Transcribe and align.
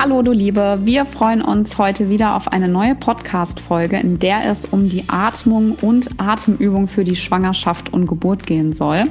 Hallo 0.00 0.22
du 0.22 0.30
Liebe, 0.30 0.78
wir 0.84 1.04
freuen 1.04 1.42
uns 1.42 1.76
heute 1.76 2.08
wieder 2.08 2.36
auf 2.36 2.52
eine 2.52 2.68
neue 2.68 2.94
Podcast-Folge, 2.94 3.98
in 3.98 4.20
der 4.20 4.46
es 4.46 4.64
um 4.64 4.88
die 4.88 5.02
Atmung 5.08 5.72
und 5.72 6.08
Atemübung 6.18 6.86
für 6.86 7.02
die 7.02 7.16
Schwangerschaft 7.16 7.92
und 7.92 8.06
Geburt 8.06 8.46
gehen 8.46 8.72
soll. 8.72 9.06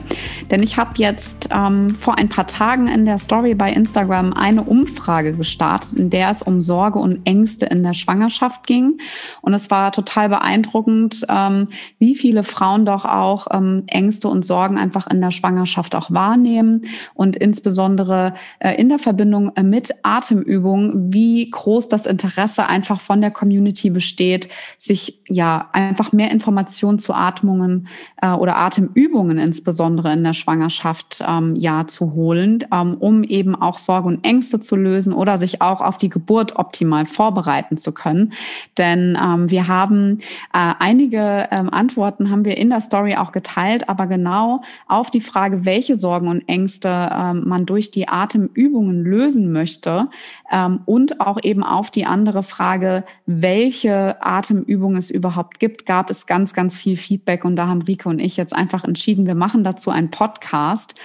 Denn 0.49 0.63
ich 0.63 0.77
habe 0.77 0.91
jetzt 0.95 1.49
ähm, 1.53 1.93
vor 1.95 2.17
ein 2.17 2.29
paar 2.29 2.47
Tagen 2.47 2.87
in 2.87 3.03
der 3.03 3.17
Story 3.17 3.53
bei 3.53 3.69
Instagram 3.69 4.31
eine 4.31 4.63
Umfrage 4.63 5.33
gestartet, 5.33 5.99
in 5.99 6.09
der 6.09 6.29
es 6.29 6.41
um 6.41 6.61
Sorge 6.61 6.99
und 6.99 7.19
Ängste 7.25 7.65
in 7.65 7.83
der 7.83 7.93
Schwangerschaft 7.93 8.65
ging. 8.65 8.97
Und 9.41 9.53
es 9.53 9.69
war 9.69 9.91
total 9.91 10.29
beeindruckend, 10.29 11.25
ähm, 11.27 11.67
wie 11.99 12.15
viele 12.15 12.43
Frauen 12.43 12.85
doch 12.85 13.03
auch 13.03 13.47
ähm, 13.51 13.83
Ängste 13.87 14.29
und 14.29 14.45
Sorgen 14.45 14.77
einfach 14.77 15.07
in 15.07 15.19
der 15.19 15.31
Schwangerschaft 15.31 15.95
auch 15.95 16.11
wahrnehmen 16.11 16.83
und 17.13 17.35
insbesondere 17.35 18.35
äh, 18.59 18.75
in 18.75 18.87
der 18.87 18.99
Verbindung 18.99 19.51
mit 19.61 19.91
Atemübung 20.03 20.76
Wahrnehmung, 20.77 21.13
wie 21.13 21.49
groß 21.49 21.89
das 21.89 22.05
Interesse 22.05 22.67
einfach 22.67 22.99
von 22.99 23.21
der 23.21 23.31
Community 23.31 23.89
besteht, 23.89 24.49
sich 24.77 25.19
ja 25.27 25.69
einfach 25.73 26.11
mehr 26.11 26.31
Informationen 26.31 26.99
zu 26.99 27.13
Atmungen 27.13 27.87
äh, 28.21 28.31
oder 28.31 28.57
Atemübungen 28.57 29.37
insbesondere 29.37 30.13
in 30.13 30.23
der 30.23 30.33
Schwangerschaft 30.33 31.23
ähm, 31.27 31.55
ja 31.55 31.87
zu 31.87 32.13
holen, 32.13 32.65
ähm, 32.71 32.95
um 32.99 33.23
eben 33.23 33.55
auch 33.55 33.77
Sorge 33.77 34.07
und 34.07 34.23
Ängste 34.23 34.59
zu 34.59 34.75
lösen 34.75 35.13
oder 35.13 35.37
sich 35.37 35.61
auch 35.61 35.81
auf 35.81 35.97
die 35.97 36.09
Geburt 36.09 36.55
optimal 36.55 37.05
vorbereiten 37.05 37.77
zu 37.77 37.91
können. 37.91 38.33
Denn 38.77 39.17
ähm, 39.21 39.49
wir 39.49 39.67
haben 39.67 40.19
äh, 40.53 40.73
einige 40.79 41.47
ähm, 41.51 41.69
Antworten 41.69 42.29
haben 42.29 42.45
wir 42.45 42.57
in 42.57 42.69
der 42.69 42.81
Story 42.81 43.15
auch 43.15 43.31
geteilt, 43.31 43.89
aber 43.89 44.07
genau 44.07 44.61
auf 44.87 45.11
die 45.11 45.21
Frage, 45.21 45.65
welche 45.65 45.97
Sorgen 45.97 46.27
und 46.27 46.47
Ängste 46.47 47.09
ähm, 47.11 47.43
man 47.45 47.65
durch 47.65 47.91
die 47.91 48.07
Atemübungen 48.07 49.03
lösen 49.03 49.51
möchte, 49.51 50.07
ähm, 50.51 50.66
und 50.75 51.21
auch 51.21 51.37
eben 51.41 51.63
auf 51.63 51.89
die 51.89 52.05
andere 52.05 52.43
Frage, 52.43 53.03
welche 53.25 54.21
Atemübungen 54.21 54.97
es 54.97 55.09
überhaupt 55.09 55.59
gibt, 55.59 55.85
gab 55.85 56.09
es 56.09 56.27
ganz, 56.27 56.53
ganz 56.53 56.77
viel 56.77 56.97
Feedback. 56.97 57.45
Und 57.45 57.55
da 57.55 57.67
haben 57.67 57.81
Rike 57.81 58.09
und 58.09 58.19
ich 58.19 58.37
jetzt 58.37 58.53
einfach 58.53 58.83
entschieden, 58.83 59.25
wir 59.25 59.35
machen 59.35 59.63
dazu 59.63 59.89
einen 59.89 60.11
Podcast 60.11 60.95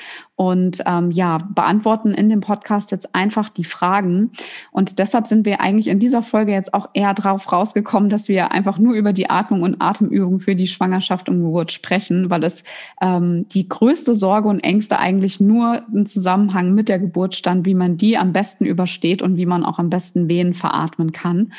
und 0.42 0.82
ähm, 0.86 1.12
ja, 1.12 1.38
beantworten 1.54 2.14
in 2.14 2.28
dem 2.28 2.40
Podcast 2.40 2.90
jetzt 2.90 3.14
einfach 3.14 3.48
die 3.48 3.62
Fragen. 3.62 4.32
Und 4.72 4.98
deshalb 4.98 5.28
sind 5.28 5.46
wir 5.46 5.60
eigentlich 5.60 5.86
in 5.86 6.00
dieser 6.00 6.20
Folge 6.20 6.50
jetzt 6.50 6.74
auch 6.74 6.90
eher 6.94 7.14
darauf 7.14 7.52
rausgekommen, 7.52 8.10
dass 8.10 8.26
wir 8.26 8.50
einfach 8.50 8.76
nur 8.76 8.94
über 8.94 9.12
die 9.12 9.30
Atmung 9.30 9.62
und 9.62 9.80
Atemübung 9.80 10.40
für 10.40 10.56
die 10.56 10.66
Schwangerschaft 10.66 11.28
und 11.28 11.44
Geburt 11.44 11.70
sprechen, 11.70 12.28
weil 12.28 12.42
es 12.42 12.64
ähm, 13.00 13.46
die 13.50 13.68
größte 13.68 14.16
Sorge 14.16 14.48
und 14.48 14.64
Ängste 14.64 14.98
eigentlich 14.98 15.38
nur 15.38 15.84
im 15.94 16.06
Zusammenhang 16.06 16.74
mit 16.74 16.88
der 16.88 16.98
Geburt 16.98 17.36
stand, 17.36 17.64
wie 17.64 17.76
man 17.76 17.96
die 17.96 18.18
am 18.18 18.32
besten 18.32 18.64
übersteht 18.64 19.22
und 19.22 19.36
wie 19.36 19.46
man 19.46 19.64
auch 19.64 19.78
am 19.78 19.90
besten 19.90 20.26
Wehen 20.26 20.54
veratmen 20.54 21.12
kann. 21.12 21.52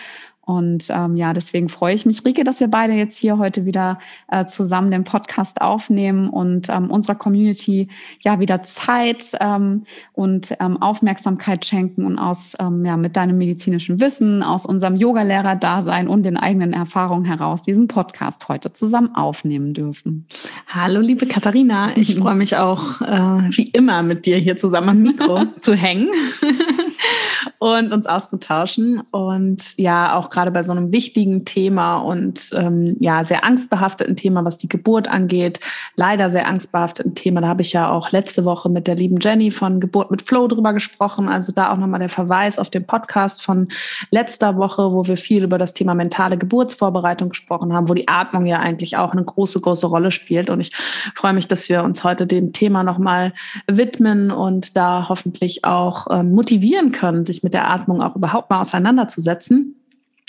Und 0.45 0.87
ähm, 0.89 1.15
ja, 1.15 1.31
deswegen 1.31 1.69
freue 1.69 1.95
ich 1.95 2.05
mich, 2.05 2.25
Rike, 2.25 2.43
dass 2.43 2.59
wir 2.59 2.67
beide 2.67 2.93
jetzt 2.93 3.17
hier 3.17 3.37
heute 3.37 3.65
wieder 3.65 3.99
äh, 4.29 4.45
zusammen 4.45 4.91
den 4.91 5.05
Podcast 5.05 5.61
aufnehmen 5.61 6.29
und 6.29 6.67
ähm, 6.69 6.91
unserer 6.91 7.15
Community 7.15 7.87
ja 8.21 8.41
wieder 8.41 8.61
Zeit 8.63 9.37
ähm, 9.39 9.83
und 10.11 10.53
ähm, 10.59 10.81
Aufmerksamkeit 10.81 11.65
schenken 11.65 12.05
und 12.05 12.19
aus 12.19 12.57
ähm, 12.59 12.83
ja 12.83 12.97
mit 12.97 13.15
deinem 13.15 13.37
medizinischen 13.37 14.01
Wissen, 14.01 14.43
aus 14.43 14.65
unserem 14.65 14.97
Yogalehrer-Dasein 14.97 16.09
und 16.09 16.23
den 16.23 16.35
eigenen 16.35 16.73
Erfahrungen 16.73 17.23
heraus 17.23 17.61
diesen 17.61 17.87
Podcast 17.87 18.49
heute 18.49 18.73
zusammen 18.73 19.15
aufnehmen 19.15 19.73
dürfen. 19.73 20.27
Hallo, 20.67 20.99
liebe 20.99 21.25
Katharina, 21.25 21.95
ich 21.95 22.15
freue 22.19 22.35
mich 22.35 22.57
auch 22.57 22.99
äh, 22.99 23.49
wie 23.51 23.69
immer 23.69 24.03
mit 24.03 24.25
dir 24.25 24.37
hier 24.37 24.57
zusammen 24.57 24.89
am 24.89 25.01
Mikro 25.03 25.45
zu 25.59 25.73
hängen 25.73 26.09
und 27.59 27.93
uns 27.93 28.07
auszutauschen 28.07 29.03
und 29.11 29.77
ja 29.77 30.15
auch 30.15 30.32
gerade 30.33 30.51
bei 30.51 30.63
so 30.63 30.73
einem 30.73 30.91
wichtigen 30.91 31.45
Thema 31.45 31.97
und 31.97 32.49
ähm, 32.53 32.97
ja, 32.99 33.23
sehr 33.23 33.45
angstbehafteten 33.45 34.15
Thema, 34.15 34.43
was 34.43 34.57
die 34.57 34.67
Geburt 34.67 35.07
angeht, 35.07 35.59
leider 35.95 36.29
sehr 36.29 36.47
angstbehafteten 36.47 37.15
Thema. 37.15 37.41
Da 37.41 37.47
habe 37.47 37.61
ich 37.61 37.71
ja 37.71 37.89
auch 37.89 38.11
letzte 38.11 38.43
Woche 38.43 38.69
mit 38.69 38.87
der 38.87 38.95
lieben 38.95 39.19
Jenny 39.21 39.51
von 39.51 39.79
Geburt 39.79 40.11
mit 40.11 40.23
Flow 40.23 40.47
drüber 40.47 40.73
gesprochen. 40.73 41.29
Also 41.29 41.51
da 41.53 41.71
auch 41.71 41.77
nochmal 41.77 41.99
der 41.99 42.09
Verweis 42.09 42.59
auf 42.59 42.69
den 42.69 42.85
Podcast 42.85 43.43
von 43.43 43.67
letzter 44.09 44.57
Woche, 44.57 44.91
wo 44.91 45.07
wir 45.07 45.17
viel 45.17 45.43
über 45.43 45.57
das 45.57 45.73
Thema 45.73 45.93
mentale 45.93 46.37
Geburtsvorbereitung 46.37 47.29
gesprochen 47.29 47.73
haben, 47.73 47.87
wo 47.87 47.93
die 47.93 48.07
Atmung 48.07 48.45
ja 48.45 48.59
eigentlich 48.59 48.97
auch 48.97 49.11
eine 49.11 49.23
große, 49.23 49.61
große 49.61 49.87
Rolle 49.87 50.11
spielt. 50.11 50.49
Und 50.49 50.59
ich 50.59 50.71
freue 51.15 51.33
mich, 51.33 51.47
dass 51.47 51.69
wir 51.69 51.83
uns 51.83 52.03
heute 52.03 52.25
dem 52.25 52.53
Thema 52.53 52.83
nochmal 52.83 53.33
widmen 53.67 54.31
und 54.31 54.75
da 54.75 55.07
hoffentlich 55.09 55.63
auch 55.63 56.07
ähm, 56.09 56.31
motivieren 56.33 56.91
können, 56.91 57.25
sich 57.25 57.43
mit 57.43 57.53
der 57.53 57.69
Atmung 57.69 58.01
auch 58.01 58.15
überhaupt 58.15 58.49
mal 58.49 58.61
auseinanderzusetzen. 58.61 59.75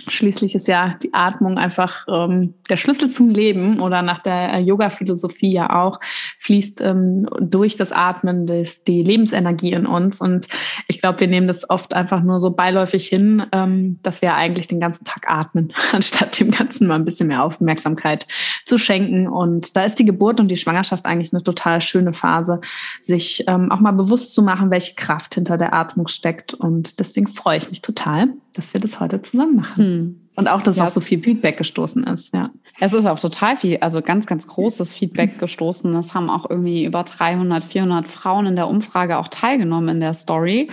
Schließlich 0.07 0.55
ist 0.55 0.69
ja 0.69 0.97
die 1.03 1.15
Atmung 1.15 1.59
einfach 1.59 2.07
ähm, 2.09 2.55
der 2.69 2.77
Schlüssel 2.77 3.11
zum 3.11 3.31
Leben 3.31 3.81
oder 3.81 4.03
nach 4.03 4.21
der 4.21 4.61
Yoga-Philosophie 4.61 5.53
ja 5.53 5.85
auch 5.85 5.99
fließt 6.39 6.81
ähm, 6.83 7.27
durch 7.41 7.77
das 7.77 7.93
Atmen 7.93 8.47
des, 8.47 8.85
die 8.85 9.03
Lebensenergie 9.03 9.73
in 9.73 9.87
uns. 9.87 10.21
Und 10.21 10.49
ich 10.89 11.01
glaube, 11.01 11.21
wir 11.21 11.29
nehmen 11.29 11.47
das 11.47 11.69
oft 11.69 11.95
einfach 11.95 12.23
nur 12.23 12.41
so 12.41 12.51
beiläufig 12.51 13.09
hin, 13.09 13.47
ähm, 13.53 13.99
dass 14.03 14.21
wir 14.21 14.35
eigentlich 14.35 14.67
den 14.67 14.81
ganzen 14.81 15.05
Tag 15.05 15.31
atmen, 15.31 15.73
anstatt 15.93 16.39
dem 16.39 16.51
Ganzen 16.51 16.87
mal 16.87 16.97
ein 16.97 17.05
bisschen 17.05 17.29
mehr 17.29 17.43
Aufmerksamkeit 17.43 18.27
zu 18.65 18.79
schenken. 18.79 19.27
Und 19.27 19.77
da 19.77 19.85
ist 19.85 19.99
die 19.99 20.05
Geburt 20.05 20.41
und 20.41 20.49
die 20.49 20.57
Schwangerschaft 20.57 21.07
eigentlich 21.07 21.33
eine 21.33 21.43
total 21.43 21.81
schöne 21.81 22.13
Phase, 22.13 22.61
sich 23.01 23.45
ähm, 23.47 23.73
auch 23.73 23.81
mal 23.81 23.93
bewusst 23.93 24.35
zu 24.35 24.43
machen, 24.43 24.71
welche 24.71 24.95
Kraft 24.95 25.35
hinter 25.35 25.57
der 25.57 25.75
Atmung 25.75 26.09
steckt. 26.09 26.53
Und 26.55 27.01
deswegen 27.01 27.29
freue 27.29 27.59
ich 27.59 27.71
mich 27.71 27.81
total, 27.81 28.29
dass 28.55 28.73
wir 28.73 28.81
das 28.81 29.01
heute 29.01 29.21
zusammen 29.23 29.57
machen. 29.57 29.85
Hm. 29.85 30.21
Und 30.37 30.49
auch, 30.49 30.63
dass 30.63 30.79
ja. 30.79 30.87
auch 30.87 30.91
so 30.91 31.01
viel 31.01 31.23
Feedback 31.23 31.59
gestoßen 31.59 32.05
ist, 32.05 32.35
ja. 32.35 32.43
Es 32.81 32.93
ist 32.93 33.07
auch 33.07 33.21
total 33.21 33.57
viel, 33.57 33.79
also 33.79 34.03
ganz, 34.03 34.27
ganz 34.27 34.49
großes 34.49 34.95
Feedback 34.95 35.39
gestoßen. 35.39 35.95
Es 35.95 36.13
haben 36.13 36.29
auch 36.29 36.49
irgendwie 36.51 36.85
über 36.85 37.05
300, 37.05 37.65
400 37.65 38.09
Frauen 38.09 38.47
in 38.47 38.57
der 38.57 38.67
Umfrage 38.67 39.19
auch 39.19 39.29
teilgenommen 39.29 39.91
in 39.91 40.01
der 40.01 40.15
Story. 40.15 40.69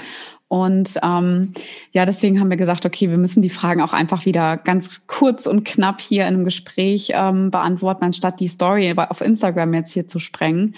Und 0.47 0.99
ähm, 1.01 1.53
ja, 1.93 2.05
deswegen 2.05 2.39
haben 2.39 2.49
wir 2.49 2.57
gesagt, 2.57 2.85
okay, 2.85 3.09
wir 3.09 3.17
müssen 3.17 3.41
die 3.41 3.49
Fragen 3.49 3.81
auch 3.81 3.93
einfach 3.93 4.25
wieder 4.25 4.57
ganz 4.57 5.07
kurz 5.07 5.45
und 5.45 5.63
knapp 5.63 6.01
hier 6.01 6.23
in 6.23 6.33
einem 6.33 6.43
Gespräch 6.43 7.11
ähm, 7.13 7.51
beantworten, 7.51 8.03
anstatt 8.03 8.39
die 8.39 8.49
Story 8.49 8.93
auf 8.97 9.21
Instagram 9.21 9.73
jetzt 9.75 9.93
hier 9.93 10.07
zu 10.07 10.19
sprengen. 10.19 10.75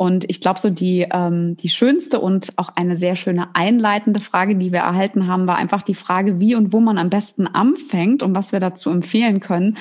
Und 0.00 0.30
ich 0.30 0.40
glaube, 0.40 0.60
so 0.60 0.70
die, 0.70 1.08
ähm, 1.12 1.56
die 1.56 1.68
schönste 1.68 2.20
und 2.20 2.52
auch 2.56 2.68
eine 2.76 2.94
sehr 2.94 3.16
schöne 3.16 3.48
einleitende 3.54 4.20
Frage, 4.20 4.54
die 4.54 4.70
wir 4.70 4.78
erhalten 4.78 5.26
haben, 5.26 5.48
war 5.48 5.56
einfach 5.56 5.82
die 5.82 5.96
Frage, 5.96 6.38
wie 6.38 6.54
und 6.54 6.72
wo 6.72 6.78
man 6.78 6.98
am 6.98 7.10
besten 7.10 7.48
anfängt 7.48 8.22
und 8.22 8.32
was 8.36 8.52
wir 8.52 8.60
dazu 8.60 8.90
empfehlen 8.90 9.40
können. 9.40 9.76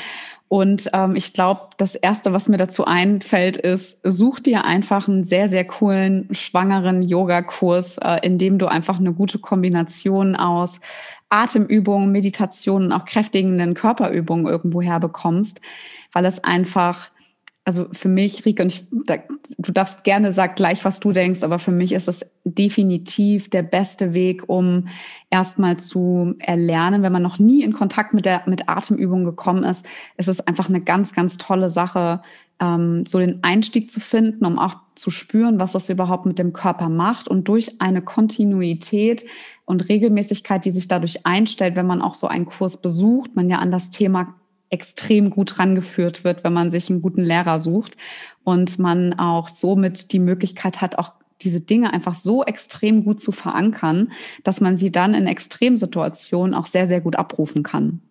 Und 0.48 0.90
ähm, 0.94 1.16
ich 1.16 1.34
glaube, 1.34 1.68
das 1.78 1.94
Erste, 1.94 2.34
was 2.34 2.50
mir 2.50 2.58
dazu 2.58 2.86
einfällt, 2.86 3.58
ist, 3.58 4.00
such 4.04 4.40
dir 4.40 4.66
einfach 4.66 5.08
einen 5.08 5.24
sehr, 5.24 5.50
sehr 5.50 5.66
coolen 5.66 6.28
schwangeren 6.32 7.04
Yogakurs, 7.04 8.00
äh, 8.00 8.18
in 8.24 8.40
dem 8.40 8.58
du 8.58 8.66
einfach 8.66 8.98
eine 8.98 9.14
gute 9.14 9.38
Kombination 9.38 10.36
aus 10.36 10.80
Atemübungen, 11.30 12.12
Meditationen, 12.12 12.92
auch 12.92 13.06
kräftigenden 13.06 13.76
Körperübungen 13.76 14.48
irgendwo 14.48 14.82
herbekommst, 14.82 15.62
weil 16.12 16.26
es 16.26 16.44
einfach 16.44 17.12
also 17.68 17.88
für 17.92 18.08
mich, 18.08 18.46
Rike, 18.46 18.64
und 18.64 18.72
ich, 18.72 18.88
da, 18.92 19.18
du 19.58 19.74
darfst 19.74 20.06
gerne 20.06 20.32
sagen 20.32 20.54
gleich, 20.56 20.86
was 20.86 21.02
du 21.02 21.12
denkst, 21.12 21.44
aber 21.44 21.60
für 21.60 21.74
mich 21.74 21.92
ist 21.92 22.08
es 22.08 22.32
definitiv 22.46 23.50
der 23.50 23.62
beste 23.62 24.14
Weg, 24.14 24.48
um 24.48 24.88
erstmal 25.30 25.76
zu 25.76 26.36
erlernen, 26.40 27.04
wenn 27.04 27.12
man 27.12 27.22
noch 27.22 27.40
nie 27.40 27.64
in 27.64 27.74
Kontakt 27.74 28.14
mit 28.14 28.26
der 28.26 28.44
mit 28.46 28.70
Atemübungen 28.70 29.26
gekommen 29.26 29.66
ist, 29.66 29.86
ist 30.16 30.30
es 30.30 30.40
einfach 30.48 30.70
eine 30.70 30.80
ganz, 30.80 31.12
ganz 31.14 31.38
tolle 31.38 31.70
Sache, 31.70 32.22
ähm, 32.62 33.06
so 33.06 33.20
den 33.20 33.44
Einstieg 33.44 33.92
zu 33.92 34.00
finden, 34.00 34.46
um 34.46 34.60
auch 34.60 34.76
zu 34.96 35.12
spüren, 35.12 35.60
was 35.60 35.74
das 35.74 35.90
überhaupt 35.90 36.26
mit 36.26 36.40
dem 36.40 36.54
Körper 36.54 36.88
macht. 36.88 37.28
Und 37.28 37.50
durch 37.50 37.82
eine 37.82 38.02
Kontinuität 38.02 39.26
und 39.66 39.90
Regelmäßigkeit, 39.90 40.64
die 40.64 40.72
sich 40.72 40.88
dadurch 40.88 41.26
einstellt, 41.26 41.76
wenn 41.76 41.86
man 41.86 42.02
auch 42.02 42.16
so 42.16 42.28
einen 42.28 42.46
Kurs 42.46 42.82
besucht, 42.82 43.36
man 43.36 43.50
ja 43.50 43.58
an 43.58 43.72
das 43.72 43.90
Thema 43.90 44.36
extrem 44.70 45.30
gut 45.30 45.60
rangeführt 45.60 46.24
wird, 46.24 46.44
wenn 46.44 46.54
man 46.54 46.70
sich 46.70 46.90
einen 46.90 47.02
guten 47.02 47.24
Lehrer 47.24 47.60
sucht 47.60 47.96
und 48.44 48.80
man 48.80 49.18
auch 49.18 49.50
somit 49.50 50.12
die 50.12 50.20
Möglichkeit 50.20 50.82
hat, 50.82 50.98
auch 50.98 51.14
diese 51.42 51.62
Dinge 51.62 51.94
einfach 51.94 52.16
so 52.16 52.44
extrem 52.44 53.04
gut 53.04 53.20
zu 53.20 53.32
verankern, 53.32 54.12
dass 54.44 54.62
man 54.62 54.76
sie 54.78 54.92
dann 54.92 55.14
in 55.14 55.28
Extremsituationen 55.28 56.54
auch 56.54 56.66
sehr, 56.66 56.88
sehr 56.88 57.02
gut 57.02 57.16
abrufen 57.16 57.64
kann. 57.64 58.02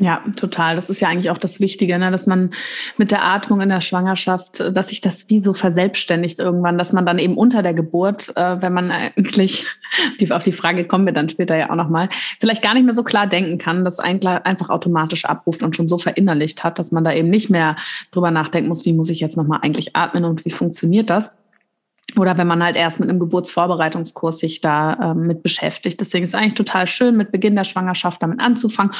Ja, 0.00 0.22
total. 0.36 0.76
Das 0.76 0.90
ist 0.90 1.00
ja 1.00 1.08
eigentlich 1.08 1.28
auch 1.30 1.38
das 1.38 1.58
Wichtige, 1.58 1.98
ne? 1.98 2.12
dass 2.12 2.28
man 2.28 2.50
mit 2.98 3.10
der 3.10 3.24
Atmung 3.24 3.60
in 3.60 3.68
der 3.68 3.80
Schwangerschaft, 3.80 4.60
äh, 4.60 4.72
dass 4.72 4.88
sich 4.88 5.00
das 5.00 5.28
wie 5.28 5.40
so 5.40 5.54
verselbstständigt 5.54 6.38
irgendwann, 6.38 6.78
dass 6.78 6.92
man 6.92 7.04
dann 7.04 7.18
eben 7.18 7.36
unter 7.36 7.64
der 7.64 7.74
Geburt, 7.74 8.32
äh, 8.36 8.62
wenn 8.62 8.72
man 8.72 8.92
eigentlich, 8.92 9.66
die, 10.20 10.30
auf 10.30 10.44
die 10.44 10.52
Frage 10.52 10.84
kommen 10.84 11.04
wir 11.04 11.12
dann 11.12 11.28
später 11.28 11.56
ja 11.56 11.70
auch 11.70 11.74
nochmal, 11.74 12.08
vielleicht 12.38 12.62
gar 12.62 12.74
nicht 12.74 12.84
mehr 12.84 12.94
so 12.94 13.02
klar 13.02 13.26
denken 13.26 13.58
kann, 13.58 13.82
das 13.82 13.98
einfach 13.98 14.70
automatisch 14.70 15.24
abruft 15.24 15.64
und 15.64 15.74
schon 15.74 15.88
so 15.88 15.98
verinnerlicht 15.98 16.62
hat, 16.62 16.78
dass 16.78 16.92
man 16.92 17.02
da 17.02 17.12
eben 17.12 17.28
nicht 17.28 17.50
mehr 17.50 17.74
drüber 18.12 18.30
nachdenken 18.30 18.68
muss, 18.68 18.84
wie 18.84 18.92
muss 18.92 19.10
ich 19.10 19.18
jetzt 19.18 19.36
nochmal 19.36 19.60
eigentlich 19.62 19.96
atmen 19.96 20.24
und 20.24 20.44
wie 20.44 20.50
funktioniert 20.50 21.10
das. 21.10 21.42
Oder 22.16 22.38
wenn 22.38 22.46
man 22.46 22.62
halt 22.62 22.76
erst 22.76 23.00
mit 23.00 23.08
einem 23.08 23.18
Geburtsvorbereitungskurs 23.18 24.38
sich 24.38 24.60
da 24.60 25.10
ähm, 25.10 25.26
mit 25.26 25.42
beschäftigt. 25.42 26.00
Deswegen 26.00 26.24
ist 26.24 26.34
es 26.34 26.40
eigentlich 26.40 26.54
total 26.54 26.86
schön, 26.86 27.16
mit 27.16 27.32
Beginn 27.32 27.56
der 27.56 27.64
Schwangerschaft 27.64 28.22
damit 28.22 28.40
anzufangen 28.40 28.92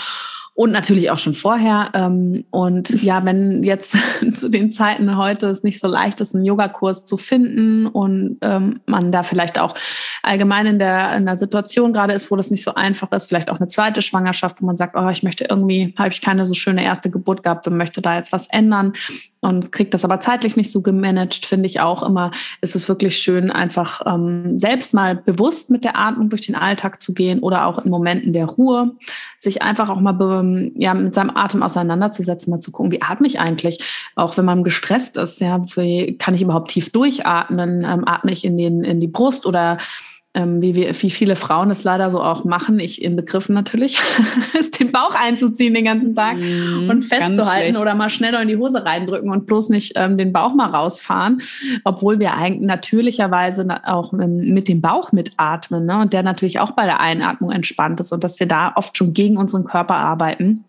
und 0.59 0.73
natürlich 0.73 1.09
auch 1.13 1.19
schon 1.19 1.35
vorher. 1.35 1.93
Ähm, 1.95 2.45
und 2.51 3.01
ja, 3.01 3.25
wenn 3.25 3.63
jetzt 3.63 3.97
zu 4.35 4.49
den 4.49 4.73
Zeiten 4.73 5.17
heute 5.17 5.47
es 5.47 5.63
nicht 5.63 5.79
so 5.79 5.87
leicht 5.87 6.21
ist, 6.21 6.35
einen 6.35 6.45
Yogakurs 6.45 7.07
zu 7.07 7.17
finden 7.17 7.87
und 7.87 8.39
ähm, 8.41 8.81
man 8.85 9.13
da 9.13 9.23
vielleicht 9.23 9.61
auch 9.61 9.75
allgemein 10.25 10.67
in 10.67 10.81
der, 10.81 11.17
in 11.17 11.27
der 11.27 11.37
Situation 11.37 11.93
gerade 11.93 12.13
ist, 12.13 12.33
wo 12.33 12.35
das 12.35 12.51
nicht 12.51 12.65
so 12.65 12.75
einfach 12.75 13.13
ist, 13.13 13.27
vielleicht 13.27 13.51
auch 13.51 13.61
eine 13.61 13.69
zweite 13.69 14.03
Schwangerschaft, 14.03 14.61
wo 14.61 14.67
man 14.67 14.77
sagt, 14.77 14.97
oh, 14.97 15.09
ich 15.11 15.23
möchte 15.23 15.45
irgendwie, 15.49 15.95
habe 15.97 16.09
ich 16.09 16.21
keine 16.21 16.45
so 16.45 16.55
schöne 16.55 16.83
erste 16.83 17.09
Geburt 17.09 17.45
gehabt 17.45 17.65
und 17.69 17.77
möchte 17.77 18.03
da 18.03 18.17
jetzt 18.17 18.33
was 18.33 18.49
ändern 18.49 18.95
und 19.41 19.71
kriegt 19.71 19.95
das 19.95 20.05
aber 20.05 20.19
zeitlich 20.21 20.57
nicht 20.57 20.73
so 20.73 20.83
gemanagt, 20.83 21.47
finde 21.47 21.67
ich 21.67 21.81
auch 21.81 22.03
immer, 22.03 22.33
ist 22.61 22.75
es 22.75 22.89
wirklich 22.89 23.17
schön, 23.19 23.51
einfach 23.51 24.01
ähm, 24.07 24.59
selbst 24.59 24.95
mal 24.95 25.15
bewusst 25.15 25.71
mit 25.71 25.85
der 25.85 25.97
Atmung 25.97 26.29
durch 26.29 26.43
den 26.43 26.57
Alltag 26.57 27.01
zu 27.01 27.15
gehen 27.15 27.39
oder 27.39 27.67
auch 27.67 27.79
in 27.79 27.91
Momenten 27.91 28.33
der 28.33 28.47
Ruhe, 28.47 28.97
sich 29.39 29.63
einfach 29.63 29.89
auch 29.91 30.01
mal 30.01 30.13
ja, 30.77 30.95
mit 30.95 31.15
seinem 31.15 31.37
Atem 31.37 31.63
auseinanderzusetzen, 31.63 32.51
mal 32.51 32.61
zu 32.61 32.71
gucken, 32.71 32.93
wie 32.93 33.03
atme 33.03 33.27
ich 33.27 33.41
eigentlich, 33.41 34.11
auch 34.15 34.37
wenn 34.37 34.45
man 34.45 34.65
gestresst 34.65 35.17
ist, 35.17 35.41
ja, 35.41 35.63
wie 35.77 36.17
kann 36.19 36.35
ich 36.35 36.43
überhaupt 36.43 36.71
tief 36.71 36.91
durchatmen, 36.91 37.85
ähm, 37.85 38.05
atme 38.07 38.33
ich 38.33 38.45
in, 38.45 38.57
den, 38.57 38.85
in 38.85 39.01
die 39.01 39.09
Brust 39.09 39.47
oder 39.47 39.79
ähm, 40.35 40.61
wie, 40.61 40.75
wir, 40.75 40.95
wie 41.03 41.11
viele 41.11 41.37
Frauen 41.37 41.71
es 41.71 41.85
leider 41.85 42.11
so 42.11 42.23
auch 42.23 42.45
machen, 42.45 42.79
ich 42.81 43.03
in 43.03 43.17
Begriffen 43.17 43.55
natürlich, 43.55 43.99
ist 44.59 44.79
den 44.79 44.93
Bauch 44.93 45.15
einzuziehen 45.15 45.75
den 45.75 45.87
ganzen 45.87 46.15
Tag 46.15 46.37
mm, 46.37 46.89
und 46.89 47.03
festzuhalten 47.05 47.77
oder 47.77 47.95
mal 47.95 48.11
schneller 48.11 48.43
in 48.43 48.49
die 48.49 48.57
Hose 48.57 48.85
reindrücken 48.85 49.31
und 49.31 49.47
bloß 49.47 49.71
nicht 49.71 49.93
ähm, 49.97 50.19
den 50.19 50.33
Bauch 50.33 50.55
mal 50.55 50.71
rausfahren, 50.71 51.41
obwohl 51.85 52.21
wir 52.21 52.37
eigentlich 52.37 52.67
natürlicherweise 52.67 53.67
auch 53.85 54.13
mit 54.13 54.69
dem 54.69 54.81
Bauch 54.81 55.13
mitatmen 55.13 55.87
ne? 55.87 55.99
und 55.99 56.13
der 56.13 56.23
natürlich 56.23 56.61
auch 56.61 56.73
bei 56.73 56.85
der 56.85 57.01
Einatmung 57.01 57.51
entspannt 57.51 57.99
ist 58.01 58.13
und 58.13 58.23
dass 58.23 58.39
wir 58.39 58.47
da 58.47 58.73
oft 58.77 58.97
schon 58.97 59.15
gegen 59.15 59.39
unseren 59.39 59.65
Körper 59.65 59.97
arbeiten 59.97 60.65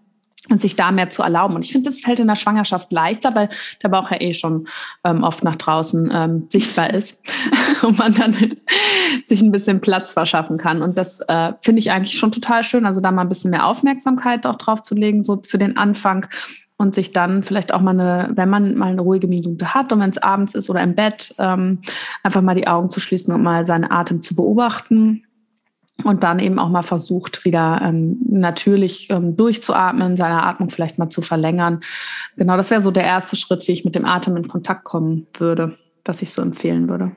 und 0.50 0.62
sich 0.62 0.76
da 0.76 0.92
mehr 0.92 1.10
zu 1.10 1.22
erlauben. 1.22 1.56
Und 1.56 1.64
ich 1.64 1.72
finde, 1.72 1.90
das 1.90 2.02
fällt 2.02 2.20
in 2.20 2.28
der 2.28 2.36
Schwangerschaft 2.36 2.92
leichter, 2.92 3.36
weil 3.36 3.50
der 3.84 3.90
Bauch 3.90 4.12
ja 4.12 4.20
eh 4.20 4.34
schon 4.34 4.68
ähm, 5.04 5.24
oft 5.24 5.44
nach 5.44 5.56
draußen 5.56 6.10
ähm, 6.14 6.46
sichtbar 6.50 6.94
ist 6.94 7.24
und 7.82 7.98
man 7.98 8.14
dann 8.14 8.36
sich 9.24 9.42
ein 9.42 9.52
bisschen 9.52 9.82
Platz 9.82 10.14
verschaffen 10.14 10.58
kann. 10.58 10.82
Und 10.82 10.98
das 10.98 11.20
äh, 11.22 11.54
finde 11.62 11.80
ich 11.80 11.92
eigentlich 11.92 12.18
schon 12.18 12.32
total 12.32 12.64
schön. 12.64 12.86
Also 12.86 13.02
da 13.02 13.12
mal 13.12 13.22
ein 13.22 13.30
bisschen 13.30 13.52
mehr 13.52 13.66
Aufmerksamkeit 13.66 14.46
auch 14.46 14.56
drauf 14.56 14.82
zu 14.82 14.96
legen, 14.96 15.24
so 15.24 15.42
für 15.48 15.58
den 15.58 15.78
Anfang 15.78 16.28
und 16.78 16.96
sich 16.96 17.12
dann 17.12 17.44
vielleicht 17.44 17.74
auch 17.74 17.82
mal 17.82 17.92
eine, 17.92 18.30
wenn 18.34 18.50
man 18.50 18.76
mal 18.76 18.92
eine 18.92 19.02
ruhige 19.02 19.28
Minute 19.28 19.74
hat 19.74 19.92
und 19.92 20.00
wenn 20.00 20.12
es 20.12 20.18
abends 20.18 20.56
ist 20.56 20.70
oder 20.70 20.82
im 20.82 20.96
Bett, 20.96 21.36
ähm, 21.38 21.80
einfach 22.24 22.42
mal 22.42 22.56
die 22.56 22.68
Augen 22.68 22.90
zu 22.90 23.02
schließen 23.02 23.34
und 23.34 23.44
mal 23.44 23.66
seinen 23.66 23.92
Atem 23.92 24.22
zu 24.22 24.34
beobachten 24.34 25.24
und 26.04 26.24
dann 26.24 26.40
eben 26.40 26.60
auch 26.60 26.70
mal 26.70 26.84
versucht, 26.84 27.46
wieder 27.46 27.82
ähm, 27.84 28.20
natürlich 28.30 29.10
ähm, 29.10 29.36
durchzuatmen, 29.36 30.18
seine 30.18 30.44
Atmung 30.44 30.70
vielleicht 30.70 30.98
mal 31.00 31.10
zu 31.10 31.22
verlängern. 31.22 31.82
Genau, 32.38 32.58
das 32.58 32.72
wäre 32.72 32.82
so 32.82 32.92
der 32.92 33.04
erste 33.04 33.36
Schritt, 33.36 33.68
wie 33.68 33.72
ich 33.72 33.86
mit 33.86 33.96
dem 33.96 34.06
Atem 34.06 34.38
in 34.38 34.48
Kontakt 34.48 34.84
kommen 34.84 35.28
würde, 35.38 35.78
was 36.06 36.22
ich 36.22 36.32
so 36.32 36.42
empfehlen 36.42 36.88
würde. 36.90 37.12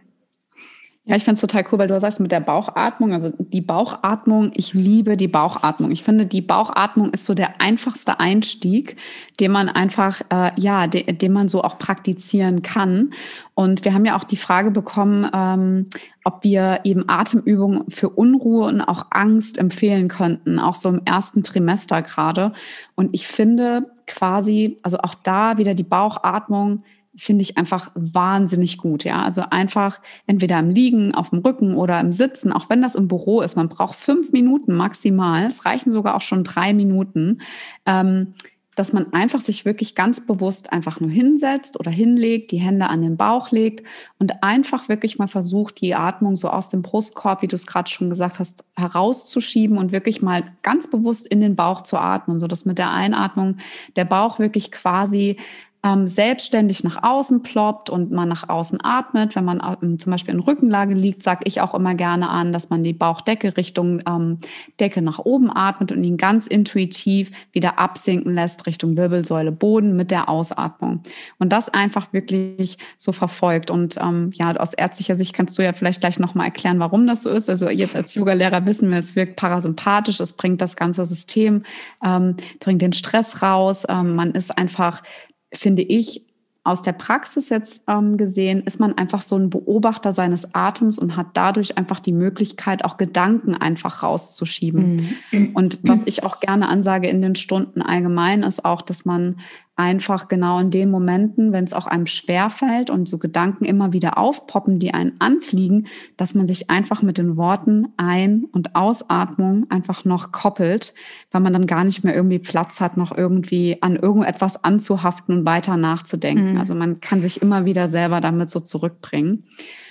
Ja, 1.05 1.17
ich 1.17 1.25
finde 1.25 1.35
es 1.35 1.41
total 1.41 1.65
cool, 1.73 1.81
weil 1.81 1.89
du 1.89 1.99
sagst 1.99 2.21
mit 2.21 2.31
der 2.31 2.39
Bauchatmung, 2.39 3.13
also 3.13 3.33
die 3.37 3.61
Bauchatmung, 3.61 4.53
ich 4.55 4.73
liebe 4.73 5.17
die 5.17 5.27
Bauchatmung. 5.27 5.91
Ich 5.91 6.05
finde, 6.05 6.27
die 6.27 6.43
Bauchatmung 6.43 7.11
ist 7.11 7.25
so 7.25 7.35
der 7.35 7.61
einfachste 7.61 8.21
Einstieg, 8.21 8.97
den 9.41 9.51
man 9.51 9.69
einfach, 9.69 10.21
äh, 10.31 10.53
ja, 10.61 10.87
de, 10.87 11.13
den 11.13 11.33
man 11.33 11.49
so 11.49 11.65
auch 11.65 11.77
praktizieren 11.77 12.63
kann. 12.63 13.15
Und 13.55 13.85
wir 13.85 13.95
haben 13.95 14.05
ja 14.05 14.17
auch 14.17 14.23
die 14.23 14.37
Frage 14.37 14.71
bekommen, 14.71 15.29
ähm, 15.35 15.89
ob 16.23 16.45
wir 16.45 16.83
eben 16.85 17.09
Atemübungen 17.09 17.91
für 17.91 18.11
Unruhe 18.11 18.69
und 18.69 18.81
auch 18.81 19.07
Angst 19.11 19.59
empfehlen 19.59 20.07
könnten, 20.07 20.61
auch 20.61 20.77
so 20.77 20.89
im 20.89 21.03
ersten 21.05 21.43
Trimester 21.43 22.03
gerade. 22.03 22.53
Und 22.95 23.11
ich 23.13 23.27
finde 23.27 23.91
quasi, 24.07 24.79
also 24.85 24.99
auch 24.99 25.17
da 25.17 25.59
wieder 25.59 25.75
die 25.75 25.83
Bauchatmung, 25.83 26.85
finde 27.15 27.43
ich 27.43 27.59
einfach 27.59 27.91
wahnsinnig 27.95 28.79
gut. 28.79 29.05
Ja, 29.05 29.23
also 29.23 29.43
einfach 29.51 30.01
entweder 30.27 30.59
im 30.59 30.71
Liegen, 30.71 31.15
auf 31.15 31.31
dem 31.31 31.41
Rücken 31.41 31.75
oder 31.75 32.01
im 32.01 32.13
Sitzen, 32.13 32.53
auch 32.53 32.71
wenn 32.71 32.83
das 32.83 32.95
im 32.95 33.09
Büro 33.09 33.43
ist. 33.43 33.57
Man 33.57 33.69
braucht 33.69 33.97
fünf 33.97 34.33
Minuten 34.33 34.75
maximal. 34.75 35.45
Es 35.45 35.67
reichen 35.67 35.93
sogar 35.93 36.15
auch 36.15 36.23
schon 36.23 36.45
drei 36.45 36.73
Minuten. 36.73 37.43
Ähm, 37.87 38.35
dass 38.75 38.93
man 38.93 39.13
einfach 39.13 39.41
sich 39.41 39.65
wirklich 39.65 39.95
ganz 39.95 40.25
bewusst 40.25 40.73
einfach 40.73 40.99
nur 40.99 41.11
hinsetzt 41.11 41.79
oder 41.79 41.91
hinlegt, 41.91 42.53
die 42.53 42.59
Hände 42.59 42.89
an 42.89 43.03
den 43.03 43.17
Bauch 43.19 43.51
legt 43.51 43.87
und 44.19 44.43
einfach 44.43 44.89
wirklich 44.89 45.19
mal 45.19 45.29
versucht, 45.29 45.81
die 45.81 45.95
Atmung 45.95 46.37
so 46.37 46.49
aus 46.49 46.71
dem 46.71 46.81
Brustkorb, 46.81 47.43
wie 47.43 47.49
du 47.49 47.57
es 47.57 47.67
gerade 47.67 47.91
schon 47.91 48.09
gesagt 48.09 48.39
hast, 48.39 48.65
herauszuschieben 48.75 49.77
und 49.77 49.93
wirklich 49.93 50.23
mal 50.23 50.45
ganz 50.63 50.89
bewusst 50.89 51.27
in 51.27 51.41
den 51.41 51.55
Bauch 51.55 51.83
zu 51.83 51.99
atmen, 51.99 52.39
so 52.39 52.47
dass 52.47 52.65
mit 52.65 52.79
der 52.79 52.91
Einatmung 52.91 53.59
der 53.97 54.07
Bauch 54.07 54.39
wirklich 54.39 54.73
quasi 54.73 55.37
ähm, 55.85 56.07
selbstständig 56.07 56.85
nach 56.85 57.03
außen 57.03 57.43
ploppt 57.43 57.91
und 57.91 58.13
man 58.13 58.29
nach 58.29 58.49
außen 58.49 58.79
atmet. 58.83 59.35
Wenn 59.35 59.45
man 59.45 59.61
ähm, 59.83 59.99
zum 59.99 60.13
Beispiel 60.13 60.35
in 60.35 60.41
Rückenlage 60.41 60.95
liegt, 60.95 61.25
sage 61.25 61.41
ich 61.45 61.61
auch 61.61 61.75
immer 61.75 61.95
gerne 61.97 62.29
an, 62.29 62.53
dass 62.53 62.71
man 62.71 62.85
die 62.85 62.93
Bauchdecke 62.93 63.57
Richtung 63.57 64.01
ähm, 64.07 64.39
Decke 64.79 65.03
nach 65.03 65.19
oben 65.19 65.51
atmet 65.55 65.91
und 65.91 66.05
ihn 66.05 66.17
ganz 66.17 66.47
intuitiv 66.47 67.33
wieder 67.51 67.81
absinken 67.81 68.35
lässt 68.35 68.67
Richtung 68.67 68.97
Wirbelsäule 68.97 69.51
Boden 69.51 69.97
mit 69.97 70.13
der 70.13 70.29
Ausatmung. 70.29 71.01
Und 71.39 71.53
das 71.53 71.69
einfach 71.69 72.13
wirklich 72.13 72.79
so 72.97 73.11
verfolgt. 73.11 73.71
Und 73.71 73.97
ähm, 74.01 74.31
ja, 74.35 74.55
aus 74.57 74.75
ärztlicher 74.75 75.17
Sicht 75.17 75.35
kannst 75.35 75.59
du 75.59 75.65
ja 75.65 75.73
vielleicht 75.73 76.01
gleich 76.01 76.21
nochmal 76.21 76.47
erklären, 76.47 76.79
warum 76.79 77.09
das 77.09 77.25
so 77.25 77.31
ist. 77.31 77.51
Also 77.51 77.69
jetzt 77.69 77.97
als 77.97 78.15
Yogalehrer 78.15 78.67
wissen 78.67 78.89
wir, 78.91 78.99
es 78.99 79.17
wirkt 79.17 79.35
parasympathisch, 79.35 80.21
es 80.21 80.35
bringt 80.35 80.61
das 80.61 80.77
ganze 80.77 81.05
System, 81.07 81.65
ähm, 82.05 82.37
bringt 82.61 82.83
den 82.83 82.93
Stress 82.93 83.43
raus. 83.43 83.85
Ähm, 83.89 84.15
man 84.15 84.31
ist 84.33 84.57
einfach 84.57 85.03
finde 85.53 85.83
ich, 85.83 86.25
aus 86.65 86.83
der 86.83 86.93
Praxis 86.93 87.49
jetzt 87.49 87.83
ähm, 87.89 88.17
gesehen, 88.17 88.63
ist 88.63 88.79
man 88.79 88.97
einfach 88.97 89.23
so 89.23 89.37
ein 89.37 89.51
Beobachter 89.51 90.13
seines 90.13 90.55
Atems 90.55 90.97
und 90.99 91.17
hat 91.17 91.29
dadurch 91.35 91.77
einfach 91.77 91.99
die 91.99 92.13
Möglichkeit, 92.13 92.85
auch 92.85 92.99
Gedanken 92.99 93.57
einfach 93.57 94.05
rauszuschieben. 94.05 95.09
Mhm. 95.33 95.51
Und 95.55 95.81
was 95.83 96.01
ich 96.05 96.23
auch 96.23 96.39
gerne 96.39 96.69
ansage 96.69 97.09
in 97.09 97.21
den 97.21 97.35
Stunden 97.35 97.83
allgemein, 97.83 98.45
ist 98.45 98.65
auch, 98.65 98.83
dass 98.83 99.05
man 99.05 99.41
einfach 99.83 100.29
genau 100.29 100.61
in 100.61 100.71
den 100.71 100.93
Momenten, 100.93 101.51
wenn 101.51 101.65
es 101.65 101.73
auch 101.73 101.89
einem 101.89 102.07
schwer 102.07 102.51
fällt 102.51 102.89
und 102.89 103.09
so 103.09 103.19
Gedanken 103.19 103.65
immer 103.65 103.93
wieder 103.93 104.17
aufpoppen, 104.17 104.79
die 104.79 104.95
einen 104.95 105.15
anfliegen, 105.19 105.89
dass 106.17 106.37
man 106.37 106.47
sich 106.47 106.71
einfach 106.71 107.03
mit 107.03 107.19
den 107.19 107.37
Worten 107.37 107.89
Ein- 107.97 108.45
und 108.53 108.77
Ausatmung 108.77 109.67
einfach 109.71 110.05
noch 110.05 110.31
koppelt, 110.31 110.95
weil 111.33 111.41
man 111.41 111.53
dann 111.53 111.67
gar 111.67 111.83
nicht 111.83 112.05
mehr 112.05 112.15
irgendwie 112.15 112.39
Platz 112.39 112.81
hat, 112.81 112.97
noch 112.97 113.11
irgendwie 113.17 113.79
an 113.81 113.97
irgendetwas 113.97 114.63
anzuhaften 114.63 115.39
und 115.39 115.45
weiter 115.47 115.77
nachzudenken. 115.77 116.53
Mhm. 116.53 116.59
Also 116.59 116.77
man 116.77 117.01
kann 117.01 117.21
sich 117.21 117.43
immer 117.43 117.65
wieder 117.65 117.89
selber 117.89 118.21
damit 118.21 118.51
so 118.51 118.61
zurückbringen. 118.61 119.45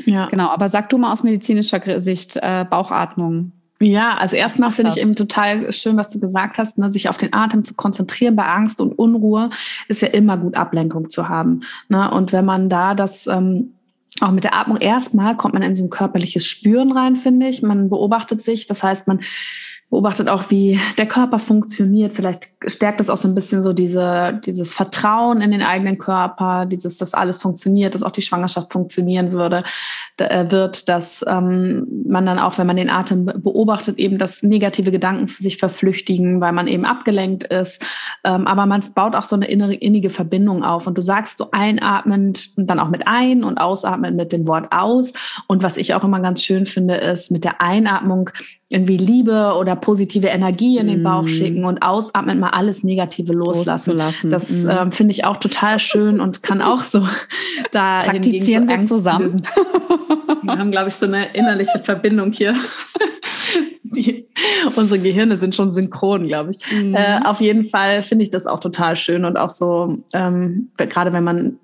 Ja. 0.05 0.27
Genau, 0.27 0.47
aber 0.47 0.69
sag 0.69 0.89
du 0.89 0.97
mal 0.97 1.11
aus 1.11 1.23
medizinischer 1.23 1.99
Sicht 1.99 2.37
äh, 2.41 2.65
Bauchatmung. 2.69 3.51
Ja, 3.81 4.13
also 4.13 4.35
erstmal 4.35 4.71
finde 4.71 4.91
ich 4.91 5.01
eben 5.01 5.15
total 5.15 5.71
schön, 5.73 5.97
was 5.97 6.11
du 6.11 6.19
gesagt 6.19 6.59
hast, 6.59 6.77
ne, 6.77 6.91
sich 6.91 7.09
auf 7.09 7.17
den 7.17 7.33
Atem 7.33 7.63
zu 7.63 7.73
konzentrieren 7.73 8.35
bei 8.35 8.45
Angst 8.45 8.79
und 8.79 8.91
Unruhe 8.93 9.49
ist 9.87 10.03
ja 10.03 10.07
immer 10.09 10.37
gut 10.37 10.55
Ablenkung 10.55 11.09
zu 11.09 11.29
haben. 11.29 11.61
Ne? 11.89 12.11
Und 12.11 12.31
wenn 12.31 12.45
man 12.45 12.69
da 12.69 12.93
das 12.93 13.25
ähm, 13.25 13.73
auch 14.19 14.31
mit 14.31 14.43
der 14.43 14.55
Atmung 14.55 14.77
erstmal 14.77 15.35
kommt 15.35 15.55
man 15.55 15.63
in 15.63 15.73
so 15.73 15.83
ein 15.83 15.89
körperliches 15.89 16.45
Spüren 16.45 16.91
rein, 16.91 17.15
finde 17.15 17.47
ich. 17.47 17.63
Man 17.63 17.89
beobachtet 17.89 18.43
sich, 18.43 18.67
das 18.67 18.83
heißt, 18.83 19.07
man 19.07 19.21
beobachtet 19.91 20.29
auch, 20.29 20.49
wie 20.49 20.79
der 20.97 21.05
Körper 21.05 21.37
funktioniert. 21.37 22.15
Vielleicht 22.15 22.47
stärkt 22.65 23.01
es 23.01 23.09
auch 23.09 23.17
so 23.17 23.27
ein 23.27 23.35
bisschen 23.35 23.61
so 23.61 23.73
diese, 23.73 24.39
dieses 24.45 24.71
Vertrauen 24.71 25.41
in 25.41 25.51
den 25.51 25.61
eigenen 25.61 25.97
Körper, 25.97 26.65
dieses, 26.65 26.97
dass 26.97 27.13
alles 27.13 27.41
funktioniert, 27.41 27.93
dass 27.93 28.01
auch 28.01 28.11
die 28.11 28.21
Schwangerschaft 28.21 28.71
funktionieren 28.71 29.33
würde, 29.33 29.65
äh, 30.15 30.49
wird, 30.49 30.87
dass 30.87 31.25
ähm, 31.27 31.85
man 32.07 32.25
dann 32.25 32.39
auch, 32.39 32.57
wenn 32.57 32.67
man 32.67 32.77
den 32.77 32.89
Atem 32.89 33.25
beobachtet, 33.25 33.99
eben, 33.99 34.17
dass 34.17 34.43
negative 34.43 34.91
Gedanken 34.91 35.27
sich 35.27 35.57
verflüchtigen, 35.57 36.39
weil 36.39 36.53
man 36.53 36.67
eben 36.67 36.85
abgelenkt 36.85 37.43
ist. 37.43 37.85
Ähm, 38.23 38.47
aber 38.47 38.65
man 38.65 38.81
baut 38.95 39.13
auch 39.13 39.25
so 39.25 39.35
eine 39.35 39.47
innere, 39.47 39.73
innige 39.73 40.09
Verbindung 40.09 40.63
auf. 40.63 40.87
Und 40.87 40.97
du 40.97 41.01
sagst 41.01 41.37
so 41.37 41.49
einatmend 41.51 42.51
und 42.55 42.69
dann 42.69 42.79
auch 42.79 42.89
mit 42.89 43.09
ein 43.09 43.43
und 43.43 43.57
ausatmend 43.57 44.15
mit 44.15 44.31
dem 44.31 44.47
Wort 44.47 44.71
aus. 44.71 45.11
Und 45.47 45.63
was 45.63 45.75
ich 45.75 45.93
auch 45.95 46.05
immer 46.05 46.21
ganz 46.21 46.41
schön 46.41 46.65
finde, 46.65 46.95
ist 46.95 47.29
mit 47.29 47.43
der 47.43 47.59
Einatmung 47.59 48.29
irgendwie 48.71 48.97
Liebe 48.97 49.53
oder 49.57 49.75
positive 49.75 50.27
Energie 50.27 50.77
in 50.77 50.87
den 50.87 51.03
Bauch 51.03 51.23
mm. 51.23 51.27
schicken 51.27 51.65
und 51.65 51.81
ausatmen 51.81 52.39
mal 52.39 52.49
alles 52.49 52.83
Negative 52.83 53.33
loslassen. 53.33 53.97
Das 54.23 54.49
mm. 54.49 54.69
ähm, 54.69 54.91
finde 54.91 55.13
ich 55.13 55.25
auch 55.25 55.37
total 55.37 55.79
schön 55.79 56.19
und 56.19 56.43
kann 56.43 56.61
auch 56.61 56.83
so 56.83 57.05
da 57.71 57.99
praktizieren 57.99 58.63
so 58.63 58.69
wir 58.69 58.81
zusammen. 58.81 59.41
wir 60.43 60.57
haben, 60.57 60.71
glaube 60.71 60.89
ich, 60.89 60.95
so 60.95 61.05
eine 61.05 61.33
innerliche 61.33 61.79
Verbindung 61.79 62.31
hier. 62.31 62.55
Die, 63.83 64.27
unsere 64.75 65.01
Gehirne 65.01 65.35
sind 65.35 65.55
schon 65.55 65.71
synchron, 65.71 66.27
glaube 66.27 66.51
ich. 66.51 66.57
Mm. 66.71 66.95
Äh, 66.95 67.19
auf 67.25 67.41
jeden 67.41 67.65
Fall 67.65 68.03
finde 68.03 68.23
ich 68.23 68.29
das 68.29 68.47
auch 68.47 68.59
total 68.59 68.95
schön 68.95 69.25
und 69.25 69.37
auch 69.37 69.49
so, 69.49 69.97
ähm, 70.13 70.69
gerade 70.77 71.11
wenn 71.11 71.23
man 71.23 71.59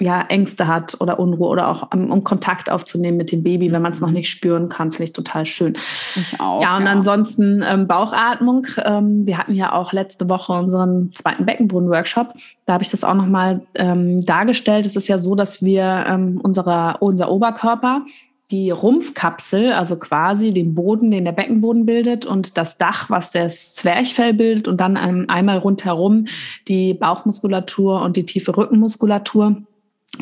ja, 0.00 0.22
Ängste 0.28 0.68
hat 0.68 0.96
oder 1.00 1.18
Unruhe 1.18 1.48
oder 1.48 1.68
auch 1.68 1.92
um, 1.92 2.10
um 2.10 2.22
Kontakt 2.22 2.70
aufzunehmen 2.70 3.16
mit 3.16 3.32
dem 3.32 3.42
Baby, 3.42 3.72
wenn 3.72 3.82
man 3.82 3.92
es 3.92 4.00
noch 4.00 4.08
mhm. 4.08 4.14
nicht 4.14 4.30
spüren 4.30 4.68
kann, 4.68 4.92
finde 4.92 5.04
ich 5.04 5.12
total 5.12 5.44
schön. 5.44 5.76
Ich 6.14 6.40
auch. 6.40 6.62
Ja, 6.62 6.76
und 6.76 6.84
ja. 6.84 6.92
ansonsten 6.92 7.64
ähm, 7.66 7.86
Bauchatmung. 7.88 8.66
Ähm, 8.84 9.26
wir 9.26 9.38
hatten 9.38 9.54
ja 9.54 9.72
auch 9.72 9.92
letzte 9.92 10.28
Woche 10.30 10.52
unseren 10.52 11.10
zweiten 11.10 11.44
Beckenboden-Workshop. 11.44 12.32
Da 12.66 12.74
habe 12.74 12.84
ich 12.84 12.90
das 12.90 13.02
auch 13.02 13.14
nochmal 13.14 13.62
ähm, 13.74 14.24
dargestellt. 14.24 14.86
Es 14.86 14.94
ist 14.94 15.08
ja 15.08 15.18
so, 15.18 15.34
dass 15.34 15.62
wir 15.62 16.04
ähm, 16.08 16.40
unsere, 16.42 16.96
unser 17.00 17.30
Oberkörper 17.30 18.02
die 18.50 18.70
Rumpfkapsel, 18.70 19.72
also 19.72 19.98
quasi 19.98 20.54
den 20.54 20.74
Boden, 20.74 21.10
den 21.10 21.24
der 21.24 21.32
Beckenboden 21.32 21.84
bildet 21.84 22.24
und 22.24 22.56
das 22.56 22.78
Dach, 22.78 23.10
was 23.10 23.30
das 23.30 23.74
Zwerchfell 23.74 24.32
bildet 24.32 24.68
und 24.68 24.80
dann 24.80 24.96
einmal 24.96 25.58
rundherum 25.58 26.26
die 26.66 26.94
Bauchmuskulatur 26.94 28.00
und 28.00 28.16
die 28.16 28.24
tiefe 28.24 28.56
Rückenmuskulatur 28.56 29.62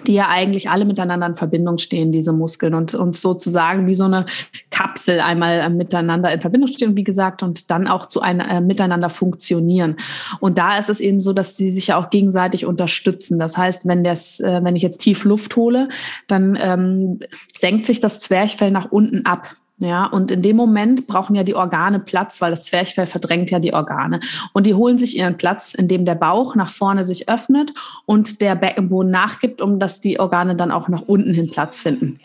die 0.07 0.15
ja 0.15 0.29
eigentlich 0.29 0.69
alle 0.69 0.85
miteinander 0.85 1.27
in 1.27 1.37
Verbindung 1.37 1.79
stehen, 1.79 2.13
diese 2.13 2.33
Muskeln 2.33 2.75
und 2.75 2.95
uns 2.95 3.21
sozusagen 3.21 3.87
wie 3.87 3.95
so 3.95 4.05
eine 4.05 4.27
Kapsel 4.71 5.21
einmal 5.21 5.61
äh, 5.61 5.71
miteinander 5.71 6.33
in 6.33 6.41
Verbindung 6.41 6.69
stehen, 6.69 6.97
wie 6.97 7.05
gesagt, 7.05 7.43
und 7.43 7.71
dann 7.71 7.87
auch 7.87 8.07
zu 8.07 8.21
einem 8.21 8.41
äh, 8.41 8.61
miteinander 8.61 9.09
funktionieren. 9.09 9.97
Und 10.41 10.59
da 10.59 10.77
ist 10.79 10.91
es 10.91 11.01
eben 11.01 11.21
so, 11.21 11.33
dass 11.33 11.57
sie 11.57 11.71
sich 11.71 11.89
ja 11.89 11.99
auch 11.99 12.11
gegenseitig 12.11 12.67
unterstützen. 12.67 13.39
Das 13.39 13.57
heißt, 13.57 13.87
wenn 13.87 14.05
das, 14.05 14.41
äh, 14.41 14.61
wenn 14.63 14.77
ich 14.77 14.83
jetzt 14.83 14.99
tief 14.99 15.25
Luft 15.25 15.57
hole, 15.57 15.89
dann 16.27 16.59
ähm, 16.61 17.21
senkt 17.57 17.87
sich 17.87 18.01
das 18.01 18.21
Zwerchfell 18.21 18.71
nach 18.71 18.91
unten 18.91 19.25
ab. 19.25 19.55
Ja, 19.79 20.07
und 20.07 20.31
in 20.31 20.41
dem 20.41 20.57
Moment 20.57 21.07
brauchen 21.07 21.37
ja 21.37 21.45
die 21.45 21.55
Organe 21.55 22.01
Platz, 22.01 22.41
weil 22.41 22.51
das 22.51 22.65
Zwerchfell 22.65 23.07
verdrängt 23.07 23.51
ja 23.51 23.59
die 23.59 23.75
Organe. 23.75 24.21
Und 24.55 24.67
die 24.67 24.73
holen 24.73 24.97
sich 24.97 25.17
ihren 25.19 25.37
Platz, 25.37 25.75
indem 25.75 26.07
der 26.07 26.15
Bauch 26.15 26.55
nach 26.55 26.71
vorne 26.71 27.05
sich 27.05 27.29
öffnet 27.29 27.75
und 28.07 28.41
der 28.41 28.55
Beckenboden 28.55 29.11
nachgibt, 29.11 29.61
um 29.61 29.79
dass 29.79 30.01
die 30.01 30.19
Organe 30.19 30.57
dann 30.57 30.71
auch 30.71 30.89
nach 30.89 31.03
unten 31.03 31.35
hin 31.35 31.51
Platz 31.51 31.81
finden. 31.81 32.21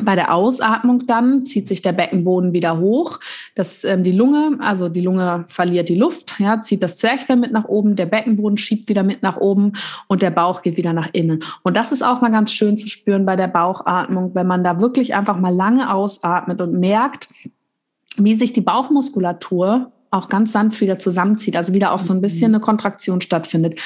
Bei 0.00 0.14
der 0.14 0.34
Ausatmung 0.34 1.06
dann 1.06 1.44
zieht 1.44 1.68
sich 1.68 1.82
der 1.82 1.92
Beckenboden 1.92 2.54
wieder 2.54 2.78
hoch. 2.78 3.20
Das, 3.54 3.84
ähm, 3.84 4.04
die 4.04 4.12
Lunge, 4.12 4.58
also 4.60 4.88
die 4.88 5.02
Lunge 5.02 5.44
verliert 5.48 5.90
die 5.90 5.96
Luft, 5.96 6.36
ja, 6.38 6.62
zieht 6.62 6.82
das 6.82 6.96
Zwerchfell 6.96 7.36
mit 7.36 7.52
nach 7.52 7.66
oben, 7.66 7.94
der 7.94 8.06
Beckenboden 8.06 8.56
schiebt 8.56 8.88
wieder 8.88 9.02
mit 9.02 9.22
nach 9.22 9.36
oben 9.36 9.72
und 10.08 10.22
der 10.22 10.30
Bauch 10.30 10.62
geht 10.62 10.78
wieder 10.78 10.94
nach 10.94 11.10
innen. 11.12 11.44
Und 11.62 11.76
das 11.76 11.92
ist 11.92 12.02
auch 12.02 12.22
mal 12.22 12.30
ganz 12.30 12.52
schön 12.52 12.78
zu 12.78 12.88
spüren 12.88 13.26
bei 13.26 13.36
der 13.36 13.48
Bauchatmung, 13.48 14.34
wenn 14.34 14.46
man 14.46 14.64
da 14.64 14.80
wirklich 14.80 15.14
einfach 15.14 15.38
mal 15.38 15.54
lange 15.54 15.92
ausatmet 15.92 16.62
und 16.62 16.72
merkt, 16.78 17.28
wie 18.16 18.34
sich 18.34 18.54
die 18.54 18.60
Bauchmuskulatur 18.62 19.92
auch 20.10 20.28
ganz 20.28 20.52
sanft 20.52 20.80
wieder 20.80 20.98
zusammenzieht, 20.98 21.56
also 21.56 21.74
wieder 21.74 21.92
auch 21.92 22.00
so 22.00 22.12
ein 22.12 22.20
bisschen 22.20 22.50
mhm. 22.50 22.56
eine 22.56 22.64
Kontraktion 22.64 23.20
stattfindet. 23.20 23.80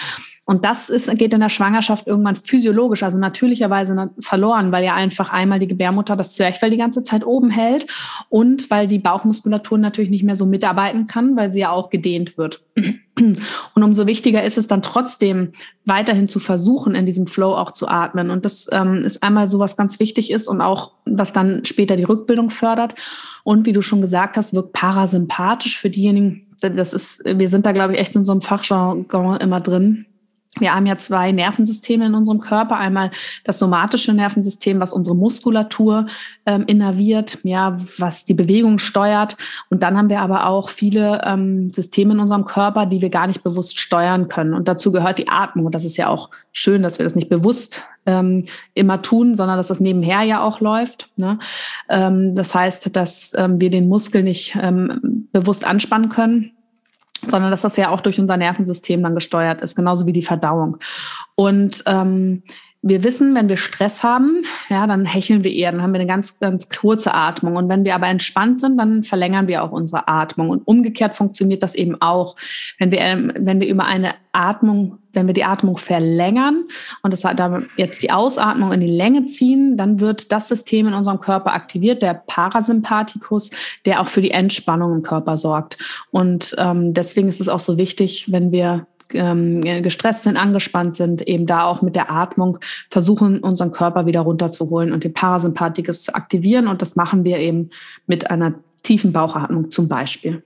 Und 0.47 0.65
das 0.65 0.89
ist, 0.89 1.13
geht 1.19 1.35
in 1.35 1.41
der 1.41 1.49
Schwangerschaft 1.49 2.07
irgendwann 2.07 2.37
physiologisch, 2.37 3.03
also 3.03 3.19
natürlicherweise 3.19 4.11
verloren, 4.21 4.71
weil 4.71 4.85
ja 4.85 4.95
einfach 4.95 5.33
einmal 5.33 5.59
die 5.59 5.67
Gebärmutter 5.67 6.15
das 6.15 6.35
Zwerchfell 6.35 6.71
die 6.71 6.77
ganze 6.77 7.03
Zeit 7.03 7.27
oben 7.27 7.51
hält 7.51 7.89
und 8.29 8.71
weil 8.71 8.87
die 8.87 9.01
Bauchmuskulatur 9.01 9.77
natürlich 9.77 10.09
nicht 10.09 10.23
mehr 10.23 10.37
so 10.37 10.47
mitarbeiten 10.47 11.07
kann, 11.07 11.37
weil 11.37 11.51
sie 11.51 11.61
ja 11.61 11.73
auch 11.73 11.91
gedehnt 11.91 12.39
wird. 12.39 12.61
Und 13.17 13.83
umso 13.83 14.07
wichtiger 14.07 14.45
ist 14.45 14.59
es 14.59 14.67
dann 14.67 14.83
trotzdem 14.83 15.53
weiterhin 15.87 16.29
zu 16.29 16.39
versuchen, 16.39 16.95
in 16.95 17.07
diesem 17.07 17.27
Flow 17.27 17.55
auch 17.55 17.73
zu 17.73 17.89
atmen. 17.89 18.31
Und 18.31 18.45
das 18.45 18.69
ähm, 18.71 18.97
ist 18.97 19.23
einmal 19.23 19.49
so, 19.49 19.59
was 19.59 19.75
ganz 19.75 19.99
wichtig 20.01 20.31
ist 20.31 20.49
und 20.49 20.61
auch, 20.61 20.93
was 21.07 21.33
dann 21.33 21.65
später 21.65 21.97
die 21.97 22.05
Rückbildung 22.05 22.51
fördert. 22.51 22.95
Und 23.43 23.65
wie 23.65 23.73
du 23.73 23.81
schon 23.81 24.03
gesagt 24.03 24.37
hast, 24.37 24.53
wirkt 24.53 24.75
parasympathisch 24.75 25.79
für 25.79 25.89
diejenigen, 25.89 26.47
das 26.61 26.93
ist, 26.93 27.23
wir 27.25 27.49
sind 27.49 27.65
da, 27.65 27.73
glaube 27.73 27.95
ich, 27.95 28.01
echt 28.01 28.15
in 28.15 28.27
so 28.27 28.33
einem 28.33 28.43
Fachjargon 28.43 29.39
immer 29.39 29.61
drin 29.61 30.05
wir 30.59 30.75
haben 30.75 30.87
ja 30.87 30.97
zwei 30.97 31.33
Nervensysteme 31.33 32.07
in 32.07 32.15
unserem 32.15 32.41
Körper. 32.41 32.77
Einmal 32.77 33.11
das 33.45 33.59
somatische 33.59 34.15
Nervensystem, 34.15 34.81
was 34.81 34.93
unsere 34.93 35.15
Muskulatur 35.15 36.07
ähm, 36.47 36.65
innerviert, 36.67 37.39
ja, 37.43 37.77
was 37.99 38.25
die 38.25 38.35
Bewegung 38.35 38.79
steuert. 38.79 39.37
Und 39.69 39.83
dann 39.83 39.99
haben 39.99 40.09
wir 40.09 40.21
aber 40.21 40.47
auch 40.47 40.71
viele 40.71 41.21
ähm, 41.25 41.69
Systeme 41.69 42.15
in 42.15 42.21
unserem 42.21 42.47
Körper, 42.47 42.87
die 42.87 43.03
wir 43.03 43.11
gar 43.11 43.27
nicht 43.27 43.43
bewusst 43.43 43.79
steuern 43.79 44.29
können. 44.29 44.55
Und 44.55 44.69
dazu 44.69 44.93
gehört 44.93 45.19
die 45.19 45.29
Atmung. 45.29 45.67
Und 45.67 45.75
das 45.75 45.85
ist 45.85 45.99
ja 45.99 46.09
auch 46.09 46.31
schön, 46.53 46.83
dass 46.83 46.99
wir 46.99 47.05
das 47.05 47.15
nicht 47.15 47.29
bewusst 47.29 47.83
ähm, 48.07 48.47
immer 48.73 49.03
tun, 49.03 49.37
sondern 49.37 49.59
dass 49.59 49.69
das 49.69 49.81
nebenher 49.81 50.23
ja 50.23 50.43
auch 50.43 50.61
läuft. 50.61 51.11
Ne? 51.17 51.39
Ähm, 51.91 52.35
das 52.35 52.55
heißt, 52.55 52.97
dass 52.97 53.35
ähm, 53.37 53.61
wir 53.61 53.69
den 53.69 53.89
Muskel 53.89 54.23
nicht 54.23 54.57
ähm, 54.59 55.29
bewusst 55.33 55.65
anspannen 55.65 56.09
können 56.09 56.56
sondern 57.23 57.51
dass 57.51 57.63
das 57.63 57.77
ja 57.77 57.91
auch 57.91 58.01
durch 58.01 58.21
unser 58.21 58.37
Nervensystem 58.37 59.03
dann 59.03 59.15
gesteuert 59.15 59.61
ist, 59.61 59.75
genauso 59.75 60.07
wie 60.07 60.13
die 60.13 60.23
Verdauung. 60.23 60.77
Und 61.35 61.83
ähm, 61.87 62.43
wir 62.83 63.03
wissen, 63.03 63.35
wenn 63.35 63.49
wir 63.49 63.57
Stress 63.57 64.05
haben, 64.05 64.43
ja, 64.69 64.87
dann 64.87 65.07
hecheln 65.07 65.43
wir 65.43 65.53
eher, 65.53 65.73
dann 65.73 65.83
haben 65.83 65.93
wir 65.93 66.01
eine 66.01 66.09
ganz, 66.09 66.39
ganz 66.39 66.69
kurze 66.69 67.15
Atmung. 67.15 67.57
Und 67.57 67.69
wenn 67.69 67.85
wir 67.85 67.95
aber 67.97 68.07
entspannt 68.07 68.61
sind, 68.61 68.79
dann 68.79 69.03
verlängern 69.03 69.49
wir 69.49 69.65
auch 69.65 69.73
unsere 69.73 70.07
Atmung. 70.07 70.51
Und 70.51 70.67
umgekehrt 70.67 71.17
funktioniert 71.17 71.63
das 71.63 71.75
eben 71.75 72.01
auch. 72.01 72.37
Wenn 72.79 72.93
wir, 72.93 73.01
ähm, 73.01 73.33
wenn 73.37 73.61
wir 73.61 73.69
über 73.69 73.87
eine 73.87 74.15
Atmung, 74.31 74.99
wenn 75.15 75.27
wir 75.27 75.35
die 75.35 75.45
Atmung 75.45 75.79
verlängern 75.79 76.65
und 77.03 77.13
das 77.13 77.23
dann 77.23 77.67
jetzt 77.77 78.03
die 78.03 78.13
Ausatmung 78.13 78.73
in 78.73 78.81
die 78.81 78.87
Länge 78.87 79.27
ziehen, 79.27 79.77
dann 79.77 79.99
wird 79.99 80.31
das 80.31 80.49
System 80.49 80.87
in 80.87 80.95
unserem 80.95 81.21
Körper 81.21 81.55
aktiviert, 81.55 82.03
der 82.03 82.15
Parasympathikus, 82.15 83.51
der 83.85 84.01
auch 84.01 84.09
für 84.09 84.21
die 84.21 84.31
Entspannung 84.31 84.95
im 84.95 85.03
Körper 85.03 85.37
sorgt. 85.37 85.79
Und 86.11 86.55
ähm, 86.59 86.95
deswegen 86.95 87.29
ist 87.29 87.41
es 87.41 87.49
auch 87.49 87.61
so 87.61 87.79
wichtig, 87.79 88.31
wenn 88.31 88.53
wir 88.53 88.87
ähm, 89.13 89.61
gestresst 89.61 90.25
sind, 90.25 90.37
angespannt 90.37 90.97
sind, 90.97 91.23
eben 91.23 91.47
da 91.47 91.65
auch 91.65 91.83
mit 91.83 91.97
der 91.97 92.11
Atmung 92.11 92.59
versuchen, 92.91 93.41
unseren 93.41 93.71
Körper 93.71 94.07
wieder 94.07 94.21
runterzuholen 94.21 94.93
und 94.93 95.05
den 95.05 95.13
Parasympathikus 95.13 96.05
zu 96.05 96.15
aktivieren. 96.15 96.69
Und 96.69 96.83
das 96.83 96.97
machen 96.97 97.25
wir 97.25 97.39
eben 97.39 97.71
mit 98.07 98.31
einer 98.31 98.55
tiefen 98.83 99.13
Bauchatmung 99.13 99.71
zum 99.71 99.89
Beispiel. 99.89 100.43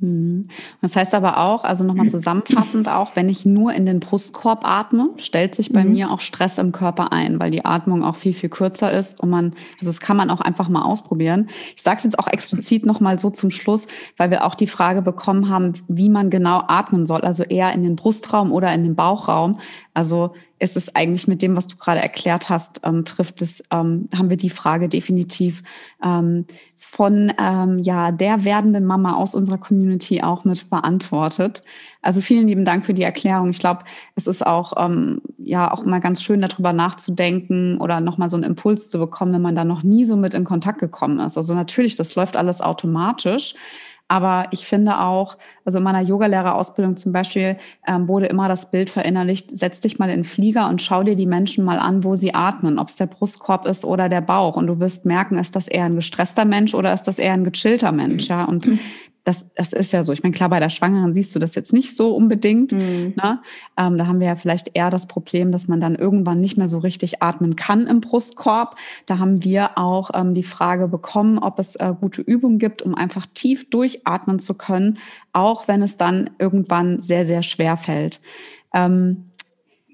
Mhm. 0.00 0.48
Das 0.82 0.96
heißt 0.96 1.14
aber 1.14 1.38
auch, 1.38 1.64
also 1.64 1.84
nochmal 1.84 2.08
zusammenfassend 2.08 2.88
auch, 2.88 3.14
wenn 3.14 3.28
ich 3.28 3.46
nur 3.46 3.72
in 3.72 3.86
den 3.86 4.00
Brustkorb 4.00 4.64
atme, 4.64 5.10
stellt 5.18 5.54
sich 5.54 5.72
bei 5.72 5.84
mhm. 5.84 5.92
mir 5.92 6.10
auch 6.10 6.20
Stress 6.20 6.58
im 6.58 6.72
Körper 6.72 7.12
ein, 7.12 7.38
weil 7.38 7.50
die 7.50 7.64
Atmung 7.64 8.02
auch 8.02 8.16
viel, 8.16 8.34
viel 8.34 8.48
kürzer 8.48 8.92
ist 8.92 9.20
und 9.20 9.30
man, 9.30 9.54
also 9.78 9.90
das 9.90 10.00
kann 10.00 10.16
man 10.16 10.30
auch 10.30 10.40
einfach 10.40 10.68
mal 10.68 10.82
ausprobieren. 10.82 11.48
Ich 11.76 11.82
sage 11.82 11.98
es 11.98 12.04
jetzt 12.04 12.18
auch 12.18 12.26
explizit 12.26 12.86
nochmal 12.86 13.18
so 13.18 13.30
zum 13.30 13.50
Schluss, 13.50 13.86
weil 14.16 14.30
wir 14.30 14.44
auch 14.44 14.54
die 14.54 14.66
Frage 14.66 15.00
bekommen 15.00 15.48
haben, 15.48 15.74
wie 15.88 16.08
man 16.08 16.30
genau 16.30 16.64
atmen 16.66 17.06
soll, 17.06 17.20
also 17.20 17.44
eher 17.44 17.72
in 17.72 17.82
den 17.82 17.96
Brustraum 17.96 18.52
oder 18.52 18.72
in 18.74 18.82
den 18.82 18.96
Bauchraum. 18.96 19.58
Also 19.92 20.32
ist 20.58 20.76
es 20.76 20.94
eigentlich 20.94 21.28
mit 21.28 21.42
dem, 21.42 21.56
was 21.56 21.66
du 21.68 21.76
gerade 21.76 22.00
erklärt 22.00 22.48
hast, 22.48 22.80
ähm, 22.84 23.04
trifft 23.04 23.42
es, 23.42 23.62
ähm, 23.70 24.08
haben 24.14 24.30
wir 24.30 24.36
die 24.36 24.50
Frage 24.50 24.88
definitiv 24.88 25.62
ähm, 26.02 26.46
von 26.94 27.32
ähm, 27.40 27.78
ja 27.78 28.12
der 28.12 28.44
werdenden 28.44 28.84
Mama 28.84 29.14
aus 29.14 29.34
unserer 29.34 29.58
Community 29.58 30.22
auch 30.22 30.44
mit 30.44 30.70
beantwortet. 30.70 31.64
Also 32.02 32.20
vielen 32.20 32.46
lieben 32.46 32.64
Dank 32.64 32.86
für 32.86 32.94
die 32.94 33.02
Erklärung. 33.02 33.50
Ich 33.50 33.58
glaube, 33.58 33.80
es 34.14 34.28
ist 34.28 34.46
auch 34.46 34.74
ähm, 34.76 35.20
ja 35.38 35.72
auch 35.72 35.82
immer 35.82 35.98
ganz 35.98 36.22
schön 36.22 36.40
darüber 36.40 36.72
nachzudenken 36.72 37.78
oder 37.80 38.00
nochmal 38.00 38.30
so 38.30 38.36
einen 38.36 38.44
Impuls 38.44 38.90
zu 38.90 39.00
bekommen, 39.00 39.32
wenn 39.32 39.42
man 39.42 39.56
da 39.56 39.64
noch 39.64 39.82
nie 39.82 40.04
so 40.04 40.16
mit 40.16 40.34
in 40.34 40.44
Kontakt 40.44 40.78
gekommen 40.78 41.18
ist. 41.18 41.36
Also 41.36 41.54
natürlich, 41.54 41.96
das 41.96 42.14
läuft 42.14 42.36
alles 42.36 42.60
automatisch. 42.60 43.54
Aber 44.08 44.48
ich 44.50 44.66
finde 44.66 45.00
auch, 45.00 45.38
also 45.64 45.78
in 45.78 45.84
meiner 45.84 46.02
Yogalehrerausbildung 46.02 46.96
zum 46.96 47.12
Beispiel 47.12 47.56
ähm, 47.86 48.06
wurde 48.06 48.26
immer 48.26 48.48
das 48.48 48.70
Bild 48.70 48.90
verinnerlicht, 48.90 49.56
setz 49.56 49.80
dich 49.80 49.98
mal 49.98 50.10
in 50.10 50.18
den 50.18 50.24
Flieger 50.24 50.68
und 50.68 50.82
schau 50.82 51.02
dir 51.02 51.16
die 51.16 51.26
Menschen 51.26 51.64
mal 51.64 51.78
an, 51.78 52.04
wo 52.04 52.14
sie 52.14 52.34
atmen, 52.34 52.78
ob 52.78 52.88
es 52.88 52.96
der 52.96 53.06
Brustkorb 53.06 53.66
ist 53.66 53.84
oder 53.84 54.10
der 54.10 54.20
Bauch. 54.20 54.56
Und 54.56 54.66
du 54.66 54.78
wirst 54.78 55.06
merken, 55.06 55.38
ist 55.38 55.56
das 55.56 55.68
eher 55.68 55.84
ein 55.84 55.96
gestresster 55.96 56.44
Mensch 56.44 56.74
oder 56.74 56.92
ist 56.92 57.04
das 57.04 57.18
eher 57.18 57.32
ein 57.32 57.44
gechillter 57.44 57.92
Mensch, 57.92 58.28
ja? 58.28 58.44
Und 58.44 58.68
das, 59.24 59.50
das 59.54 59.72
ist 59.72 59.92
ja 59.92 60.02
so. 60.02 60.12
Ich 60.12 60.22
meine, 60.22 60.34
klar, 60.34 60.50
bei 60.50 60.60
der 60.60 60.68
Schwangeren 60.68 61.14
siehst 61.14 61.34
du 61.34 61.38
das 61.38 61.54
jetzt 61.54 61.72
nicht 61.72 61.96
so 61.96 62.14
unbedingt. 62.14 62.72
Mhm. 62.72 63.14
Ne? 63.16 63.40
Ähm, 63.76 63.96
da 63.96 64.06
haben 64.06 64.20
wir 64.20 64.26
ja 64.26 64.36
vielleicht 64.36 64.70
eher 64.74 64.90
das 64.90 65.06
Problem, 65.06 65.50
dass 65.50 65.66
man 65.66 65.80
dann 65.80 65.94
irgendwann 65.94 66.40
nicht 66.40 66.58
mehr 66.58 66.68
so 66.68 66.78
richtig 66.78 67.22
atmen 67.22 67.56
kann 67.56 67.86
im 67.86 68.02
Brustkorb. 68.02 68.76
Da 69.06 69.18
haben 69.18 69.42
wir 69.42 69.78
auch 69.78 70.10
ähm, 70.14 70.34
die 70.34 70.42
Frage 70.42 70.88
bekommen, 70.88 71.38
ob 71.38 71.58
es 71.58 71.74
äh, 71.76 71.94
gute 71.98 72.20
Übungen 72.20 72.58
gibt, 72.58 72.82
um 72.82 72.94
einfach 72.94 73.26
tief 73.32 73.70
durchatmen 73.70 74.38
zu 74.38 74.54
können, 74.54 74.98
auch 75.32 75.68
wenn 75.68 75.82
es 75.82 75.96
dann 75.96 76.30
irgendwann 76.38 77.00
sehr, 77.00 77.24
sehr 77.24 77.42
schwer 77.42 77.78
fällt. 77.78 78.20
Ähm, 78.74 79.24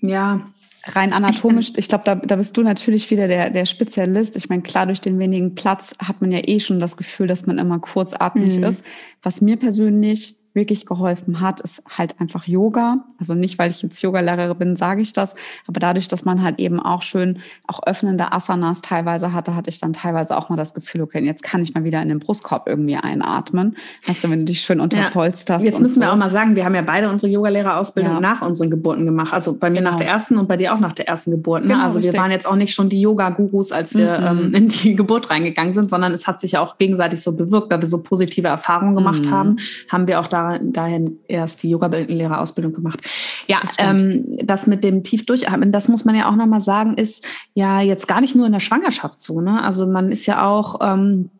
ja, 0.01 0.41
rein 0.87 1.13
anatomisch, 1.13 1.73
ich 1.77 1.89
glaube, 1.89 2.05
da, 2.05 2.15
da 2.15 2.37
bist 2.37 2.57
du 2.57 2.63
natürlich 2.63 3.11
wieder 3.11 3.29
der, 3.29 3.51
der 3.51 3.67
Spezialist. 3.67 4.37
Ich 4.37 4.49
meine, 4.49 4.63
klar, 4.63 4.87
durch 4.87 5.01
den 5.01 5.19
wenigen 5.19 5.55
Platz 5.55 5.95
hat 5.99 6.21
man 6.21 6.33
ja 6.33 6.41
eh 6.43 6.61
schon 6.61 6.81
das 6.81 6.97
Gefühl, 6.97 7.27
dass 7.27 7.47
man 7.47 7.59
immer 7.59 7.79
kurzatmig 7.79 8.57
mhm. 8.57 8.65
ist. 8.65 8.85
Was 9.23 9.41
mir 9.41 9.57
persönlich 9.57 10.40
wirklich 10.53 10.85
geholfen 10.85 11.41
hat, 11.41 11.61
ist 11.61 11.83
halt 11.89 12.21
einfach 12.21 12.47
Yoga. 12.47 13.05
Also 13.19 13.35
nicht, 13.35 13.59
weil 13.59 13.71
ich 13.71 13.83
jetzt 13.83 14.03
Yogalehrerin 14.03 14.59
bin, 14.59 14.77
sage 14.77 15.01
ich 15.01 15.13
das, 15.13 15.35
aber 15.67 15.79
dadurch, 15.79 16.09
dass 16.09 16.25
man 16.25 16.43
halt 16.43 16.59
eben 16.59 16.81
auch 16.81 17.03
schön 17.03 17.39
auch 17.67 17.83
öffnende 17.85 18.33
Asanas 18.33 18.83
teilweise 18.83 19.33
hatte, 19.33 19.55
hatte 19.55 19.71
ich 19.71 19.79
dann 19.79 19.93
teilweise 19.93 20.37
auch 20.37 20.49
mal 20.49 20.57
das 20.57 20.75
Gefühl, 20.75 21.03
okay, 21.03 21.25
jetzt 21.25 21.43
kann 21.43 21.63
ich 21.63 21.75
mal 21.75 21.85
wieder 21.85 22.03
in 22.03 22.09
den 22.09 22.19
Brustkorb 22.19 22.67
irgendwie 22.67 22.97
einatmen. 22.97 23.77
Weißt 24.07 24.25
du, 24.25 24.31
wenn 24.31 24.41
du 24.41 24.45
dich 24.47 24.63
schön 24.63 24.81
unterpolsterst. 24.81 25.65
Ja. 25.65 25.71
Jetzt 25.71 25.81
müssen 25.81 25.97
so. 25.97 26.01
wir 26.01 26.13
auch 26.13 26.17
mal 26.17 26.31
sagen, 26.31 26.57
wir 26.57 26.65
haben 26.65 26.75
ja 26.75 26.83
beide 26.83 27.09
unsere 27.09 27.31
Yogalehrerausbildung 27.33 28.15
ja. 28.15 28.21
nach 28.21 28.43
unseren 28.43 28.71
Geburten 28.71 29.07
gemacht. 29.07 29.33
Also 29.33 29.57
bei 29.57 29.71
mir 29.71 29.79
genau. 29.79 29.93
nach 29.93 29.99
der 29.99 30.09
ersten 30.09 30.37
und 30.37 30.49
bei 30.49 30.57
dir 30.57 30.75
auch 30.75 30.81
nach 30.81 30.93
der 30.93 31.07
ersten 31.07 31.31
Geburt. 31.31 31.63
Ne? 31.63 31.69
Genau, 31.69 31.85
also 31.85 31.99
richtig. 31.99 32.15
wir 32.15 32.21
waren 32.21 32.31
jetzt 32.31 32.47
auch 32.47 32.57
nicht 32.57 32.75
schon 32.75 32.89
die 32.89 33.01
Yoga-Gurus, 33.01 33.71
als 33.71 33.95
wir 33.95 34.19
mhm. 34.19 34.27
ähm, 34.27 34.55
in 34.55 34.69
die 34.69 34.97
Geburt 34.97 35.31
reingegangen 35.31 35.75
sind, 35.75 35.89
sondern 35.89 36.13
es 36.13 36.27
hat 36.27 36.41
sich 36.41 36.53
ja 36.53 36.61
auch 36.61 36.79
gegenseitig 36.79 37.21
so 37.21 37.37
bewirkt, 37.37 37.71
weil 37.71 37.81
wir 37.81 37.87
so 37.87 38.03
positive 38.03 38.49
Erfahrungen 38.49 38.97
gemacht 38.97 39.27
mhm. 39.27 39.31
haben, 39.31 39.57
haben 39.89 40.09
wir 40.09 40.19
auch 40.19 40.27
da 40.27 40.40
dahin 40.61 41.19
erst 41.29 41.63
die 41.63 41.71
Yoga-Lehrerausbildung 41.71 42.73
gemacht. 42.73 43.01
Ja, 43.47 43.59
das, 43.61 43.77
ähm, 43.79 44.25
das, 44.43 44.67
mit 44.67 44.85
dem 44.85 45.03
tief 45.03 45.27
durchatmen, 45.27 45.73
das 45.73 45.89
muss 45.89 46.05
man 46.05 46.15
ja 46.15 46.29
auch 46.29 46.37
nochmal 46.37 46.61
sagen, 46.61 46.95
ist 46.95 47.27
ja 47.55 47.81
jetzt 47.81 48.09
gar 48.09 48.21
nicht 48.21 48.35
nur 48.35 48.47
in 48.47 48.53
der 48.53 48.61
Schwangerschaft 48.61 49.23
so. 49.23 49.41
Ne? 49.41 49.63
Also 49.63 49.87
man 49.87 50.11
ist 50.11 50.27
ja 50.27 50.47
auch, 50.47 50.81
ähm, 50.83 51.31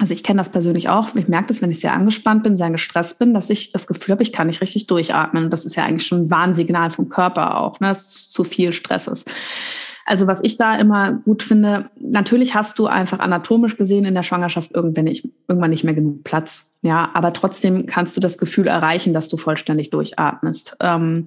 also 0.00 0.12
ich 0.12 0.22
kenne 0.22 0.38
das 0.38 0.52
persönlich 0.52 0.88
auch, 0.88 1.14
ich 1.14 1.28
merke 1.28 1.48
das, 1.48 1.60
wenn 1.60 1.70
ich 1.70 1.80
sehr 1.80 1.92
angespannt 1.92 2.44
bin, 2.44 2.56
sehr 2.56 2.70
gestresst 2.70 3.18
bin, 3.18 3.34
dass 3.34 3.50
ich 3.50 3.72
das 3.72 3.86
Gefühl 3.86 4.12
habe, 4.12 4.22
ich 4.22 4.32
kann 4.32 4.46
nicht 4.46 4.60
richtig 4.60 4.86
durchatmen. 4.86 5.44
Und 5.44 5.52
das 5.52 5.64
ist 5.64 5.74
ja 5.74 5.84
eigentlich 5.84 6.06
schon 6.06 6.22
ein 6.22 6.30
Warnsignal 6.30 6.90
vom 6.90 7.08
Körper 7.08 7.58
auch, 7.60 7.80
ne? 7.80 7.88
dass 7.88 8.06
es 8.06 8.28
zu 8.28 8.44
viel 8.44 8.72
Stress 8.72 9.08
ist. 9.08 9.30
Also 10.08 10.26
was 10.26 10.42
ich 10.42 10.56
da 10.56 10.74
immer 10.76 11.12
gut 11.12 11.42
finde, 11.42 11.90
natürlich 12.00 12.54
hast 12.54 12.78
du 12.78 12.86
einfach 12.86 13.18
anatomisch 13.18 13.76
gesehen 13.76 14.06
in 14.06 14.14
der 14.14 14.22
Schwangerschaft 14.22 14.70
irgendwann 14.72 15.04
nicht, 15.04 15.28
irgendwann 15.46 15.68
nicht 15.68 15.84
mehr 15.84 15.92
genug 15.92 16.24
Platz. 16.24 16.78
Ja, 16.80 17.10
aber 17.12 17.34
trotzdem 17.34 17.84
kannst 17.84 18.16
du 18.16 18.20
das 18.20 18.38
Gefühl 18.38 18.68
erreichen, 18.68 19.12
dass 19.12 19.28
du 19.28 19.36
vollständig 19.36 19.90
durchatmest. 19.90 20.76
Ähm, 20.80 21.26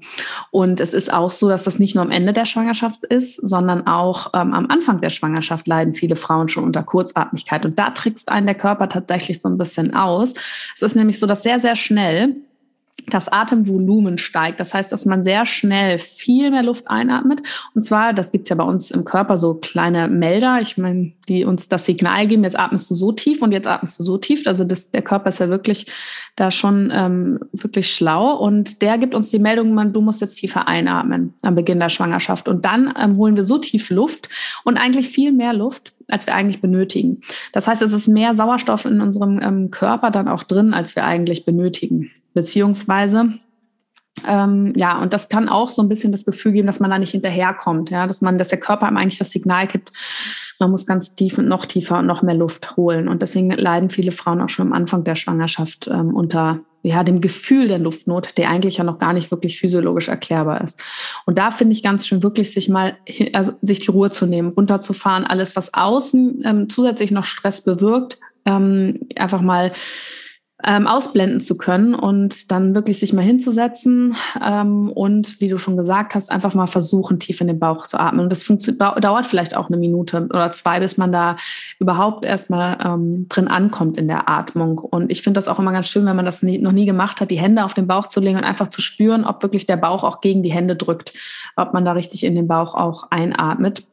und 0.50 0.80
es 0.80 0.94
ist 0.94 1.14
auch 1.14 1.30
so, 1.30 1.48
dass 1.48 1.66
das 1.66 1.78
nicht 1.78 1.94
nur 1.94 2.04
am 2.04 2.10
Ende 2.10 2.34
der 2.34 2.46
Schwangerschaft 2.46 3.06
ist, 3.06 3.36
sondern 3.36 3.86
auch 3.86 4.32
ähm, 4.34 4.54
am 4.54 4.68
Anfang 4.68 5.00
der 5.00 5.10
Schwangerschaft 5.12 5.68
leiden 5.68 5.94
viele 5.94 6.16
Frauen 6.16 6.48
schon 6.48 6.64
unter 6.64 6.82
Kurzatmigkeit. 6.82 7.66
Und 7.66 7.78
da 7.78 7.92
trickst 7.92 8.32
einen 8.32 8.48
der 8.48 8.56
Körper 8.56 8.90
tatsächlich 8.90 9.42
so 9.42 9.48
ein 9.48 9.60
bisschen 9.60 9.94
aus. 9.94 10.34
Es 10.74 10.82
ist 10.82 10.96
nämlich 10.96 11.20
so, 11.20 11.28
dass 11.28 11.44
sehr, 11.44 11.60
sehr 11.60 11.76
schnell 11.76 12.38
das 13.08 13.28
Atemvolumen 13.28 14.18
steigt. 14.18 14.60
Das 14.60 14.74
heißt, 14.74 14.92
dass 14.92 15.06
man 15.06 15.24
sehr 15.24 15.46
schnell 15.46 16.00
viel 16.00 16.52
mehr 16.52 16.64
Luft 16.64 16.90
einatmet. 16.90 17.42
Und 17.76 17.84
zwar, 17.84 18.14
das 18.14 18.32
gibt's 18.32 18.50
ja 18.50 18.56
bei 18.56 18.64
uns 18.64 18.92
im 18.92 19.06
Körper 19.06 19.38
so 19.38 19.56
kleine 19.56 20.08
Melder, 20.08 20.60
ich 20.62 20.78
meine, 20.78 21.12
die 21.28 21.44
uns 21.46 21.68
das 21.68 21.86
Signal 21.86 22.28
geben, 22.28 22.44
jetzt 22.44 22.60
atmest 22.60 22.90
du 22.90 22.96
so 22.96 23.12
tief 23.12 23.42
und 23.42 23.52
jetzt 23.52 23.68
atmest 23.68 24.00
du 24.00 24.04
so 24.04 24.18
tief. 24.18 24.48
Also 24.48 24.64
das, 24.64 24.92
der 24.92 25.02
Körper 25.02 25.30
ist 25.30 25.40
ja 25.40 25.50
wirklich 25.50 25.88
da 26.36 26.52
schon 26.52 26.92
ähm, 26.94 27.40
wirklich 27.52 27.94
schlau. 27.94 28.36
Und 28.36 28.82
der 28.82 28.98
gibt 28.98 29.16
uns 29.16 29.30
die 29.30 29.40
Meldung, 29.40 29.74
man, 29.74 29.94
du 29.94 30.02
musst 30.02 30.22
jetzt 30.22 30.36
tiefer 30.36 30.68
einatmen 30.68 31.34
am 31.44 31.56
Beginn 31.56 31.80
der 31.80 31.90
Schwangerschaft. 31.90 32.48
Und 32.48 32.66
dann 32.66 32.94
ähm, 33.02 33.18
holen 33.18 33.36
wir 33.36 33.44
so 33.44 33.58
tief 33.58 33.90
Luft 33.90 34.30
und 34.64 34.78
eigentlich 34.78 35.10
viel 35.10 35.32
mehr 35.32 35.54
Luft, 35.54 35.94
als 36.08 36.26
wir 36.28 36.36
eigentlich 36.36 36.62
benötigen. 36.62 37.22
Das 37.52 37.68
heißt, 37.68 37.82
es 37.82 37.94
ist 37.94 38.08
mehr 38.08 38.36
Sauerstoff 38.36 38.86
in 38.86 39.02
unserem 39.02 39.40
ähm, 39.42 39.72
Körper 39.72 40.12
dann 40.12 40.28
auch 40.28 40.44
drin, 40.44 40.74
als 40.74 40.96
wir 40.96 41.06
eigentlich 41.06 41.46
benötigen 41.46 42.12
beziehungsweise 42.34 43.40
ähm, 44.28 44.74
ja, 44.76 45.02
und 45.02 45.14
das 45.14 45.30
kann 45.30 45.50
auch 45.50 45.70
so 45.70 45.82
ein 45.82 45.90
bisschen 45.90 46.12
das 46.12 46.26
Gefühl 46.26 46.52
geben, 46.52 46.68
dass 46.68 46.80
man 46.80 46.92
da 46.92 47.00
nicht 47.00 47.12
hinterherkommt, 47.12 47.90
ja, 47.90 48.08
dass 48.08 48.22
man, 48.22 48.38
dass 48.38 48.50
der 48.50 48.60
Körper 48.60 48.86
einem 48.86 48.98
eigentlich 48.98 49.18
das 49.18 49.32
Signal 49.32 49.68
gibt, 49.68 49.92
man 50.60 50.70
muss 50.70 50.86
ganz 50.86 51.16
tief 51.16 51.38
und 51.38 51.48
noch 51.48 51.66
tiefer 51.66 52.00
und 52.00 52.06
noch 52.06 52.22
mehr 52.22 52.36
Luft 52.36 52.76
holen. 52.78 53.08
Und 53.08 53.22
deswegen 53.22 53.50
leiden 53.50 53.90
viele 53.90 54.12
Frauen 54.12 54.42
auch 54.42 54.50
schon 54.50 54.68
am 54.68 54.74
Anfang 54.74 55.04
der 55.04 55.16
Schwangerschaft 55.16 55.90
ähm, 55.92 56.14
unter 56.14 56.60
ja, 56.84 57.04
dem 57.04 57.22
Gefühl 57.22 57.68
der 57.68 57.80
Luftnot, 57.80 58.38
der 58.38 58.50
eigentlich 58.50 58.78
ja 58.78 58.84
noch 58.84 58.98
gar 58.98 59.14
nicht 59.14 59.32
wirklich 59.32 59.60
physiologisch 59.60 60.08
erklärbar 60.08 60.62
ist. 60.62 60.84
Und 61.26 61.38
da 61.38 61.50
finde 61.50 61.74
ich 61.74 61.84
ganz 61.84 62.08
schön 62.08 62.22
wirklich, 62.22 62.54
sich 62.54 62.70
mal, 62.70 62.98
also 63.34 63.54
sich 63.62 63.80
die 63.80 63.92
Ruhe 63.92 64.12
zu 64.12 64.26
nehmen, 64.26 64.50
runterzufahren, 64.50 65.26
alles, 65.26 65.56
was 65.56 65.74
außen 65.74 66.44
ähm, 66.46 66.70
zusätzlich 66.70 67.12
noch 67.12 67.26
Stress 67.26 67.64
bewirkt, 67.64 68.20
ähm, 68.46 69.00
einfach 69.16 69.42
mal 69.42 69.72
ähm, 70.66 70.88
ausblenden 70.88 71.40
zu 71.40 71.58
können 71.58 71.94
und 71.96 72.52
dann 72.52 72.76
wirklich 72.76 73.00
sich 73.00 73.14
mal 73.14 73.22
hinzusetzen 73.22 74.16
ähm, 74.44 74.90
und, 74.90 75.40
wie 75.42 75.50
du 75.50 75.58
schon 75.58 75.78
gesagt 75.78 76.16
hast, 76.16 76.32
einfach 76.32 76.54
mal 76.54 76.68
versuchen, 76.68 77.20
tief 77.20 77.42
in 77.42 77.48
den 77.48 77.60
Bauch 77.60 77.88
zu 77.88 78.00
atmen. 78.00 78.22
Und 78.22 78.32
das 78.32 78.46
dauert 78.46 79.26
vielleicht 79.26 79.56
auch 79.56 79.68
eine 79.68 79.78
Minute 79.78 80.28
oder 80.30 80.52
zwei, 80.52 80.80
bis 80.80 80.98
man 80.98 81.12
da 81.12 81.38
überhaupt 81.80 82.26
erstmal 82.26 82.78
ähm, 82.84 83.28
drin 83.30 83.48
ankommt 83.48 83.98
in 83.98 84.08
der 84.08 84.30
Atmung. 84.30 84.78
Und 84.80 85.12
ich 85.12 85.22
finde 85.22 85.38
das 85.38 85.48
auch 85.48 85.60
immer 85.60 85.72
ganz 85.72 85.88
schön, 85.88 86.06
wenn 86.06 86.16
man 86.16 86.26
das 86.26 86.44
nie, 86.44 86.58
noch 86.58 86.72
nie 86.72 86.86
gemacht 86.86 87.22
hat, 87.22 87.32
die 87.32 87.40
Hände 87.40 87.64
auf 87.66 87.74
den 87.74 87.88
Bauch 87.88 88.08
zu 88.08 88.20
legen 88.20 88.38
und 88.38 88.44
einfach 88.44 88.70
zu 88.70 88.82
spüren, 88.82 89.26
ob 89.26 89.44
wirklich 89.44 89.66
der 89.66 89.78
Bauch 89.78 90.04
auch 90.04 90.22
gegen 90.22 90.44
die 90.44 90.52
Hände 90.52 90.76
drückt, 90.76 91.14
ob 91.56 91.74
man 91.74 91.86
da 91.86 91.94
richtig 91.94 92.24
in 92.24 92.36
den 92.36 92.48
Bauch 92.48 92.76
auch 92.76 93.08
einatmet. 93.10 93.84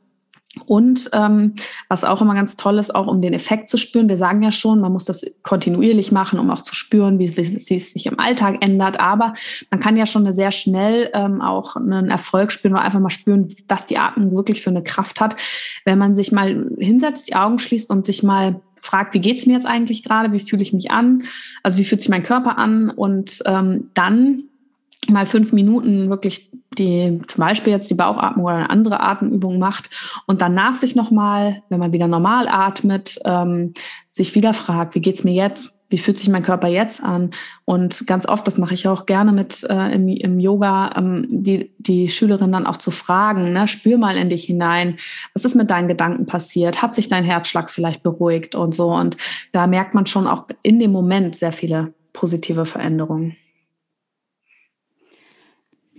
Und 0.65 1.11
ähm, 1.13 1.55
was 1.89 2.05
auch 2.05 2.23
immer 2.23 2.35
ganz 2.35 2.57
toll 2.57 2.79
ist, 2.79 2.95
auch 2.95 3.07
um 3.07 3.21
den 3.21 3.35
Effekt 3.35 3.69
zu 3.69 3.77
spüren. 3.77 4.09
Wir 4.09 4.17
sagen 4.17 4.43
ja 4.43 4.51
schon, 4.51 4.81
man 4.81 4.93
muss 4.93 5.05
das 5.05 5.25
kontinuierlich 5.43 6.11
machen, 6.11 6.39
um 6.39 6.51
auch 6.51 6.63
zu 6.63 6.75
spüren, 6.75 7.19
wie, 7.19 7.37
wie, 7.37 7.55
es 7.55 7.67
sich 7.67 8.07
im 8.07 8.19
Alltag 8.19 8.65
ändert. 8.65 8.99
Aber 8.99 9.35
man 9.71 9.79
kann 9.79 9.97
ja 9.97 10.07
schon 10.07 10.31
sehr 10.33 10.51
schnell 10.51 11.11
ähm, 11.13 11.43
auch 11.43 11.77
einen 11.77 12.11
Erfolg 12.11 12.51
spüren 12.51 12.75
oder 12.75 12.83
einfach 12.83 13.01
mal 13.01 13.11
spüren, 13.11 13.49
was 13.69 13.85
die 13.87 13.99
Atmung 13.99 14.35
wirklich 14.35 14.63
für 14.63 14.71
eine 14.71 14.83
Kraft 14.83 15.21
hat, 15.21 15.37
wenn 15.85 15.99
man 15.99 16.17
sich 16.17 16.33
mal 16.33 16.67
hinsetzt, 16.79 17.29
die 17.29 17.37
Augen 17.37 17.59
schließt 17.59 17.91
und 17.91 18.07
sich 18.07 18.23
mal 18.23 18.61
fragt, 18.81 19.15
wie 19.15 19.21
geht's 19.21 19.47
mir 19.47 19.53
jetzt 19.53 19.67
eigentlich 19.67 20.03
gerade, 20.03 20.33
wie 20.33 20.41
fühle 20.41 20.63
ich 20.63 20.73
mich 20.73 20.91
an, 20.91 21.25
also 21.63 21.77
wie 21.79 21.85
fühlt 21.85 22.01
sich 22.01 22.11
mein 22.11 22.23
Körper 22.23 22.59
an 22.59 22.91
und 22.91 23.43
ähm, 23.45 23.91
dann 23.95 24.45
mal 25.09 25.27
fünf 25.27 25.53
Minuten 25.53 26.11
wirklich 26.11 26.51
die 26.77 27.19
zum 27.27 27.41
Beispiel 27.41 27.73
jetzt 27.73 27.91
die 27.91 27.95
Bauchatmung 27.95 28.45
oder 28.45 28.57
eine 28.57 28.71
andere 28.71 29.01
Atemübung 29.01 29.59
macht 29.59 29.91
und 30.27 30.43
danach 30.43 30.77
sich 30.77 30.95
nochmal, 30.95 31.63
wenn 31.69 31.81
man 31.81 31.93
wieder 31.93 32.09
normal 32.09 32.47
atmet, 32.49 33.19
ähm, 33.25 33.73
sich 34.11 34.35
wieder 34.35 34.53
fragt, 34.53 34.95
wie 34.95 35.01
geht's 35.01 35.25
mir 35.25 35.33
jetzt? 35.33 35.85
Wie 35.89 35.97
fühlt 35.97 36.19
sich 36.19 36.29
mein 36.29 36.43
Körper 36.43 36.69
jetzt 36.69 37.03
an? 37.03 37.31
Und 37.65 38.07
ganz 38.07 38.27
oft, 38.27 38.47
das 38.47 38.59
mache 38.59 38.75
ich 38.75 38.87
auch 38.87 39.07
gerne 39.07 39.33
mit 39.33 39.65
äh, 39.71 39.95
im, 39.95 40.09
im 40.09 40.39
Yoga, 40.39 40.91
ähm, 40.97 41.27
die, 41.31 41.73
die 41.79 42.11
Schülerin 42.11 42.53
dann 42.53 42.67
auch 42.67 42.77
zu 42.77 42.91
fragen, 42.91 43.53
ne, 43.53 43.67
spür 43.67 43.97
mal 43.97 44.19
in 44.19 44.29
dich 44.29 44.45
hinein, 44.45 44.99
was 45.33 45.47
ist 45.47 45.55
mit 45.55 45.71
deinen 45.71 45.89
Gedanken 45.89 46.27
passiert? 46.27 46.83
Hat 46.83 46.95
sich 46.95 47.09
dein 47.09 47.25
Herzschlag 47.25 47.71
vielleicht 47.71 48.03
beruhigt 48.03 48.55
und 48.55 48.75
so? 48.75 48.89
Und 48.93 49.17
da 49.53 49.67
merkt 49.67 49.95
man 49.95 50.05
schon 50.05 50.27
auch 50.27 50.47
in 50.63 50.79
dem 50.79 50.93
Moment 50.93 51.37
sehr 51.37 51.53
viele 51.53 51.95
positive 52.13 52.67
Veränderungen. 52.67 53.37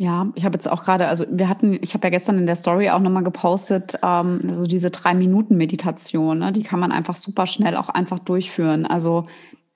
Ja, 0.02 0.32
ich 0.36 0.46
habe 0.46 0.54
jetzt 0.54 0.72
auch 0.72 0.86
gerade, 0.86 1.10
also 1.10 1.26
wir 1.30 1.50
hatten, 1.50 1.78
ich 1.82 1.94
habe 1.94 2.08
ja 2.08 2.10
gestern 2.10 2.38
in 2.38 2.46
der 2.46 2.56
Story 2.56 2.90
auch 2.90 3.02
nochmal 3.02 3.22
gepostet, 3.22 4.00
ähm, 4.02 4.40
also 4.48 4.66
diese 4.66 4.92
drei 4.92 5.14
Minuten 5.14 5.58
Meditation, 5.58 6.40
ne, 6.40 6.54
die 6.54 6.64
kann 6.64 6.80
man 6.80 6.94
einfach 6.94 7.18
super 7.18 7.48
schnell 7.48 7.76
auch 7.76 7.90
einfach 7.90 8.20
durchführen. 8.20 8.86
Also 8.86 9.28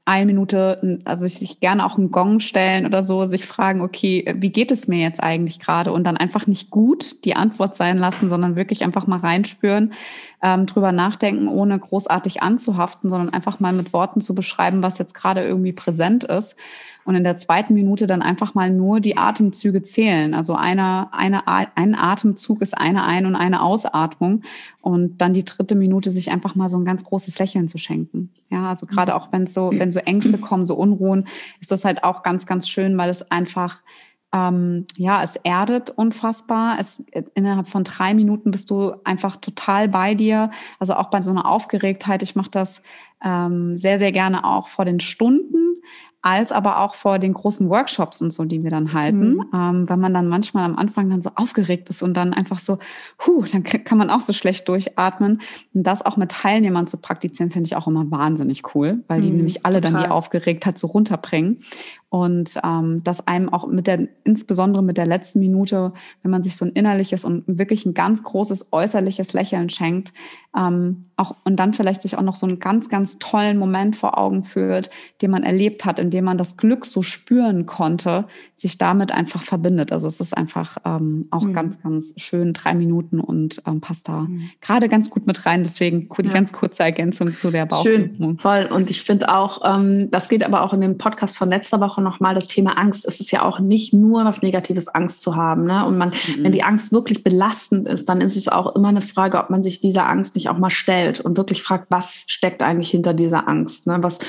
eine 0.06 0.26
Minute, 0.26 1.02
also 1.04 1.28
sich 1.28 1.60
gerne 1.60 1.86
auch 1.86 1.98
einen 1.98 2.12
Gong 2.12 2.40
stellen 2.40 2.86
oder 2.86 3.04
so, 3.04 3.26
sich 3.26 3.46
fragen, 3.46 3.82
okay, 3.82 4.34
wie 4.38 4.50
geht 4.50 4.72
es 4.72 4.88
mir 4.88 5.00
jetzt 5.00 5.22
eigentlich 5.22 5.60
gerade? 5.60 5.92
Und 5.92 6.06
dann 6.06 6.16
einfach 6.16 6.48
nicht 6.48 6.70
gut 6.70 7.26
die 7.26 7.36
Antwort 7.36 7.76
sein 7.76 7.98
lassen, 7.98 8.30
sondern 8.30 8.56
wirklich 8.56 8.86
einfach 8.86 9.08
mal 9.08 9.20
reinspüren, 9.20 9.92
ähm, 10.42 10.68
drüber 10.68 10.94
nachdenken, 10.94 11.50
ohne 11.50 11.78
großartig 11.78 12.42
anzuhaften, 12.42 13.10
sondern 13.10 13.34
einfach 13.34 13.60
mal 13.60 13.74
mit 13.74 13.92
Worten 13.92 14.22
zu 14.22 14.34
beschreiben, 14.36 14.84
was 14.84 15.00
jetzt 15.00 15.16
gerade 15.16 15.44
irgendwie 15.44 15.74
präsent 15.74 16.24
ist 16.24 16.56
und 17.06 17.16
in 17.16 17.24
der 17.24 17.38
zweiten 17.38 17.74
Minute 17.74 18.08
dann 18.08 18.22
einfach 18.22 18.54
mal 18.54 18.70
nur 18.70 19.00
die 19.00 19.18
Atemzüge 19.18 19.84
zählen. 19.84 20.34
Also 20.34 20.56
einer, 20.56 21.10
eine, 21.12 21.48
ein 21.48 21.96
Atemzug 21.96 22.62
ist 22.62 22.78
eine 22.78 23.04
Ein- 23.04 23.26
und 23.26 23.36
eine 23.36 23.62
Ausatmung 23.62 24.44
und 24.82 25.18
dann 25.18 25.34
die 25.34 25.46
dritte 25.46 25.76
Minute 25.76 26.12
sich 26.12 26.32
einfach 26.32 26.56
mal 26.56 26.70
so 26.70 26.78
ein 26.78 26.86
ganz 26.86 27.04
großes 27.04 27.40
Lächeln 27.40 27.68
zu 27.68 27.78
schenken. 27.78 28.32
Ja, 28.50 28.70
also 28.70 28.86
gerade 28.86 29.16
auch 29.16 29.32
wenn 29.32 29.48
so, 29.48 29.72
wenn 29.74 29.92
so 29.92 30.00
Ängste 30.00 30.38
kommen, 30.38 30.66
so 30.66 30.76
Unruhen, 30.76 31.28
ist 31.60 31.72
das 31.72 31.86
halt 31.86 32.04
auch 32.04 32.24
ganz, 32.24 32.46
ganz 32.46 32.70
schön, 32.70 32.98
weil 32.98 33.10
es 33.10 33.30
einfach 33.32 33.82
ähm, 34.34 34.88
ja, 34.98 35.22
es 35.22 35.36
erdet 35.36 35.92
unfassbar. 35.92 36.78
Es, 36.80 37.04
innerhalb 37.36 37.68
von 37.68 37.84
drei 37.84 38.16
Minuten 38.16 38.50
bist 38.50 38.72
du 38.72 38.94
einfach 39.04 39.38
total 39.38 39.88
bei 39.88 40.16
dir. 40.16 40.50
Also 40.80 40.96
auch 40.96 41.12
bei 41.12 41.22
so 41.22 41.30
einer 41.30 41.48
Aufgeregtheit. 41.48 42.24
Ich 42.24 42.36
mache 42.36 42.50
das 42.50 42.82
ähm, 43.24 43.78
sehr, 43.78 44.00
sehr 44.00 44.12
gerne 44.12 44.44
auch 44.44 44.70
vor 44.70 44.86
den 44.86 45.00
Stunden 45.00 45.82
als 46.24 46.54
aber 46.54 46.80
auch 46.80 46.96
vor 46.96 47.20
den 47.20 47.34
großen 47.34 47.70
Workshops 47.70 48.22
und 48.22 48.32
so, 48.32 48.46
die 48.46 48.64
wir 48.64 48.72
dann 48.72 48.94
halten, 48.94 49.34
mhm. 49.34 49.50
ähm, 49.54 49.90
weil 49.90 49.98
man 49.98 50.14
dann 50.14 50.30
manchmal 50.30 50.64
am 50.64 50.78
Anfang 50.78 51.10
dann 51.10 51.22
so 51.22 51.32
aufgeregt 51.36 51.90
ist 51.90 52.02
und 52.02 52.16
dann 52.16 52.34
einfach 52.34 52.60
so, 52.60 52.80
huh, 53.26 53.44
dann 53.52 53.64
kann 53.64 53.98
man 53.98 54.10
auch 54.10 54.22
so 54.22 54.32
schlecht 54.32 54.68
durchatmen. 54.70 55.42
Und 55.74 55.84
das 55.84 56.02
auch 56.02 56.16
mit 56.16 56.32
Teilnehmern 56.32 56.88
zu 56.88 56.98
praktizieren, 56.98 57.52
finde 57.52 57.68
ich 57.68 57.76
auch 57.76 57.88
immer 57.88 58.10
wahnsinnig 58.10 58.74
cool, 58.74 59.04
weil 59.10 59.20
die 59.20 59.30
mhm, 59.30 59.38
nämlich 59.38 59.66
alle 59.66 59.82
total. 59.82 59.92
dann 59.92 60.04
die 60.04 60.10
Aufgeregtheit 60.10 60.80
so 60.80 60.88
runterbringen 60.88 61.60
und 62.14 62.60
ähm, 62.64 63.04
dass 63.04 63.26
einem 63.26 63.50
auch 63.50 63.66
mit 63.66 63.88
der, 63.88 64.08
insbesondere 64.24 64.84
mit 64.84 64.98
der 64.98 65.08
letzten 65.08 65.40
Minute, 65.40 65.94
wenn 66.22 66.30
man 66.30 66.44
sich 66.44 66.56
so 66.56 66.64
ein 66.64 66.72
innerliches 66.74 67.26
und 67.26 67.44
wirklich 67.48 67.88
ein 67.88 67.96
ganz 67.96 68.22
großes 68.22 68.72
äußerliches 68.72 69.34
Lächeln 69.34 69.72
schenkt, 69.72 70.14
ähm, 70.56 71.06
auch 71.16 71.36
und 71.44 71.56
dann 71.58 71.74
vielleicht 71.74 72.04
sich 72.04 72.18
auch 72.18 72.22
noch 72.22 72.36
so 72.36 72.46
einen 72.46 72.60
ganz, 72.60 72.90
ganz 72.90 73.18
tollen 73.18 73.58
Moment 73.58 73.96
vor 73.96 74.18
Augen 74.18 74.44
führt, 74.44 74.92
den 75.22 75.32
man 75.32 75.44
erlebt 75.44 75.86
hat, 75.86 75.98
in 75.98 76.12
dem 76.12 76.26
man 76.26 76.38
das 76.38 76.58
Glück 76.58 76.86
so 76.86 77.02
spüren 77.02 77.66
konnte, 77.66 78.26
sich 78.54 78.78
damit 78.78 79.12
einfach 79.12 79.44
verbindet. 79.44 79.92
Also 79.92 80.06
es 80.06 80.20
ist 80.20 80.38
einfach 80.38 80.78
ähm, 80.86 81.28
auch 81.32 81.44
mhm. 81.44 81.54
ganz, 81.54 81.82
ganz 81.82 82.14
schön, 82.18 82.54
drei 82.54 82.76
Minuten 82.76 83.20
und 83.20 83.64
ähm, 83.66 83.82
passt 83.82 84.08
da 84.08 84.22
mhm. 84.22 84.50
gerade 84.62 84.88
ganz 84.88 85.10
gut 85.10 85.26
mit 85.26 85.46
rein. 85.48 85.64
Deswegen 85.64 86.08
die 86.10 86.28
ja. 86.28 86.32
ganz 86.32 86.54
kurze 86.54 86.84
Ergänzung 86.84 87.36
zu 87.36 87.50
der 87.50 87.66
Bauchübung. 87.66 88.38
Schön, 88.38 88.40
voll. 88.40 88.70
Und 88.72 88.92
ich 88.92 89.02
finde 89.02 89.34
auch, 89.34 89.62
ähm, 89.66 90.12
das 90.12 90.30
geht 90.30 90.44
aber 90.44 90.62
auch 90.62 90.74
in 90.74 90.82
dem 90.82 91.00
Podcast 91.00 91.38
von 91.38 91.50
letzter 91.50 91.80
Woche 91.80 92.03
nochmal 92.04 92.36
das 92.36 92.48
Thema 92.48 92.78
Angst. 92.78 93.06
Es 93.06 93.20
ist 93.20 93.32
ja 93.32 93.44
auch 93.44 93.60
nicht 93.60 93.94
nur 93.94 94.26
was 94.26 94.42
Negatives, 94.42 94.88
Angst 94.88 95.22
zu 95.22 95.36
haben. 95.36 95.66
Ne? 95.66 95.86
Und 95.86 95.98
man, 95.98 96.10
mhm. 96.10 96.44
wenn 96.44 96.52
die 96.52 96.64
Angst 96.64 96.92
wirklich 96.92 97.24
belastend 97.24 97.88
ist, 97.88 98.10
dann 98.10 98.22
ist 98.22 98.38
es 98.38 98.48
auch 98.48 98.76
immer 98.76 98.90
eine 98.90 99.02
Frage, 99.02 99.40
ob 99.40 99.50
man 99.50 99.64
sich 99.64 99.80
dieser 99.80 100.08
Angst 100.08 100.36
nicht 100.36 100.50
auch 100.50 100.58
mal 100.58 100.70
stellt 100.70 101.20
und 101.20 101.38
wirklich 101.38 101.64
fragt, 101.64 101.88
was 101.90 102.26
steckt 102.28 102.62
eigentlich 102.62 102.92
hinter 102.92 103.14
dieser 103.14 103.48
Angst? 103.48 103.88
Ne? 103.88 103.98
Was 104.02 104.20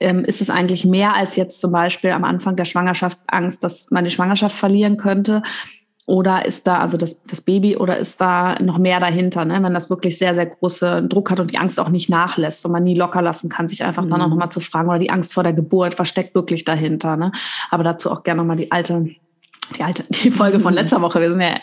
ähm, 0.00 0.24
ist 0.24 0.40
es 0.40 0.50
eigentlich 0.50 0.84
mehr 0.84 1.14
als 1.14 1.36
jetzt 1.36 1.60
zum 1.60 1.72
Beispiel 1.72 2.10
am 2.10 2.24
Anfang 2.24 2.56
der 2.56 2.64
Schwangerschaft 2.64 3.18
Angst, 3.26 3.64
dass 3.64 3.90
man 3.90 4.04
die 4.04 4.10
Schwangerschaft 4.10 4.56
verlieren 4.56 4.96
könnte? 4.96 5.42
Oder 6.06 6.44
ist 6.46 6.66
da 6.66 6.80
also 6.80 6.96
das, 6.96 7.22
das 7.22 7.40
Baby 7.40 7.76
oder 7.76 7.96
ist 7.96 8.20
da 8.20 8.56
noch 8.60 8.78
mehr 8.78 8.98
dahinter, 8.98 9.44
ne? 9.44 9.62
wenn 9.62 9.72
das 9.72 9.88
wirklich 9.88 10.18
sehr, 10.18 10.34
sehr 10.34 10.46
große 10.46 11.04
Druck 11.04 11.30
hat 11.30 11.38
und 11.38 11.52
die 11.52 11.58
Angst 11.58 11.78
auch 11.78 11.90
nicht 11.90 12.10
nachlässt 12.10 12.66
und 12.66 12.72
man 12.72 12.82
nie 12.82 12.96
locker 12.96 13.22
lassen 13.22 13.48
kann, 13.48 13.68
sich 13.68 13.84
einfach 13.84 14.04
mhm. 14.04 14.10
dann 14.10 14.22
auch 14.22 14.28
nochmal 14.28 14.50
zu 14.50 14.58
fragen 14.58 14.88
oder 14.88 14.98
die 14.98 15.10
Angst 15.10 15.32
vor 15.32 15.44
der 15.44 15.52
Geburt, 15.52 16.00
was 16.00 16.08
steckt 16.08 16.34
wirklich 16.34 16.64
dahinter. 16.64 17.16
Ne? 17.16 17.30
Aber 17.70 17.84
dazu 17.84 18.10
auch 18.10 18.24
gerne 18.24 18.38
nochmal 18.38 18.56
die 18.56 18.72
alte 18.72 19.10
die 19.72 19.82
alte, 19.82 20.04
die 20.10 20.30
Folge 20.30 20.60
von 20.60 20.74
letzter 20.74 21.00
Woche, 21.00 21.20
wir 21.20 21.30
sind 21.30 21.40
ja 21.40 21.54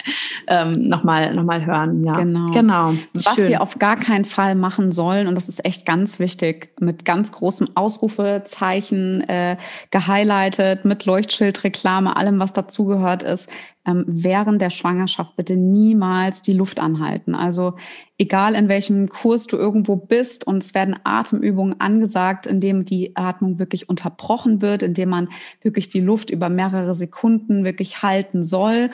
ähm, 0.47 0.87
nochmal 0.87 1.33
noch 1.33 1.43
mal 1.43 1.65
hören. 1.65 2.03
Ja, 2.03 2.13
genau. 2.13 2.49
genau. 2.51 2.93
Was 3.13 3.35
Schön. 3.35 3.49
wir 3.49 3.61
auf 3.61 3.77
gar 3.77 3.95
keinen 3.95 4.25
Fall 4.25 4.55
machen 4.55 4.91
sollen, 4.91 5.27
und 5.27 5.35
das 5.35 5.47
ist 5.47 5.63
echt 5.65 5.85
ganz 5.85 6.19
wichtig, 6.19 6.73
mit 6.79 7.05
ganz 7.05 7.31
großem 7.31 7.69
Ausrufezeichen 7.75 9.21
äh, 9.29 9.57
gehighlightet, 9.91 10.85
mit 10.85 11.05
Leuchtschildreklame, 11.05 12.15
allem, 12.15 12.39
was 12.39 12.53
dazugehört 12.53 13.23
ist, 13.23 13.49
ähm, 13.85 14.03
während 14.07 14.61
der 14.61 14.69
Schwangerschaft 14.69 15.35
bitte 15.35 15.55
niemals 15.55 16.41
die 16.41 16.53
Luft 16.53 16.79
anhalten. 16.79 17.35
Also 17.35 17.75
egal 18.17 18.55
in 18.55 18.67
welchem 18.67 19.09
Kurs 19.09 19.47
du 19.47 19.57
irgendwo 19.57 19.95
bist 19.95 20.45
und 20.45 20.63
es 20.63 20.73
werden 20.73 20.95
Atemübungen 21.03 21.79
angesagt, 21.79 22.45
in 22.45 22.59
dem 22.59 22.85
die 22.85 23.15
Atmung 23.15 23.59
wirklich 23.59 23.89
unterbrochen 23.89 24.61
wird, 24.61 24.83
in 24.83 24.93
dem 24.93 25.09
man 25.09 25.29
wirklich 25.61 25.89
die 25.89 26.01
Luft 26.01 26.29
über 26.29 26.49
mehrere 26.49 26.95
Sekunden 26.95 27.63
wirklich 27.63 28.03
halten 28.03 28.43
soll 28.43 28.89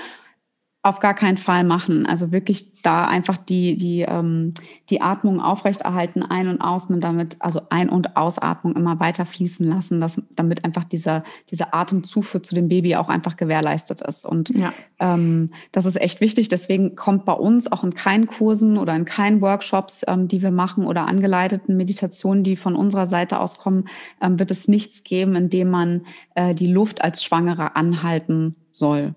auf 0.86 1.00
gar 1.00 1.16
keinen 1.16 1.38
Fall 1.38 1.64
machen. 1.64 2.06
Also 2.06 2.32
wirklich 2.32 2.84
da 2.84 3.08
einfach 3.08 3.38
die, 3.38 3.76
die, 3.76 4.02
ähm, 4.02 4.54
die 4.92 5.02
Atmung 5.02 5.42
aufrechterhalten, 5.42 6.22
ein- 6.22 6.48
und 6.48 6.62
ausatmen, 6.62 7.02
damit, 7.02 7.38
also 7.40 7.62
Ein- 7.72 7.90
und 7.90 8.16
Ausatmung 8.16 8.76
immer 8.76 9.00
weiter 9.00 9.26
fließen 9.26 9.66
lassen, 9.66 10.00
dass, 10.00 10.22
damit 10.36 10.64
einfach 10.64 10.84
dieser, 10.84 11.24
diese 11.50 11.74
Atemzufuhr 11.74 12.44
zu 12.44 12.54
dem 12.54 12.70
Baby 12.70 12.98
auch 12.98 13.10
einfach 13.10 13.36
gewährleistet 13.36 14.02
ist. 14.02 14.28
Und 14.28 14.50
ja. 14.50 14.74
ähm, 15.00 15.50
das 15.72 15.86
ist 15.86 16.00
echt 16.00 16.22
wichtig. 16.22 16.50
Deswegen 16.50 16.96
kommt 16.96 17.26
bei 17.26 17.34
uns 17.34 17.72
auch 17.72 17.84
in 17.84 17.96
keinen 17.96 18.28
Kursen 18.28 18.78
oder 18.78 18.96
in 18.96 19.06
keinen 19.06 19.42
Workshops, 19.42 20.04
ähm, 20.08 20.28
die 20.28 20.44
wir 20.44 20.52
machen 20.52 20.86
oder 20.86 21.08
angeleiteten 21.08 21.78
Meditationen, 21.78 22.44
die 22.44 22.56
von 22.56 22.76
unserer 22.76 23.08
Seite 23.08 23.40
aus 23.40 23.58
kommen, 23.58 23.86
ähm, 24.22 24.38
wird 24.38 24.52
es 24.52 24.68
nichts 24.68 25.04
geben, 25.04 25.36
in 25.36 25.50
dem 25.50 25.72
man 25.72 26.06
äh, 26.36 26.54
die 26.54 26.72
Luft 26.72 27.04
als 27.04 27.24
Schwangere 27.24 27.76
anhalten 27.76 28.56
soll. 28.70 29.16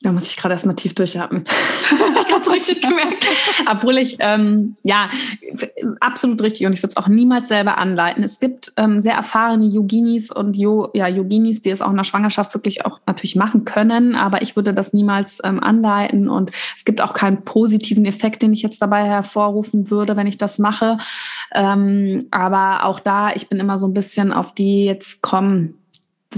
Da 0.00 0.12
muss 0.12 0.30
ich 0.30 0.36
gerade 0.36 0.52
erstmal 0.52 0.76
tief 0.76 0.94
durchatmen. 0.94 1.42
ich 2.28 2.32
habe 2.32 2.50
richtig 2.52 2.82
gemerkt. 2.88 3.26
Obwohl 3.70 3.98
ich, 3.98 4.16
ähm, 4.20 4.76
ja, 4.84 5.10
absolut 6.00 6.40
richtig 6.40 6.66
und 6.66 6.72
ich 6.72 6.82
würde 6.82 6.90
es 6.90 6.96
auch 6.96 7.08
niemals 7.08 7.48
selber 7.48 7.78
anleiten. 7.78 8.22
Es 8.22 8.38
gibt 8.38 8.72
ähm, 8.76 9.00
sehr 9.00 9.14
erfahrene 9.14 9.66
Yoginis 9.66 10.30
und 10.30 10.56
Yo 10.56 10.90
ja, 10.94 11.08
Yoginis, 11.08 11.62
die 11.62 11.70
es 11.70 11.82
auch 11.82 11.90
in 11.90 11.96
der 11.96 12.04
Schwangerschaft 12.04 12.54
wirklich 12.54 12.86
auch 12.86 13.00
natürlich 13.06 13.34
machen 13.34 13.64
können, 13.64 14.14
aber 14.14 14.42
ich 14.42 14.54
würde 14.54 14.72
das 14.72 14.92
niemals 14.92 15.40
ähm, 15.42 15.60
anleiten 15.60 16.28
und 16.28 16.52
es 16.76 16.84
gibt 16.84 17.00
auch 17.00 17.12
keinen 17.12 17.44
positiven 17.44 18.04
Effekt, 18.04 18.42
den 18.42 18.52
ich 18.52 18.62
jetzt 18.62 18.80
dabei 18.80 19.04
hervorrufen 19.04 19.90
würde, 19.90 20.16
wenn 20.16 20.28
ich 20.28 20.38
das 20.38 20.60
mache. 20.60 20.98
Ähm, 21.54 22.26
aber 22.30 22.84
auch 22.84 23.00
da, 23.00 23.30
ich 23.34 23.48
bin 23.48 23.58
immer 23.58 23.78
so 23.78 23.88
ein 23.88 23.94
bisschen 23.94 24.32
auf 24.32 24.54
die 24.54 24.84
jetzt 24.84 25.22
kommen 25.22 25.77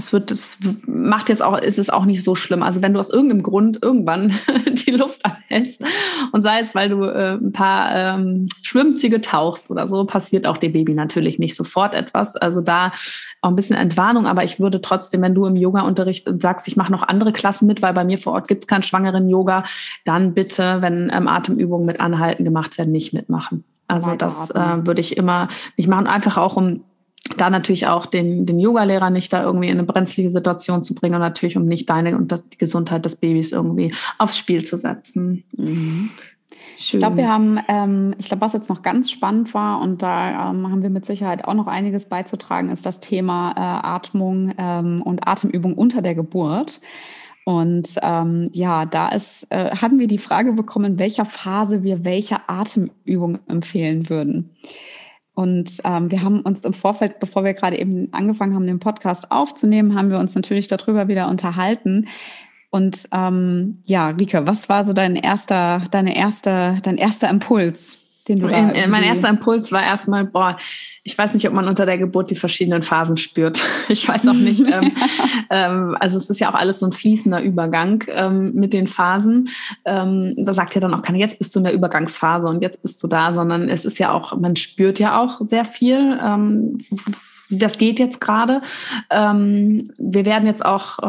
das 0.01 0.13
wird, 0.13 0.31
das 0.31 0.57
macht 0.87 1.29
jetzt 1.29 1.43
auch, 1.43 1.57
ist 1.57 1.77
es 1.77 1.89
auch 1.89 2.05
nicht 2.05 2.23
so 2.23 2.35
schlimm. 2.35 2.63
Also 2.63 2.81
wenn 2.81 2.93
du 2.93 2.99
aus 2.99 3.11
irgendeinem 3.11 3.43
Grund 3.43 3.79
irgendwann 3.81 4.33
die 4.67 4.91
Luft 4.91 5.23
anhältst 5.23 5.83
und 6.31 6.41
sei 6.41 6.59
es, 6.59 6.73
weil 6.73 6.89
du 6.89 7.03
äh, 7.03 7.33
ein 7.33 7.51
paar 7.51 7.95
ähm, 7.95 8.47
Schwimmzüge 8.63 9.21
tauchst 9.21 9.69
oder 9.69 9.87
so, 9.87 10.05
passiert 10.05 10.47
auch 10.47 10.57
dem 10.57 10.73
Baby 10.73 10.95
natürlich 10.95 11.37
nicht 11.37 11.55
sofort 11.55 11.93
etwas. 11.93 12.35
Also 12.35 12.61
da 12.61 12.91
auch 13.41 13.49
ein 13.49 13.55
bisschen 13.55 13.75
Entwarnung, 13.75 14.25
aber 14.25 14.43
ich 14.43 14.59
würde 14.59 14.81
trotzdem, 14.81 15.21
wenn 15.21 15.35
du 15.35 15.45
im 15.45 15.55
Yoga-Unterricht 15.55 16.27
sagst, 16.39 16.67
ich 16.67 16.75
mache 16.75 16.91
noch 16.91 17.07
andere 17.07 17.31
Klassen 17.31 17.67
mit, 17.67 17.81
weil 17.81 17.93
bei 17.93 18.03
mir 18.03 18.17
vor 18.17 18.33
Ort 18.33 18.47
gibt 18.47 18.63
es 18.63 18.67
keinen 18.67 18.83
schwangeren 18.83 19.29
Yoga, 19.29 19.63
dann 20.05 20.33
bitte, 20.33 20.81
wenn 20.81 21.11
ähm, 21.13 21.27
Atemübungen 21.27 21.85
mit 21.85 21.99
Anhalten 21.99 22.43
gemacht 22.43 22.77
werden, 22.77 22.91
nicht 22.91 23.13
mitmachen. 23.13 23.63
Also 23.87 24.15
das 24.15 24.51
äh, 24.51 24.85
würde 24.85 25.01
ich 25.01 25.17
immer 25.17 25.49
nicht 25.75 25.89
machen, 25.89 26.07
einfach 26.07 26.37
auch 26.37 26.55
um 26.55 26.85
da 27.37 27.49
natürlich 27.49 27.87
auch 27.87 28.05
den, 28.05 28.45
den 28.45 28.59
Yogalehrer 28.59 29.09
nicht 29.09 29.31
da 29.31 29.43
irgendwie 29.43 29.67
in 29.67 29.77
eine 29.77 29.83
brenzlige 29.83 30.29
Situation 30.29 30.83
zu 30.83 30.95
bringen 30.95 31.15
und 31.15 31.21
natürlich 31.21 31.57
um 31.57 31.65
nicht 31.65 31.89
deine 31.89 32.17
und 32.17 32.31
das, 32.31 32.49
die 32.49 32.57
Gesundheit 32.57 33.05
des 33.05 33.15
Babys 33.15 33.51
irgendwie 33.51 33.93
aufs 34.17 34.37
Spiel 34.37 34.65
zu 34.65 34.77
setzen. 34.77 35.43
Mhm. 35.55 36.09
Ich 36.75 36.91
glaube, 36.91 37.17
wir 37.17 37.27
haben, 37.27 37.59
ähm, 37.67 38.15
ich 38.17 38.27
glaube, 38.27 38.41
was 38.41 38.53
jetzt 38.53 38.69
noch 38.69 38.81
ganz 38.81 39.11
spannend 39.11 39.53
war 39.53 39.81
und 39.81 40.01
da 40.01 40.49
ähm, 40.49 40.71
haben 40.71 40.81
wir 40.81 40.89
mit 40.89 41.05
Sicherheit 41.05 41.45
auch 41.45 41.53
noch 41.53 41.67
einiges 41.67 42.05
beizutragen, 42.05 42.69
ist 42.69 42.85
das 42.85 42.99
Thema 42.99 43.51
äh, 43.51 43.87
Atmung 43.87 44.53
ähm, 44.57 45.01
und 45.03 45.27
Atemübung 45.27 45.75
unter 45.75 46.01
der 46.01 46.15
Geburt. 46.15 46.81
Und 47.43 47.87
ähm, 48.01 48.49
ja, 48.53 48.85
da 48.85 49.09
ist, 49.09 49.47
äh, 49.49 49.75
haben 49.75 49.99
wir 49.99 50.07
die 50.07 50.17
Frage 50.17 50.53
bekommen, 50.53 50.93
in 50.93 50.99
welcher 50.99 51.25
Phase 51.25 51.83
wir 51.83 52.03
welche 52.05 52.37
Atemübung 52.47 53.39
empfehlen 53.47 54.09
würden. 54.09 54.49
Und 55.33 55.79
ähm, 55.85 56.11
wir 56.11 56.23
haben 56.23 56.41
uns 56.41 56.65
im 56.65 56.73
Vorfeld, 56.73 57.19
bevor 57.19 57.43
wir 57.43 57.53
gerade 57.53 57.79
eben 57.79 58.09
angefangen 58.11 58.53
haben, 58.53 58.67
den 58.67 58.79
Podcast 58.79 59.31
aufzunehmen, 59.31 59.95
haben 59.95 60.11
wir 60.11 60.19
uns 60.19 60.35
natürlich 60.35 60.67
darüber 60.67 61.07
wieder 61.07 61.29
unterhalten. 61.29 62.07
Und 62.69 63.07
ähm, 63.13 63.79
ja, 63.85 64.09
Rike, 64.09 64.45
was 64.45 64.69
war 64.69 64.83
so 64.83 64.93
dein 64.93 65.15
erster, 65.15 65.83
deine 65.91 66.15
erste, 66.15 66.77
dein 66.83 66.97
erster 66.97 67.29
Impuls? 67.29 68.00
Den 68.27 68.39
du 68.39 68.47
in, 68.47 68.69
in, 68.69 68.89
mein 68.89 69.03
erster 69.03 69.29
Impuls 69.29 69.71
war 69.71 69.83
erstmal, 69.83 70.25
boah, 70.25 70.55
ich 71.03 71.17
weiß 71.17 71.33
nicht, 71.33 71.47
ob 71.47 71.53
man 71.53 71.67
unter 71.67 71.87
der 71.87 71.97
Geburt 71.97 72.29
die 72.29 72.35
verschiedenen 72.35 72.83
Phasen 72.83 73.17
spürt. 73.17 73.61
Ich 73.89 74.07
weiß 74.07 74.27
auch 74.29 74.33
nicht. 74.33 74.61
ähm, 74.61 74.91
ähm, 75.49 75.97
also 75.99 76.17
es 76.17 76.29
ist 76.29 76.39
ja 76.39 76.49
auch 76.49 76.55
alles 76.55 76.79
so 76.79 76.85
ein 76.85 76.91
fließender 76.91 77.41
Übergang 77.41 78.03
ähm, 78.07 78.53
mit 78.53 78.73
den 78.73 78.87
Phasen. 78.87 79.49
Ähm, 79.85 80.33
da 80.37 80.53
sagt 80.53 80.75
ja 80.75 80.81
dann 80.81 80.93
auch 80.93 81.01
keiner, 81.01 81.17
jetzt 81.17 81.39
bist 81.39 81.53
du 81.55 81.59
in 81.59 81.65
der 81.65 81.73
Übergangsphase 81.73 82.47
und 82.47 82.61
jetzt 82.61 82.81
bist 82.81 83.03
du 83.03 83.07
da, 83.07 83.33
sondern 83.33 83.67
es 83.69 83.83
ist 83.83 83.97
ja 83.97 84.11
auch, 84.11 84.37
man 84.37 84.55
spürt 84.55 84.99
ja 84.99 85.19
auch 85.19 85.41
sehr 85.41 85.65
viel. 85.65 86.17
Ähm, 86.23 86.77
das 87.49 87.77
geht 87.77 87.99
jetzt 87.99 88.21
gerade. 88.21 88.61
Ähm, 89.09 89.89
wir 89.97 90.25
werden 90.25 90.45
jetzt 90.45 90.65
auch, 90.65 90.99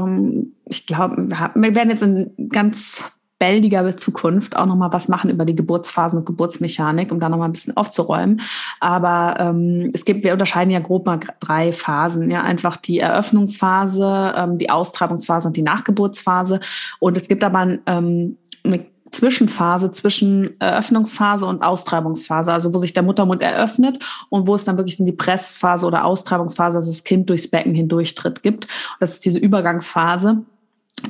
ich 0.64 0.86
glaube, 0.86 1.28
wir 1.54 1.74
werden 1.76 1.90
jetzt 1.90 2.02
in 2.02 2.32
ganz 2.48 3.04
bäldiger 3.42 3.96
Zukunft 3.96 4.54
auch 4.54 4.66
nochmal 4.66 4.92
was 4.92 5.08
machen 5.08 5.28
über 5.28 5.44
die 5.44 5.56
Geburtsphasen 5.56 6.20
und 6.20 6.26
Geburtsmechanik, 6.26 7.10
um 7.10 7.18
da 7.18 7.28
nochmal 7.28 7.48
ein 7.48 7.52
bisschen 7.52 7.76
aufzuräumen. 7.76 8.40
Aber 8.78 9.34
ähm, 9.40 9.90
es 9.92 10.04
gibt, 10.04 10.22
wir 10.22 10.32
unterscheiden 10.32 10.70
ja 10.70 10.78
grob 10.78 11.06
mal 11.06 11.18
drei 11.40 11.72
Phasen. 11.72 12.30
Ja, 12.30 12.42
einfach 12.42 12.76
die 12.76 13.00
Eröffnungsphase, 13.00 14.34
ähm, 14.36 14.58
die 14.58 14.70
Austreibungsphase 14.70 15.48
und 15.48 15.56
die 15.56 15.62
Nachgeburtsphase. 15.62 16.60
Und 17.00 17.16
es 17.16 17.26
gibt 17.26 17.42
aber 17.42 17.78
ähm, 17.86 18.36
eine 18.62 18.86
Zwischenphase 19.10 19.90
zwischen 19.90 20.60
Eröffnungsphase 20.60 21.44
und 21.44 21.64
Austreibungsphase, 21.64 22.52
also 22.52 22.72
wo 22.72 22.78
sich 22.78 22.94
der 22.94 23.02
Muttermund 23.02 23.42
eröffnet 23.42 23.98
und 24.28 24.46
wo 24.46 24.54
es 24.54 24.64
dann 24.64 24.78
wirklich 24.78 25.00
in 25.00 25.06
die 25.06 25.10
Pressphase 25.10 25.84
oder 25.84 26.04
Austreibungsphase, 26.04 26.78
also 26.78 26.92
das 26.92 27.02
Kind 27.02 27.28
durchs 27.28 27.50
Becken 27.50 27.74
hindurchtritt, 27.74 28.44
gibt. 28.44 28.68
Das 29.00 29.14
ist 29.14 29.24
diese 29.24 29.40
Übergangsphase. 29.40 30.44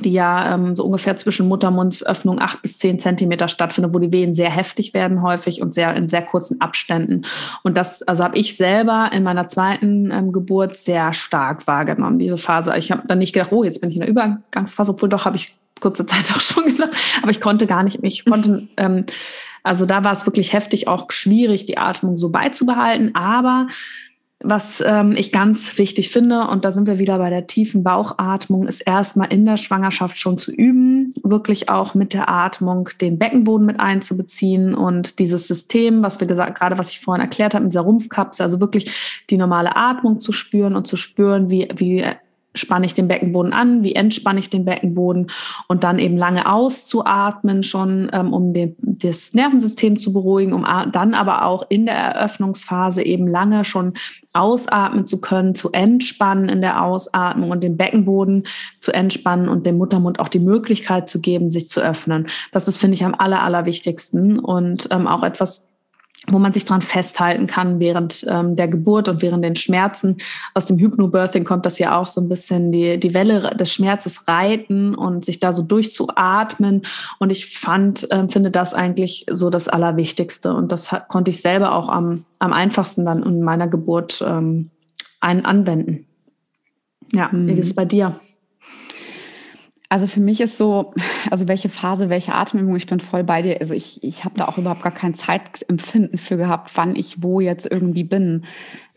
Die 0.01 0.11
ja 0.11 0.53
ähm, 0.53 0.75
so 0.75 0.83
ungefähr 0.85 1.17
zwischen 1.17 1.47
Muttermundsöffnung 1.47 2.39
acht 2.39 2.61
bis 2.61 2.77
zehn 2.77 2.99
Zentimeter 2.99 3.47
stattfindet, 3.47 3.93
wo 3.93 3.99
die 3.99 4.11
Wehen 4.11 4.33
sehr 4.33 4.49
heftig 4.49 4.93
werden 4.93 5.21
häufig 5.21 5.61
und 5.61 5.73
sehr 5.73 5.95
in 5.95 6.09
sehr 6.09 6.21
kurzen 6.21 6.61
Abständen. 6.61 7.23
Und 7.63 7.77
das, 7.77 8.01
also 8.03 8.23
habe 8.23 8.37
ich 8.37 8.57
selber 8.57 9.11
in 9.13 9.23
meiner 9.23 9.47
zweiten 9.47 10.11
ähm, 10.11 10.31
Geburt 10.31 10.75
sehr 10.75 11.13
stark 11.13 11.67
wahrgenommen, 11.67 12.19
diese 12.19 12.37
Phase. 12.37 12.73
Ich 12.77 12.91
habe 12.91 13.03
dann 13.07 13.19
nicht 13.19 13.33
gedacht, 13.33 13.51
oh, 13.51 13.63
jetzt 13.63 13.81
bin 13.81 13.89
ich 13.89 13.95
in 13.95 14.01
der 14.01 14.09
Übergangsphase, 14.09 14.91
obwohl 14.91 15.09
doch 15.09 15.25
habe 15.25 15.37
ich 15.37 15.55
kurze 15.79 16.05
Zeit 16.07 16.33
auch 16.35 16.41
schon 16.41 16.65
gedacht, 16.65 16.95
aber 17.21 17.31
ich 17.31 17.41
konnte 17.41 17.67
gar 17.67 17.83
nicht, 17.83 17.99
ich 18.01 18.25
konnte, 18.25 18.67
ähm, 18.77 19.05
also 19.63 19.85
da 19.85 20.03
war 20.03 20.11
es 20.11 20.25
wirklich 20.25 20.53
heftig, 20.53 20.87
auch 20.87 21.11
schwierig, 21.11 21.65
die 21.65 21.77
Atmung 21.77 22.17
so 22.17 22.29
beizubehalten, 22.29 23.15
aber 23.15 23.67
was 24.43 24.83
ähm, 24.85 25.13
ich 25.17 25.31
ganz 25.31 25.77
wichtig 25.77 26.09
finde, 26.09 26.47
und 26.47 26.65
da 26.65 26.71
sind 26.71 26.85
wir 26.85 26.99
wieder 26.99 27.17
bei 27.17 27.29
der 27.29 27.47
tiefen 27.47 27.83
Bauchatmung, 27.83 28.67
ist 28.67 28.81
erstmal 28.81 29.31
in 29.33 29.45
der 29.45 29.57
Schwangerschaft 29.57 30.19
schon 30.19 30.37
zu 30.37 30.51
üben, 30.51 31.13
wirklich 31.23 31.69
auch 31.69 31.95
mit 31.95 32.13
der 32.13 32.29
Atmung 32.29 32.89
den 32.99 33.17
Beckenboden 33.17 33.65
mit 33.65 33.79
einzubeziehen 33.79 34.75
und 34.75 35.19
dieses 35.19 35.47
System, 35.47 36.03
was 36.03 36.19
wir 36.19 36.27
gesagt, 36.27 36.59
gerade 36.59 36.77
was 36.77 36.89
ich 36.89 36.99
vorhin 36.99 37.21
erklärt 37.21 37.55
habe, 37.55 37.63
mit 37.63 37.73
dieser 37.73 37.81
Rumpfkapsel, 37.81 38.43
also 38.43 38.59
wirklich 38.59 38.91
die 39.29 39.37
normale 39.37 39.75
Atmung 39.75 40.19
zu 40.19 40.31
spüren 40.31 40.75
und 40.75 40.87
zu 40.87 40.97
spüren, 40.97 41.49
wie, 41.49 41.69
wie 41.75 42.05
spanne 42.55 42.85
ich 42.85 42.93
den 42.93 43.07
Beckenboden 43.07 43.53
an, 43.53 43.83
wie 43.83 43.95
entspanne 43.95 44.39
ich 44.39 44.49
den 44.49 44.65
Beckenboden 44.65 45.27
und 45.67 45.83
dann 45.83 45.99
eben 45.99 46.17
lange 46.17 46.51
auszuatmen 46.51 47.63
schon, 47.63 48.09
ähm, 48.13 48.33
um 48.33 48.53
den, 48.53 48.75
das 48.79 49.33
Nervensystem 49.33 49.99
zu 49.99 50.13
beruhigen, 50.13 50.53
um 50.53 50.65
dann 50.91 51.13
aber 51.13 51.45
auch 51.45 51.65
in 51.69 51.85
der 51.85 51.95
Eröffnungsphase 51.95 53.03
eben 53.03 53.27
lange 53.27 53.65
schon 53.65 53.93
ausatmen 54.33 55.05
zu 55.05 55.19
können, 55.19 55.55
zu 55.55 55.71
entspannen 55.71 56.49
in 56.49 56.61
der 56.61 56.83
Ausatmung 56.83 57.51
und 57.51 57.63
den 57.63 57.77
Beckenboden 57.77 58.43
zu 58.79 58.91
entspannen 58.91 59.49
und 59.49 59.65
dem 59.65 59.77
Muttermund 59.77 60.19
auch 60.19 60.29
die 60.29 60.39
Möglichkeit 60.39 61.09
zu 61.09 61.21
geben, 61.21 61.49
sich 61.49 61.69
zu 61.69 61.81
öffnen. 61.81 62.27
Das 62.51 62.67
ist, 62.67 62.77
finde 62.77 62.95
ich, 62.95 63.05
am 63.05 63.15
aller, 63.17 63.43
allerwichtigsten 63.43 64.39
und 64.39 64.87
ähm, 64.91 65.07
auch 65.07 65.23
etwas, 65.23 65.72
wo 66.27 66.39
man 66.39 66.53
sich 66.53 66.65
dran 66.65 66.81
festhalten 66.81 67.47
kann 67.47 67.79
während 67.79 68.25
ähm, 68.29 68.55
der 68.55 68.67
Geburt 68.67 69.09
und 69.09 69.21
während 69.21 69.43
den 69.43 69.55
Schmerzen. 69.55 70.17
Aus 70.53 70.65
dem 70.65 70.77
Hypnobirthing 70.77 71.43
kommt 71.43 71.65
das 71.65 71.79
ja 71.79 71.97
auch 71.97 72.07
so 72.07 72.21
ein 72.21 72.29
bisschen 72.29 72.71
die, 72.71 72.97
die 72.99 73.13
Welle 73.13 73.51
des 73.55 73.73
Schmerzes 73.73 74.27
reiten 74.27 74.95
und 74.95 75.25
sich 75.25 75.39
da 75.39 75.51
so 75.51 75.63
durchzuatmen. 75.63 76.83
Und 77.19 77.29
ich 77.29 77.57
fand, 77.57 78.07
ähm, 78.11 78.29
finde 78.29 78.51
das 78.51 78.73
eigentlich 78.73 79.25
so 79.31 79.49
das 79.49 79.67
Allerwichtigste. 79.67 80.53
Und 80.53 80.71
das 80.71 80.89
konnte 81.09 81.31
ich 81.31 81.41
selber 81.41 81.73
auch 81.73 81.89
am, 81.89 82.25
am 82.39 82.53
einfachsten 82.53 83.05
dann 83.05 83.23
in 83.23 83.41
meiner 83.41 83.67
Geburt 83.67 84.23
ähm, 84.25 84.69
ein, 85.19 85.45
anwenden. 85.45 86.05
Ja, 87.11 87.29
mhm. 87.31 87.47
wie 87.47 87.53
ist 87.53 87.67
es 87.67 87.75
bei 87.75 87.85
dir? 87.85 88.15
Also 89.89 90.07
für 90.07 90.21
mich 90.21 90.41
ist 90.41 90.57
so, 90.57 90.93
also 91.29 91.47
welche 91.47 91.69
Phase, 91.69 92.09
welche 92.09 92.33
Atemübung, 92.33 92.75
ich 92.75 92.87
bin 92.87 92.99
voll 92.99 93.23
bei 93.23 93.41
dir. 93.41 93.59
Also 93.59 93.73
ich, 93.73 94.03
ich 94.03 94.25
habe 94.25 94.37
da 94.37 94.45
auch 94.45 94.57
überhaupt 94.57 94.81
gar 94.81 94.91
kein 94.91 95.13
Zeitempfinden 95.13 96.17
für 96.17 96.37
gehabt, 96.37 96.71
wann 96.75 96.95
ich 96.95 97.21
wo 97.21 97.39
jetzt 97.39 97.69
irgendwie 97.69 98.03
bin. 98.03 98.45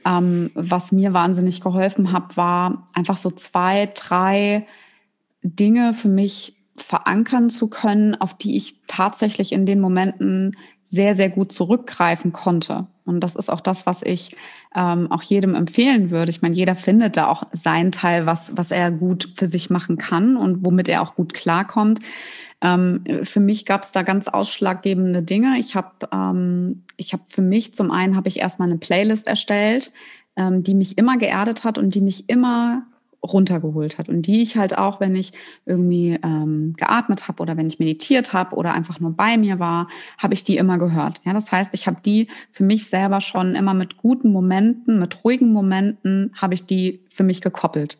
Ähm, 0.04 0.50
was 0.54 0.92
mir 0.92 1.12
wahnsinnig 1.12 1.60
geholfen 1.60 2.12
hat, 2.12 2.36
war 2.36 2.86
einfach 2.94 3.18
so 3.18 3.30
zwei, 3.30 3.90
drei 3.94 4.66
Dinge 5.42 5.94
für 5.94 6.08
mich 6.08 6.56
verankern 6.78 7.50
zu 7.50 7.68
können, 7.68 8.14
auf 8.14 8.34
die 8.34 8.56
ich 8.56 8.82
tatsächlich 8.86 9.52
in 9.52 9.66
den 9.66 9.80
Momenten 9.80 10.56
sehr, 10.82 11.14
sehr 11.14 11.30
gut 11.30 11.52
zurückgreifen 11.52 12.32
konnte. 12.32 12.86
Und 13.06 13.20
das 13.20 13.36
ist 13.36 13.48
auch 13.48 13.60
das, 13.60 13.86
was 13.86 14.02
ich 14.02 14.36
ähm, 14.74 15.10
auch 15.10 15.22
jedem 15.22 15.54
empfehlen 15.54 16.10
würde. 16.10 16.30
Ich 16.30 16.42
meine, 16.42 16.54
jeder 16.54 16.74
findet 16.74 17.16
da 17.16 17.28
auch 17.28 17.44
seinen 17.52 17.92
Teil, 17.92 18.26
was, 18.26 18.56
was 18.56 18.70
er 18.70 18.90
gut 18.90 19.32
für 19.36 19.46
sich 19.46 19.70
machen 19.70 19.96
kann 19.96 20.36
und 20.36 20.64
womit 20.64 20.88
er 20.88 21.02
auch 21.02 21.14
gut 21.14 21.32
klarkommt. 21.32 22.00
Ähm, 22.60 23.04
für 23.22 23.40
mich 23.40 23.64
gab 23.64 23.82
es 23.82 23.92
da 23.92 24.02
ganz 24.02 24.28
ausschlaggebende 24.28 25.22
Dinge. 25.22 25.58
Ich 25.58 25.74
habe 25.74 26.08
ähm, 26.12 26.82
ich 26.96 27.12
hab 27.12 27.30
für 27.30 27.42
mich 27.42 27.74
zum 27.74 27.90
einen 27.90 28.16
habe 28.16 28.28
ich 28.28 28.40
erstmal 28.40 28.68
eine 28.68 28.78
Playlist 28.78 29.28
erstellt, 29.28 29.92
ähm, 30.36 30.62
die 30.62 30.74
mich 30.74 30.98
immer 30.98 31.16
geerdet 31.16 31.64
hat 31.64 31.78
und 31.78 31.94
die 31.94 32.00
mich 32.00 32.28
immer 32.28 32.86
runtergeholt 33.26 33.98
hat 33.98 34.08
und 34.08 34.22
die 34.22 34.42
ich 34.42 34.56
halt 34.56 34.76
auch, 34.78 35.00
wenn 35.00 35.14
ich 35.14 35.32
irgendwie 35.64 36.18
ähm, 36.22 36.74
geatmet 36.76 37.28
habe 37.28 37.42
oder 37.42 37.56
wenn 37.56 37.66
ich 37.66 37.78
meditiert 37.78 38.32
habe 38.32 38.56
oder 38.56 38.72
einfach 38.72 39.00
nur 39.00 39.12
bei 39.12 39.36
mir 39.36 39.58
war, 39.58 39.88
habe 40.18 40.34
ich 40.34 40.44
die 40.44 40.56
immer 40.56 40.78
gehört. 40.78 41.20
Ja, 41.24 41.32
das 41.32 41.52
heißt, 41.52 41.74
ich 41.74 41.86
habe 41.86 41.98
die 42.04 42.28
für 42.50 42.64
mich 42.64 42.88
selber 42.88 43.20
schon 43.20 43.54
immer 43.54 43.74
mit 43.74 43.96
guten 43.96 44.32
Momenten, 44.32 44.98
mit 44.98 45.24
ruhigen 45.24 45.52
Momenten, 45.52 46.32
habe 46.36 46.54
ich 46.54 46.66
die 46.66 47.00
für 47.10 47.24
mich 47.24 47.40
gekoppelt. 47.40 47.98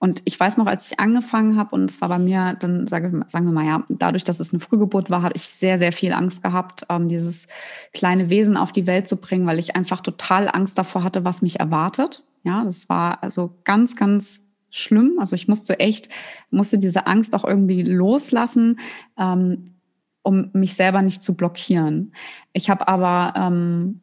Und 0.00 0.22
ich 0.24 0.38
weiß 0.38 0.58
noch, 0.58 0.66
als 0.66 0.86
ich 0.86 1.00
angefangen 1.00 1.56
habe, 1.56 1.74
und 1.74 1.90
es 1.90 2.00
war 2.00 2.08
bei 2.08 2.18
mir, 2.18 2.56
dann 2.60 2.86
sage, 2.86 3.24
sagen 3.26 3.46
wir 3.46 3.52
mal, 3.52 3.66
ja, 3.66 3.84
dadurch, 3.88 4.22
dass 4.22 4.38
es 4.38 4.52
eine 4.52 4.60
Frühgeburt 4.60 5.10
war, 5.10 5.22
hatte 5.22 5.36
ich 5.36 5.42
sehr, 5.42 5.78
sehr 5.78 5.92
viel 5.92 6.12
Angst 6.12 6.42
gehabt, 6.42 6.86
ähm, 6.88 7.08
dieses 7.08 7.48
kleine 7.92 8.30
Wesen 8.30 8.56
auf 8.56 8.70
die 8.70 8.86
Welt 8.86 9.08
zu 9.08 9.16
bringen, 9.16 9.46
weil 9.46 9.58
ich 9.58 9.74
einfach 9.74 10.00
total 10.00 10.48
Angst 10.48 10.78
davor 10.78 11.02
hatte, 11.02 11.24
was 11.24 11.42
mich 11.42 11.58
erwartet. 11.58 12.22
Ja, 12.48 12.64
das 12.64 12.88
war 12.88 13.22
also 13.22 13.58
ganz, 13.64 13.94
ganz 13.94 14.40
schlimm. 14.70 15.18
Also 15.18 15.36
ich 15.36 15.48
musste 15.48 15.80
echt, 15.80 16.08
musste 16.50 16.78
diese 16.78 17.06
Angst 17.06 17.34
auch 17.34 17.44
irgendwie 17.44 17.82
loslassen, 17.82 18.80
ähm, 19.18 19.74
um 20.22 20.48
mich 20.54 20.72
selber 20.72 21.02
nicht 21.02 21.22
zu 21.22 21.36
blockieren. 21.36 22.14
Ich 22.54 22.70
habe 22.70 22.88
aber 22.88 23.34
ähm, 23.36 24.00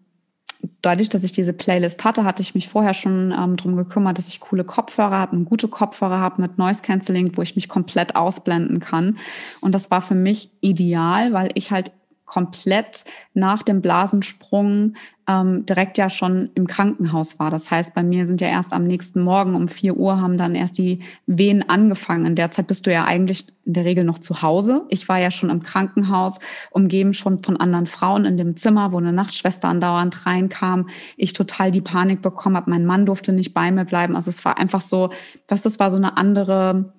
dadurch, 0.84 1.10
dass 1.10 1.24
ich 1.24 1.32
diese 1.32 1.54
Playlist 1.54 2.04
hatte, 2.04 2.24
hatte 2.24 2.44
ich 2.44 2.54
mich 2.54 2.70
vorher 2.70 2.94
schon 2.94 3.32
ähm, 3.32 3.56
darum 3.56 3.76
gekümmert, 3.78 4.20
dass 4.20 4.28
ich 4.28 4.40
coole 4.40 4.64
Kopfhörer 4.64 5.18
habe, 5.18 5.40
gute 5.40 5.68
Kopfhörer 5.68 6.20
habe 6.20 6.44
mit 6.44 6.60
Noise 6.60 6.84
Cancelling, 6.84 7.36
wo 7.36 7.42
ich 7.42 7.56
mich 7.56 7.68
komplett 7.68 8.16
ausblenden 8.16 8.80
kann. 8.80 9.18
Und 9.60 9.74
das 9.74 9.90
war 9.90 10.04
für 10.04 10.14
mich 10.14 10.52
ideal, 10.62 11.34
weil 11.34 11.50
ich 11.56 11.72
halt 11.72 11.92
komplett 12.26 13.06
nach 13.34 13.64
dem 13.64 13.82
Blasensprung 13.82 14.96
ähm, 15.28 15.66
direkt 15.66 15.98
ja 15.98 16.10
schon 16.10 16.50
im 16.54 16.68
Krankenhaus 16.68 17.40
war. 17.40 17.50
Das 17.50 17.72
heißt, 17.72 17.94
bei 17.94 18.04
mir 18.04 18.28
sind 18.28 18.42
ja 18.42 18.48
erst 18.48 18.74
am 18.74 18.86
nächsten 18.86 19.22
Morgen 19.22 19.56
um 19.56 19.68
vier 19.68 19.98
Uhr 19.98 20.22
haben 20.22 20.38
dann 20.38 20.56
erst 20.56 20.78
die 20.78 21.00
Wehen 21.26 21.68
angefangen. 21.68 22.26
In 22.26 22.36
der 22.36 22.52
Zeit 22.52 22.68
bist 22.68 22.86
du 22.86 22.92
ja 22.92 23.06
eigentlich 23.06 23.48
in 23.66 23.74
der 23.74 23.86
Regel 23.86 24.04
noch 24.04 24.20
zu 24.20 24.42
Hause. 24.42 24.84
Ich 24.90 25.10
war 25.10 25.20
ja 25.20 25.32
schon 25.32 25.50
im 25.50 25.64
Krankenhaus, 25.64 26.40
umgeben 26.70 27.14
schon 27.14 27.44
von 27.44 27.58
anderen 27.58 27.88
Frauen 27.88 28.26
in 28.26 28.38
dem 28.38 28.56
Zimmer, 28.58 28.92
wo 28.92 28.98
eine 28.98 29.14
Nachtschwester 29.14 29.68
andauernd 29.68 30.26
reinkam. 30.26 30.90
Ich 31.18 31.34
total 31.34 31.72
die 31.72 31.82
Panik 31.82 32.22
bekommen 32.22 32.56
habe. 32.56 32.70
Mein 32.70 32.86
Mann 32.86 33.06
durfte 33.06 33.32
nicht 33.32 33.54
bei 33.54 33.72
mir 33.72 33.86
bleiben. 33.86 34.16
Also 34.16 34.30
es 34.30 34.46
war 34.46 34.58
einfach 34.58 34.82
so, 34.82 35.10
dass 35.48 35.64
das 35.64 35.80
war 35.80 35.90
so 35.90 35.98
eine 35.98 36.18
andere 36.18 36.94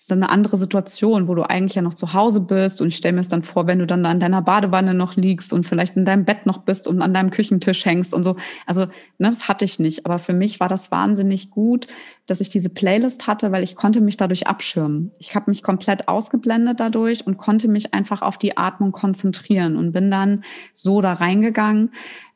ist 0.00 0.10
dann 0.10 0.22
eine 0.22 0.32
andere 0.32 0.56
Situation, 0.56 1.28
wo 1.28 1.34
du 1.34 1.42
eigentlich 1.42 1.74
ja 1.74 1.82
noch 1.82 1.92
zu 1.92 2.14
Hause 2.14 2.40
bist. 2.40 2.80
Und 2.80 2.88
ich 2.88 2.96
stelle 2.96 3.12
mir 3.12 3.20
es 3.20 3.28
dann 3.28 3.42
vor, 3.42 3.66
wenn 3.66 3.80
du 3.80 3.86
dann 3.86 4.06
an 4.06 4.18
deiner 4.18 4.40
Badewanne 4.40 4.94
noch 4.94 5.14
liegst 5.14 5.52
und 5.52 5.66
vielleicht 5.66 5.94
in 5.94 6.06
deinem 6.06 6.24
Bett 6.24 6.46
noch 6.46 6.62
bist 6.62 6.88
und 6.88 7.02
an 7.02 7.12
deinem 7.12 7.30
Küchentisch 7.30 7.84
hängst 7.84 8.14
und 8.14 8.24
so. 8.24 8.36
Also, 8.64 8.86
ne, 9.18 9.28
das 9.28 9.46
hatte 9.46 9.66
ich 9.66 9.78
nicht. 9.78 10.06
Aber 10.06 10.18
für 10.18 10.32
mich 10.32 10.58
war 10.58 10.68
das 10.68 10.90
wahnsinnig 10.90 11.50
gut, 11.50 11.86
dass 12.30 12.40
ich 12.40 12.48
diese 12.48 12.70
Playlist 12.70 13.26
hatte, 13.26 13.52
weil 13.52 13.62
ich 13.62 13.76
konnte 13.76 14.00
mich 14.00 14.16
dadurch 14.16 14.46
abschirmen. 14.46 15.10
Ich 15.18 15.34
habe 15.34 15.50
mich 15.50 15.62
komplett 15.62 16.08
ausgeblendet 16.08 16.80
dadurch 16.80 17.26
und 17.26 17.36
konnte 17.36 17.68
mich 17.68 17.92
einfach 17.92 18.22
auf 18.22 18.38
die 18.38 18.56
Atmung 18.56 18.92
konzentrieren 18.92 19.76
und 19.76 19.92
bin 19.92 20.10
dann 20.10 20.44
so 20.74 21.00
da 21.00 21.14
reingegangen 21.14 21.90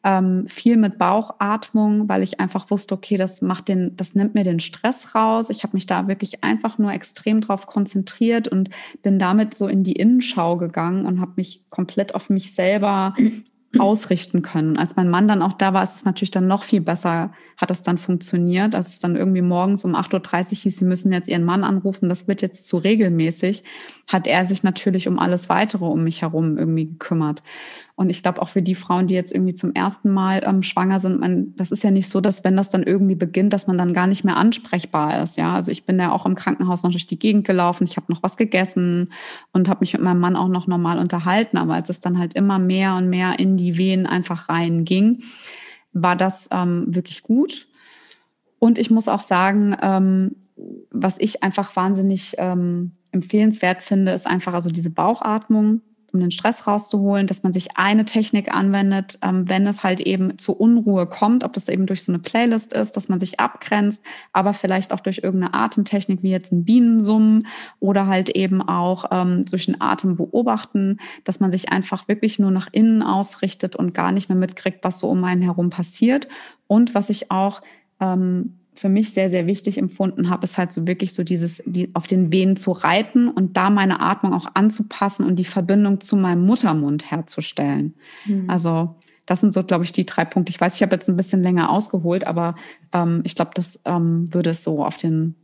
ähm, 0.04 0.46
viel 0.48 0.76
mit 0.76 0.98
Bauchatmung, 0.98 2.08
weil 2.08 2.22
ich 2.22 2.38
einfach 2.38 2.70
wusste, 2.70 2.94
okay, 2.94 3.16
das 3.16 3.40
macht 3.40 3.68
den, 3.68 3.96
das 3.96 4.14
nimmt 4.14 4.34
mir 4.34 4.44
den 4.44 4.60
Stress 4.60 5.14
raus. 5.14 5.48
Ich 5.48 5.62
habe 5.62 5.74
mich 5.74 5.86
da 5.86 6.06
wirklich 6.06 6.44
einfach 6.44 6.76
nur 6.76 6.92
extrem 6.92 7.40
drauf 7.40 7.66
konzentriert 7.66 8.46
und 8.46 8.68
bin 9.02 9.18
damit 9.18 9.54
so 9.54 9.66
in 9.66 9.82
die 9.82 9.94
Innenschau 9.94 10.58
gegangen 10.58 11.06
und 11.06 11.20
habe 11.20 11.32
mich 11.36 11.64
komplett 11.70 12.14
auf 12.14 12.28
mich 12.28 12.54
selber 12.54 13.14
ausrichten 13.78 14.42
können. 14.42 14.76
Als 14.76 14.96
mein 14.96 15.10
Mann 15.10 15.28
dann 15.28 15.42
auch 15.42 15.54
da 15.54 15.72
war, 15.72 15.82
ist 15.82 15.94
es 15.94 16.04
natürlich 16.04 16.30
dann 16.30 16.46
noch 16.46 16.62
viel 16.64 16.80
besser, 16.80 17.32
hat 17.56 17.70
es 17.70 17.82
dann 17.82 17.98
funktioniert. 17.98 18.74
Als 18.74 18.88
es 18.88 19.00
dann 19.00 19.16
irgendwie 19.16 19.42
morgens 19.42 19.84
um 19.84 19.94
8.30 19.94 20.50
Uhr 20.50 20.56
hieß, 20.58 20.78
sie 20.78 20.84
müssen 20.84 21.12
jetzt 21.12 21.28
ihren 21.28 21.44
Mann 21.44 21.64
anrufen, 21.64 22.08
das 22.08 22.28
wird 22.28 22.42
jetzt 22.42 22.66
zu 22.66 22.76
regelmäßig, 22.76 23.64
hat 24.08 24.26
er 24.26 24.46
sich 24.46 24.62
natürlich 24.62 25.08
um 25.08 25.18
alles 25.18 25.48
weitere 25.48 25.84
um 25.84 26.04
mich 26.04 26.22
herum 26.22 26.58
irgendwie 26.58 26.86
gekümmert. 26.86 27.42
Und 27.96 28.10
ich 28.10 28.22
glaube 28.22 28.42
auch 28.42 28.48
für 28.48 28.62
die 28.62 28.74
Frauen, 28.74 29.06
die 29.06 29.14
jetzt 29.14 29.32
irgendwie 29.32 29.54
zum 29.54 29.72
ersten 29.72 30.12
Mal 30.12 30.42
ähm, 30.44 30.64
schwanger 30.64 30.98
sind, 30.98 31.20
man, 31.20 31.54
das 31.54 31.70
ist 31.70 31.84
ja 31.84 31.92
nicht 31.92 32.08
so, 32.08 32.20
dass 32.20 32.42
wenn 32.42 32.56
das 32.56 32.68
dann 32.68 32.82
irgendwie 32.82 33.14
beginnt, 33.14 33.52
dass 33.52 33.68
man 33.68 33.78
dann 33.78 33.94
gar 33.94 34.08
nicht 34.08 34.24
mehr 34.24 34.36
ansprechbar 34.36 35.22
ist. 35.22 35.36
Ja, 35.36 35.54
also 35.54 35.70
ich 35.70 35.86
bin 35.86 36.00
ja 36.00 36.10
auch 36.10 36.26
im 36.26 36.34
Krankenhaus 36.34 36.82
noch 36.82 36.90
durch 36.90 37.06
die 37.06 37.18
Gegend 37.18 37.46
gelaufen, 37.46 37.84
ich 37.84 37.96
habe 37.96 38.12
noch 38.12 38.22
was 38.22 38.36
gegessen 38.36 39.10
und 39.52 39.68
habe 39.68 39.80
mich 39.80 39.92
mit 39.92 40.02
meinem 40.02 40.18
Mann 40.18 40.34
auch 40.34 40.48
noch 40.48 40.66
normal 40.66 40.98
unterhalten. 40.98 41.56
Aber 41.56 41.74
als 41.74 41.88
es 41.88 42.00
dann 42.00 42.18
halt 42.18 42.34
immer 42.34 42.58
mehr 42.58 42.96
und 42.96 43.08
mehr 43.08 43.38
in 43.38 43.56
die 43.56 43.78
Venen 43.78 44.06
einfach 44.06 44.48
reinging, 44.48 45.22
war 45.92 46.16
das 46.16 46.48
ähm, 46.50 46.86
wirklich 46.88 47.22
gut. 47.22 47.68
Und 48.58 48.78
ich 48.78 48.90
muss 48.90 49.06
auch 49.06 49.20
sagen, 49.20 49.76
ähm, 49.80 50.34
was 50.90 51.18
ich 51.20 51.44
einfach 51.44 51.76
wahnsinnig 51.76 52.34
ähm, 52.38 52.92
empfehlenswert 53.12 53.84
finde, 53.84 54.12
ist 54.12 54.26
einfach 54.26 54.54
also 54.54 54.70
diese 54.70 54.90
Bauchatmung 54.90 55.80
um 56.14 56.20
den 56.20 56.30
Stress 56.30 56.66
rauszuholen, 56.66 57.26
dass 57.26 57.42
man 57.42 57.52
sich 57.52 57.76
eine 57.76 58.04
Technik 58.04 58.54
anwendet, 58.54 59.18
ähm, 59.22 59.48
wenn 59.48 59.66
es 59.66 59.82
halt 59.82 60.00
eben 60.00 60.38
zu 60.38 60.52
Unruhe 60.56 61.06
kommt, 61.06 61.44
ob 61.44 61.52
das 61.52 61.68
eben 61.68 61.86
durch 61.86 62.04
so 62.04 62.12
eine 62.12 62.20
Playlist 62.20 62.72
ist, 62.72 62.96
dass 62.96 63.08
man 63.08 63.20
sich 63.20 63.40
abgrenzt, 63.40 64.02
aber 64.32 64.54
vielleicht 64.54 64.92
auch 64.92 65.00
durch 65.00 65.20
irgendeine 65.22 65.54
Atemtechnik 65.54 66.22
wie 66.22 66.30
jetzt 66.30 66.52
ein 66.52 66.64
Bienensummen 66.64 67.46
oder 67.80 68.06
halt 68.06 68.30
eben 68.30 68.62
auch 68.62 69.06
ähm, 69.10 69.44
durch 69.44 69.68
ein 69.68 69.80
Atem 69.80 70.16
beobachten, 70.16 70.98
dass 71.24 71.40
man 71.40 71.50
sich 71.50 71.70
einfach 71.70 72.08
wirklich 72.08 72.38
nur 72.38 72.50
nach 72.50 72.68
innen 72.72 73.02
ausrichtet 73.02 73.76
und 73.76 73.92
gar 73.92 74.12
nicht 74.12 74.28
mehr 74.28 74.38
mitkriegt, 74.38 74.84
was 74.84 75.00
so 75.00 75.08
um 75.08 75.24
einen 75.24 75.42
herum 75.42 75.70
passiert. 75.70 76.28
Und 76.66 76.94
was 76.94 77.10
ich 77.10 77.30
auch 77.30 77.60
ähm, 78.00 78.58
für 78.74 78.88
mich 78.88 79.12
sehr, 79.12 79.30
sehr 79.30 79.46
wichtig 79.46 79.78
empfunden 79.78 80.30
habe, 80.30 80.44
ist 80.44 80.58
halt 80.58 80.72
so 80.72 80.86
wirklich 80.86 81.14
so 81.14 81.22
dieses, 81.22 81.62
die, 81.64 81.90
auf 81.94 82.06
den 82.06 82.32
Venen 82.32 82.56
zu 82.56 82.72
reiten 82.72 83.28
und 83.28 83.56
da 83.56 83.70
meine 83.70 84.00
Atmung 84.00 84.32
auch 84.32 84.48
anzupassen 84.54 85.24
und 85.26 85.36
die 85.36 85.44
Verbindung 85.44 86.00
zu 86.00 86.16
meinem 86.16 86.44
Muttermund 86.44 87.10
herzustellen. 87.10 87.94
Mhm. 88.26 88.50
Also 88.50 88.96
das 89.26 89.40
sind 89.40 89.54
so, 89.54 89.62
glaube 89.62 89.84
ich, 89.84 89.92
die 89.92 90.04
drei 90.04 90.24
Punkte. 90.24 90.50
Ich 90.50 90.60
weiß, 90.60 90.74
ich 90.74 90.82
habe 90.82 90.94
jetzt 90.94 91.08
ein 91.08 91.16
bisschen 91.16 91.42
länger 91.42 91.70
ausgeholt, 91.70 92.26
aber 92.26 92.56
ähm, 92.92 93.22
ich 93.24 93.34
glaube, 93.34 93.52
das 93.54 93.80
ähm, 93.84 94.32
würde 94.34 94.50
es 94.50 94.64
so 94.64 94.84
auf 94.84 94.96
den, 94.96 95.34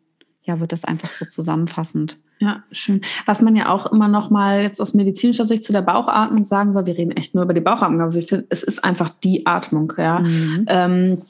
ja, 0.42 0.60
wird 0.60 0.72
das 0.72 0.84
einfach 0.84 1.10
so 1.10 1.24
zusammenfassend. 1.24 2.18
Ja, 2.40 2.62
schön. 2.72 3.02
Was 3.26 3.42
man 3.42 3.54
ja 3.54 3.68
auch 3.68 3.86
immer 3.86 4.08
noch 4.08 4.30
mal 4.30 4.62
jetzt 4.62 4.80
aus 4.80 4.94
medizinischer 4.94 5.44
Sicht 5.44 5.62
zu 5.62 5.72
der 5.72 5.82
Bauchatmung 5.82 6.44
sagen 6.44 6.72
soll, 6.72 6.86
wir 6.86 6.96
reden 6.96 7.12
echt 7.12 7.34
nur 7.34 7.44
über 7.44 7.52
die 7.52 7.60
Bauchatmung, 7.60 8.00
aber 8.00 8.14
es 8.16 8.62
ist 8.62 8.82
einfach 8.82 9.10
die 9.10 9.46
Atmung, 9.46 9.92
ja. 9.98 10.20
Mhm. 10.20 10.64
Ähm, 10.66 11.22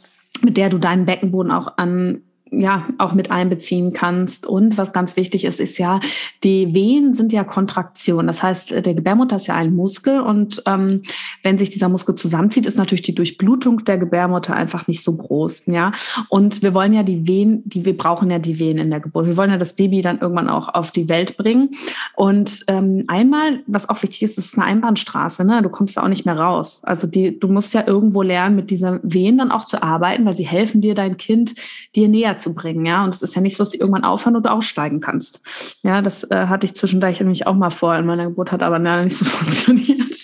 mit 0.43 0.57
der 0.57 0.71
du 0.71 0.79
deinen 0.79 1.07
Beckenboden 1.07 1.53
auch 1.53 1.77
an 1.77 2.23
ja 2.51 2.87
auch 2.99 3.13
mit 3.13 3.31
einbeziehen 3.31 3.93
kannst. 3.93 4.47
Und 4.47 4.79
was 4.79 4.93
ganz 4.93 5.17
wichtig 5.17 5.45
ist, 5.45 5.61
ist 5.61 5.79
ja, 5.79 6.01
die 6.43 6.75
Wehen 6.75 7.15
sind 7.15 7.33
ja 7.33 7.45
Kontraktion. 7.45 8.27
Das 8.27 8.43
heißt, 8.43 8.71
der 8.71 8.95
Gebärmutter 8.95 9.37
ist 9.37 9.47
ja 9.47 9.55
ein 9.55 9.75
Muskel 9.75 10.21
und 10.21 10.63
ähm, 10.67 11.03
wenn 11.43 11.59
sich 11.59 11.71
dieser 11.71 11.89
Muskel 11.89 12.15
zusammenzieht, 12.15 12.67
ist 12.67 12.79
natürlich 12.79 13.03
die 13.03 13.15
Durchblutung 13.15 13.85
der 13.85 13.99
Gebärmutter 13.99 14.55
einfach 14.55 14.87
nicht 14.87 15.03
so 15.03 15.17
groß. 15.17 15.67
Ja, 15.67 15.93
und 16.29 16.63
wir 16.63 16.75
wollen 16.75 16.93
ja 16.93 17.03
die 17.03 17.27
Wehen, 17.27 17.63
die 17.67 17.85
wir 17.85 17.97
brauchen 17.97 18.31
ja 18.31 18.39
die 18.39 18.59
Wehen 18.59 18.79
in 18.79 18.91
der 18.91 19.01
Geburt. 19.01 19.27
Wir 19.27 19.37
wollen 19.37 19.51
ja 19.51 19.59
das 19.59 19.75
Baby 19.75 20.03
dann 20.03 20.21
irgendwann 20.21 20.49
auch 20.49 20.69
auf 20.75 20.91
die 20.91 21.09
Welt 21.09 21.37
bringen. 21.37 21.71
Und 22.17 22.65
ähm, 22.69 23.05
einmal, 23.09 23.63
was 23.67 23.89
auch 23.89 24.03
wichtig 24.03 24.23
ist, 24.23 24.39
ist 24.39 24.57
eine 24.57 24.67
Einbahnstraße. 24.67 25.45
Ne? 25.45 25.63
Du 25.63 25.69
kommst 25.69 25.97
da 25.97 26.03
auch 26.03 26.09
nicht 26.09 26.27
mehr 26.27 26.39
raus. 26.39 26.83
Also 26.85 27.07
die, 27.07 27.39
du 27.39 27.49
musst 27.49 27.75
ja 27.75 27.85
irgendwo 27.87 28.23
lernen, 28.23 28.57
mit 28.57 28.71
dieser 28.71 29.01
Wehen 29.03 29.39
dann 29.39 29.51
auch 29.51 29.65
zu 29.65 29.83
arbeiten, 29.83 30.25
weil 30.25 30.37
sie 30.37 30.47
helfen 30.47 30.81
dir, 30.81 30.95
dein 30.95 31.17
Kind 31.17 31.55
dir 31.95 32.09
näher 32.09 32.39
zu 32.41 32.55
bringen, 32.55 32.87
ja. 32.87 33.05
Und 33.05 33.15
es 33.15 33.23
ist 33.23 33.35
ja 33.35 33.41
nicht 33.41 33.57
so, 33.57 33.63
dass 33.63 33.71
du 33.71 33.79
irgendwann 33.79 34.05
aufhören 34.05 34.37
und 34.37 34.49
aussteigen 34.49 35.01
kannst. 35.01 35.79
Ja, 35.83 36.03
das 36.03 36.31
äh, 36.31 36.47
hatte 36.47 36.67
ich 36.67 36.75
zwischendurch 36.75 37.21
nämlich 37.21 37.47
auch 37.47 37.55
mal 37.55 37.71
vor 37.71 37.95
in 37.97 38.07
meiner 38.07 38.27
Geburt, 38.27 38.53
hat 38.53 38.63
aber 38.63 38.79
leider 38.79 39.05
nicht 39.05 39.17
so 39.17 39.25
funktioniert. 39.27 40.17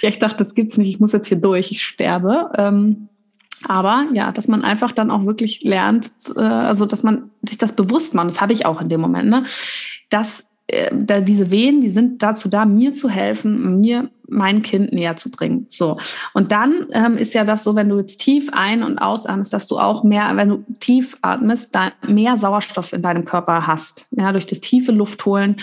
ja, 0.00 0.08
ich 0.08 0.18
dachte, 0.18 0.38
das 0.38 0.54
gibt's 0.54 0.76
nicht, 0.76 0.88
ich 0.88 1.00
muss 1.00 1.12
jetzt 1.12 1.28
hier 1.28 1.40
durch, 1.40 1.70
ich 1.70 1.82
sterbe. 1.82 2.50
Ähm, 2.56 3.08
aber 3.66 4.06
ja, 4.12 4.32
dass 4.32 4.48
man 4.48 4.62
einfach 4.62 4.92
dann 4.92 5.10
auch 5.10 5.24
wirklich 5.24 5.62
lernt, 5.62 6.10
äh, 6.36 6.40
also 6.40 6.86
dass 6.86 7.02
man 7.02 7.30
sich 7.48 7.58
das 7.58 7.74
bewusst 7.74 8.14
macht, 8.14 8.26
das 8.26 8.40
hatte 8.40 8.52
ich 8.52 8.66
auch 8.66 8.80
in 8.80 8.88
dem 8.88 9.00
Moment, 9.00 9.30
ne, 9.30 9.44
dass 10.10 10.53
äh, 10.66 10.90
da 10.92 11.20
diese 11.20 11.50
Wehen, 11.50 11.80
die 11.80 11.88
sind 11.88 12.22
dazu 12.22 12.48
da, 12.48 12.64
mir 12.64 12.94
zu 12.94 13.08
helfen, 13.08 13.80
mir 13.80 14.10
mein 14.26 14.62
Kind 14.62 14.92
näher 14.92 15.16
zu 15.16 15.30
bringen. 15.30 15.66
So. 15.68 15.98
Und 16.32 16.52
dann 16.52 16.86
ähm, 16.92 17.16
ist 17.16 17.34
ja 17.34 17.44
das 17.44 17.64
so, 17.64 17.76
wenn 17.76 17.90
du 17.90 17.98
jetzt 17.98 18.20
tief 18.20 18.48
ein- 18.52 18.82
und 18.82 18.98
ausatmest, 18.98 19.52
dass 19.52 19.68
du 19.68 19.78
auch 19.78 20.02
mehr, 20.02 20.36
wenn 20.36 20.48
du 20.48 20.64
tief 20.80 21.18
atmest, 21.20 21.74
da 21.74 21.92
mehr 22.06 22.36
Sauerstoff 22.36 22.92
in 22.92 23.02
deinem 23.02 23.24
Körper 23.24 23.66
hast. 23.66 24.06
Ja, 24.12 24.32
durch 24.32 24.46
das 24.46 24.60
tiefe 24.60 24.92
Luftholen 24.92 25.56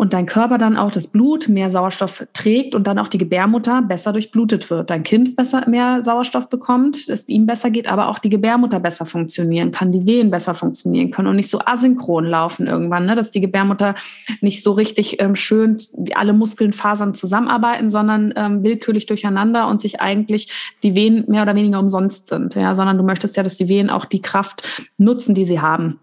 und 0.00 0.14
dein 0.14 0.24
Körper 0.24 0.56
dann 0.56 0.78
auch 0.78 0.90
das 0.90 1.08
Blut 1.08 1.50
mehr 1.50 1.68
Sauerstoff 1.68 2.26
trägt 2.32 2.74
und 2.74 2.86
dann 2.86 2.98
auch 2.98 3.08
die 3.08 3.18
Gebärmutter 3.18 3.82
besser 3.82 4.14
durchblutet 4.14 4.70
wird. 4.70 4.88
Dein 4.88 5.02
Kind 5.02 5.36
besser 5.36 5.68
mehr 5.68 6.02
Sauerstoff 6.02 6.48
bekommt, 6.48 7.06
es 7.10 7.28
ihm 7.28 7.44
besser 7.44 7.68
geht, 7.68 7.86
aber 7.86 8.08
auch 8.08 8.18
die 8.18 8.30
Gebärmutter 8.30 8.80
besser 8.80 9.04
funktionieren 9.04 9.72
kann, 9.72 9.92
die 9.92 10.06
Wehen 10.06 10.30
besser 10.30 10.54
funktionieren 10.54 11.10
können 11.10 11.28
und 11.28 11.36
nicht 11.36 11.50
so 11.50 11.58
asynchron 11.62 12.24
laufen 12.24 12.66
irgendwann, 12.66 13.04
ne? 13.04 13.14
dass 13.14 13.30
die 13.30 13.42
Gebärmutter 13.42 13.94
nicht 14.40 14.62
so 14.62 14.72
richtig 14.72 15.20
ähm, 15.20 15.36
schön 15.36 15.76
alle 16.14 16.32
Muskeln, 16.32 16.72
Fasern 16.72 17.12
zusammenarbeiten, 17.12 17.90
sondern 17.90 18.32
ähm, 18.36 18.62
willkürlich 18.62 19.04
durcheinander 19.04 19.68
und 19.68 19.82
sich 19.82 20.00
eigentlich 20.00 20.50
die 20.82 20.94
Wehen 20.94 21.26
mehr 21.28 21.42
oder 21.42 21.54
weniger 21.54 21.78
umsonst 21.78 22.28
sind, 22.28 22.54
ja? 22.54 22.74
sondern 22.74 22.96
du 22.96 23.04
möchtest 23.04 23.36
ja, 23.36 23.42
dass 23.42 23.58
die 23.58 23.68
Wehen 23.68 23.90
auch 23.90 24.06
die 24.06 24.22
Kraft 24.22 24.66
nutzen, 24.96 25.34
die 25.34 25.44
sie 25.44 25.60
haben. 25.60 26.00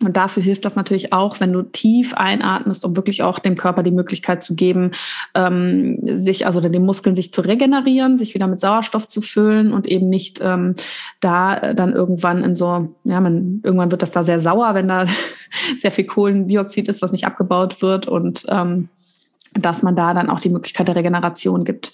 Und 0.00 0.16
dafür 0.16 0.42
hilft 0.42 0.64
das 0.64 0.76
natürlich 0.76 1.12
auch, 1.12 1.40
wenn 1.40 1.52
du 1.52 1.62
tief 1.62 2.14
einatmest, 2.14 2.84
um 2.84 2.94
wirklich 2.94 3.22
auch 3.24 3.40
dem 3.40 3.56
Körper 3.56 3.82
die 3.82 3.90
Möglichkeit 3.90 4.44
zu 4.44 4.54
geben, 4.54 4.92
ähm, 5.34 5.98
sich, 6.16 6.46
also 6.46 6.60
den 6.60 6.84
Muskeln 6.84 7.16
sich 7.16 7.32
zu 7.32 7.40
regenerieren, 7.40 8.16
sich 8.16 8.34
wieder 8.34 8.46
mit 8.46 8.60
Sauerstoff 8.60 9.08
zu 9.08 9.20
füllen 9.20 9.72
und 9.72 9.88
eben 9.88 10.08
nicht 10.08 10.40
ähm, 10.40 10.74
da 11.20 11.74
dann 11.74 11.92
irgendwann 11.92 12.44
in 12.44 12.54
so, 12.54 12.94
ja, 13.02 13.20
man, 13.20 13.60
irgendwann 13.64 13.90
wird 13.90 14.02
das 14.02 14.12
da 14.12 14.22
sehr 14.22 14.40
sauer, 14.40 14.74
wenn 14.74 14.86
da 14.86 15.06
sehr 15.78 15.90
viel 15.90 16.04
Kohlendioxid 16.04 16.88
ist, 16.88 17.02
was 17.02 17.12
nicht 17.12 17.26
abgebaut 17.26 17.82
wird 17.82 18.06
und 18.06 18.46
ähm, 18.48 18.88
dass 19.54 19.82
man 19.82 19.96
da 19.96 20.14
dann 20.14 20.30
auch 20.30 20.40
die 20.40 20.50
Möglichkeit 20.50 20.86
der 20.86 20.96
Regeneration 20.96 21.64
gibt. 21.64 21.92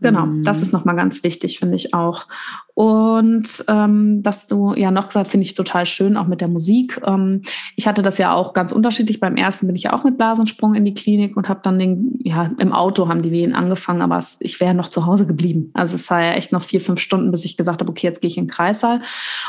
Genau, 0.00 0.26
das 0.42 0.58
mhm. 0.58 0.62
ist 0.62 0.72
nochmal 0.72 0.96
ganz 0.96 1.22
wichtig, 1.22 1.58
finde 1.58 1.76
ich 1.76 1.94
auch. 1.94 2.26
Und 2.74 3.64
ähm, 3.68 4.20
was 4.24 4.48
du 4.48 4.74
ja 4.74 4.90
noch 4.90 5.06
gesagt, 5.06 5.30
finde 5.30 5.46
ich 5.46 5.54
total 5.54 5.86
schön, 5.86 6.16
auch 6.16 6.26
mit 6.26 6.40
der 6.40 6.48
Musik. 6.48 7.00
Ähm, 7.06 7.42
ich 7.76 7.86
hatte 7.86 8.02
das 8.02 8.18
ja 8.18 8.34
auch 8.34 8.52
ganz 8.52 8.72
unterschiedlich. 8.72 9.20
Beim 9.20 9.36
ersten 9.36 9.68
bin 9.68 9.76
ich 9.76 9.84
ja 9.84 9.92
auch 9.92 10.02
mit 10.02 10.16
Blasensprung 10.16 10.74
in 10.74 10.84
die 10.84 10.94
Klinik 10.94 11.36
und 11.36 11.48
habe 11.48 11.60
dann 11.62 11.78
den, 11.78 12.18
ja, 12.24 12.50
im 12.58 12.72
Auto 12.72 13.08
haben 13.08 13.22
die 13.22 13.30
Wehen 13.30 13.54
angefangen, 13.54 14.02
aber 14.02 14.18
es, 14.18 14.38
ich 14.40 14.58
wäre 14.58 14.74
noch 14.74 14.88
zu 14.88 15.06
Hause 15.06 15.24
geblieben. 15.24 15.70
Also 15.72 15.94
es 15.94 16.10
war 16.10 16.20
ja 16.20 16.32
echt 16.32 16.50
noch 16.50 16.62
vier, 16.62 16.80
fünf 16.80 16.98
Stunden, 16.98 17.30
bis 17.30 17.44
ich 17.44 17.56
gesagt 17.56 17.80
habe, 17.80 17.90
okay, 17.90 18.08
jetzt 18.08 18.20
gehe 18.20 18.28
ich 18.28 18.36
in 18.36 18.46
den 18.46 18.50
Kreissaal. 18.50 19.02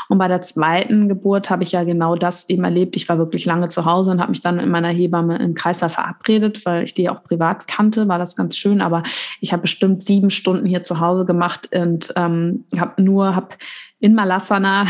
Und 0.08 0.18
bei 0.18 0.28
der 0.28 0.42
zweiten 0.42 1.08
Geburt 1.08 1.50
habe 1.50 1.64
ich 1.64 1.72
ja 1.72 1.82
genau 1.82 2.14
das 2.14 2.48
eben 2.48 2.62
erlebt. 2.62 2.94
Ich 2.94 3.08
war 3.08 3.18
wirklich 3.18 3.44
lange 3.44 3.68
zu 3.68 3.84
Hause 3.84 4.12
und 4.12 4.20
habe 4.20 4.30
mich 4.30 4.40
dann 4.40 4.60
in 4.60 4.70
meiner 4.70 4.90
Hebamme 4.90 5.38
im 5.38 5.54
Kreissaal 5.54 5.90
verabredet, 5.90 6.64
weil 6.64 6.84
ich 6.84 6.94
die 6.94 7.08
auch 7.08 7.24
privat 7.24 7.66
kannte, 7.66 8.06
war 8.06 8.20
das 8.20 8.36
ganz 8.36 8.56
schön. 8.56 8.80
Aber 8.80 9.02
ich 9.40 9.52
habe 9.52 9.62
bestimmt 9.62 10.02
sieben 10.02 10.30
Stunden 10.30 10.66
hier 10.66 10.84
zu 10.84 11.00
Hause 11.00 11.24
gemacht 11.24 11.70
und 11.74 12.12
ähm, 12.14 12.64
habe 12.78 13.02
nur 13.02 13.15
nur, 13.16 13.34
habe 13.34 13.56
in 13.98 14.14
Malasana 14.14 14.86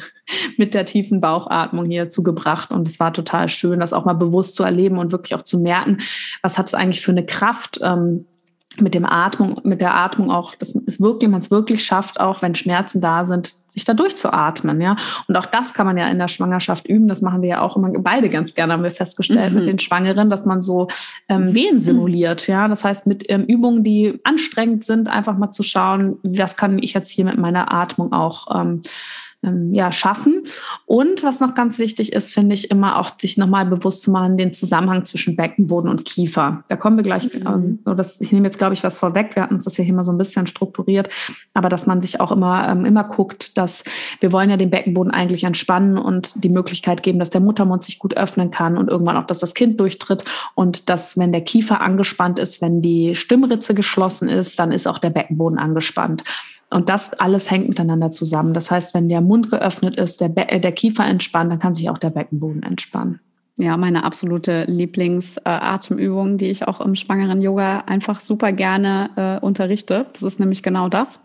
mit 0.58 0.74
der 0.74 0.84
tiefen 0.84 1.20
Bauchatmung 1.20 1.86
hier 1.86 2.08
zugebracht. 2.08 2.72
Und 2.72 2.86
es 2.86 3.00
war 3.00 3.12
total 3.12 3.48
schön, 3.48 3.80
das 3.80 3.92
auch 3.92 4.04
mal 4.04 4.12
bewusst 4.12 4.54
zu 4.54 4.62
erleben 4.62 4.98
und 4.98 5.12
wirklich 5.12 5.34
auch 5.34 5.42
zu 5.42 5.58
merken, 5.58 5.98
was 6.42 6.58
hat 6.58 6.66
es 6.66 6.74
eigentlich 6.74 7.02
für 7.02 7.12
eine 7.12 7.24
Kraft, 7.24 7.80
ähm, 7.82 8.26
mit 8.78 8.94
dem 8.94 9.04
Atmung, 9.04 9.60
mit 9.64 9.80
der 9.80 9.96
Atmung 9.96 10.30
auch, 10.30 10.54
dass 10.54 10.74
es 10.86 11.00
wirklich, 11.00 11.28
man 11.28 11.40
es 11.40 11.50
wirklich 11.50 11.84
schafft, 11.84 12.20
auch 12.20 12.40
wenn 12.40 12.54
Schmerzen 12.54 13.00
da 13.00 13.24
sind, 13.24 13.52
sich 13.70 13.84
da 13.84 13.94
durchzuatmen, 13.94 14.80
ja. 14.80 14.96
Und 15.26 15.36
auch 15.36 15.46
das 15.46 15.74
kann 15.74 15.86
man 15.86 15.96
ja 15.96 16.08
in 16.08 16.18
der 16.18 16.28
Schwangerschaft 16.28 16.86
üben. 16.86 17.08
Das 17.08 17.20
machen 17.20 17.42
wir 17.42 17.48
ja 17.48 17.60
auch 17.62 17.76
immer 17.76 17.90
beide 17.98 18.28
ganz 18.28 18.54
gerne, 18.54 18.72
haben 18.72 18.82
wir 18.82 18.90
festgestellt, 18.90 19.52
mhm. 19.52 19.58
mit 19.58 19.66
den 19.66 19.78
Schwangeren, 19.78 20.30
dass 20.30 20.44
man 20.44 20.62
so 20.62 20.88
ähm, 21.28 21.52
Wehen 21.54 21.80
simuliert, 21.80 22.46
ja. 22.46 22.68
Das 22.68 22.84
heißt, 22.84 23.06
mit 23.06 23.28
ähm, 23.28 23.44
Übungen, 23.44 23.82
die 23.82 24.20
anstrengend 24.24 24.84
sind, 24.84 25.08
einfach 25.08 25.36
mal 25.36 25.50
zu 25.50 25.62
schauen, 25.62 26.18
was 26.22 26.56
kann 26.56 26.78
ich 26.78 26.94
jetzt 26.94 27.10
hier 27.10 27.24
mit 27.24 27.38
meiner 27.38 27.72
Atmung 27.72 28.12
auch 28.12 28.60
ähm, 28.60 28.82
ähm, 29.42 29.72
ja, 29.72 29.90
schaffen. 29.92 30.42
Und 30.86 31.22
was 31.22 31.40
noch 31.40 31.54
ganz 31.54 31.78
wichtig 31.78 32.12
ist, 32.12 32.32
finde 32.32 32.54
ich 32.54 32.70
immer 32.70 32.98
auch, 32.98 33.12
sich 33.18 33.38
nochmal 33.38 33.64
bewusst 33.64 34.02
zu 34.02 34.10
machen, 34.10 34.36
den 34.36 34.52
Zusammenhang 34.52 35.04
zwischen 35.04 35.36
Beckenboden 35.36 35.90
und 35.90 36.04
Kiefer. 36.04 36.64
Da 36.68 36.76
kommen 36.76 36.96
wir 36.96 37.04
gleich, 37.04 37.32
mhm. 37.32 37.78
ähm, 37.86 37.96
das, 37.96 38.20
ich 38.20 38.32
nehme 38.32 38.46
jetzt, 38.46 38.58
glaube 38.58 38.74
ich, 38.74 38.84
was 38.84 38.98
vorweg. 38.98 39.34
Wir 39.34 39.42
hatten 39.42 39.54
uns 39.54 39.64
das 39.64 39.76
ja 39.76 39.84
hier 39.84 39.94
mal 39.94 40.04
so 40.04 40.12
ein 40.12 40.18
bisschen 40.18 40.46
strukturiert, 40.46 41.08
aber 41.54 41.68
dass 41.68 41.86
man 41.86 42.02
sich 42.02 42.20
auch 42.20 42.32
immer, 42.32 42.68
ähm, 42.68 42.84
immer 42.84 43.04
guckt, 43.04 43.56
dass 43.56 43.84
wir 44.20 44.32
wollen 44.32 44.50
ja 44.50 44.56
den 44.56 44.70
Beckenboden 44.70 45.12
eigentlich 45.12 45.44
entspannen 45.44 45.96
und 45.96 46.44
die 46.44 46.50
Möglichkeit 46.50 47.02
geben, 47.02 47.18
dass 47.18 47.30
der 47.30 47.40
Muttermund 47.40 47.82
sich 47.82 47.98
gut 47.98 48.16
öffnen 48.16 48.50
kann 48.50 48.76
und 48.76 48.88
irgendwann 48.88 49.16
auch, 49.16 49.26
dass 49.26 49.38
das 49.38 49.54
Kind 49.54 49.80
durchtritt 49.80 50.24
und 50.54 50.90
dass, 50.90 51.16
wenn 51.16 51.32
der 51.32 51.42
Kiefer 51.42 51.80
angespannt 51.80 52.38
ist, 52.38 52.60
wenn 52.60 52.82
die 52.82 53.16
Stimmritze 53.16 53.74
geschlossen 53.74 54.28
ist, 54.28 54.58
dann 54.58 54.72
ist 54.72 54.86
auch 54.86 54.98
der 54.98 55.10
Beckenboden 55.10 55.58
angespannt. 55.58 56.24
Und 56.70 56.88
das 56.88 57.14
alles 57.14 57.50
hängt 57.50 57.68
miteinander 57.68 58.10
zusammen. 58.10 58.54
Das 58.54 58.70
heißt, 58.70 58.94
wenn 58.94 59.08
der 59.08 59.20
Mund 59.20 59.50
geöffnet 59.50 59.96
ist, 59.96 60.20
der, 60.20 60.28
Be 60.28 60.48
äh, 60.48 60.60
der 60.60 60.72
Kiefer 60.72 61.04
entspannt, 61.04 61.50
dann 61.50 61.58
kann 61.58 61.74
sich 61.74 61.90
auch 61.90 61.98
der 61.98 62.10
Beckenboden 62.10 62.62
entspannen. 62.62 63.20
Ja, 63.56 63.76
meine 63.76 64.04
absolute 64.04 64.64
Lieblingsatemübung, 64.64 66.34
äh, 66.34 66.36
die 66.38 66.46
ich 66.46 66.66
auch 66.66 66.80
im 66.80 66.94
schwangeren 66.94 67.42
Yoga 67.42 67.80
einfach 67.80 68.20
super 68.20 68.52
gerne 68.52 69.10
äh, 69.16 69.44
unterrichte. 69.44 70.06
Das 70.12 70.22
ist 70.22 70.40
nämlich 70.40 70.62
genau 70.62 70.88
das 70.88 71.20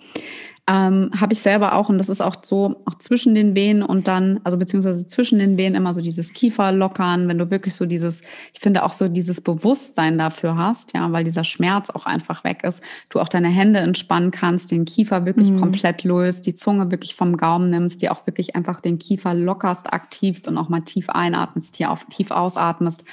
ähm, 0.67 1.11
habe 1.19 1.33
ich 1.33 1.41
selber 1.41 1.75
auch 1.75 1.89
und 1.89 1.99
das 1.99 2.09
ist 2.09 2.21
auch 2.21 2.37
so, 2.41 2.81
auch 2.85 2.95
zwischen 2.95 3.35
den 3.35 3.53
Wehen 3.53 3.83
und 3.83 4.07
dann, 4.07 4.39
also 4.43 4.57
beziehungsweise 4.57 5.05
zwischen 5.05 5.37
den 5.37 5.59
Wehen 5.59 5.75
immer 5.75 5.93
so 5.93 6.01
dieses 6.01 6.33
Kiefer 6.33 6.71
lockern, 6.71 7.27
wenn 7.27 7.37
du 7.37 7.51
wirklich 7.51 7.75
so 7.75 7.85
dieses, 7.85 8.23
ich 8.51 8.61
finde 8.61 8.83
auch 8.83 8.93
so 8.93 9.07
dieses 9.07 9.41
Bewusstsein 9.41 10.17
dafür 10.17 10.57
hast, 10.57 10.95
ja, 10.95 11.11
weil 11.11 11.23
dieser 11.23 11.43
Schmerz 11.43 11.91
auch 11.91 12.07
einfach 12.07 12.43
weg 12.43 12.63
ist, 12.63 12.81
du 13.09 13.19
auch 13.19 13.29
deine 13.29 13.49
Hände 13.49 13.77
entspannen 13.79 14.31
kannst, 14.31 14.71
den 14.71 14.85
Kiefer 14.85 15.25
wirklich 15.25 15.51
mhm. 15.51 15.59
komplett 15.59 16.03
löst, 16.03 16.47
die 16.47 16.55
Zunge 16.55 16.89
wirklich 16.89 17.15
vom 17.15 17.37
Gaumen 17.37 17.69
nimmst, 17.69 18.01
die 18.01 18.09
auch 18.09 18.25
wirklich 18.25 18.55
einfach 18.55 18.81
den 18.81 18.97
Kiefer 18.97 19.35
lockerst, 19.35 19.93
aktivst 19.93 20.47
und 20.47 20.57
auch 20.57 20.69
mal 20.69 20.81
tief 20.81 21.11
einatmest, 21.11 21.75
hier 21.75 21.91
auf, 21.91 22.05
tief 22.05 22.31
ausatmest 22.31 23.03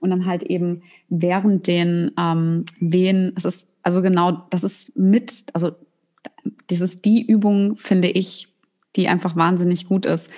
und 0.00 0.08
dann 0.08 0.24
halt 0.24 0.42
eben 0.44 0.82
während 1.10 1.66
den 1.66 2.12
ähm, 2.18 2.64
Wehen, 2.80 3.34
es 3.36 3.44
ist 3.44 3.68
also 3.82 4.00
genau, 4.00 4.46
das 4.48 4.64
ist 4.64 4.96
mit, 4.96 5.44
also 5.52 5.72
dieses 6.70 7.02
die 7.02 7.26
Übung 7.26 7.76
finde 7.76 8.08
ich, 8.08 8.48
die 8.96 9.08
einfach 9.08 9.36
wahnsinnig 9.36 9.86
gut 9.86 10.06
ist. 10.06 10.30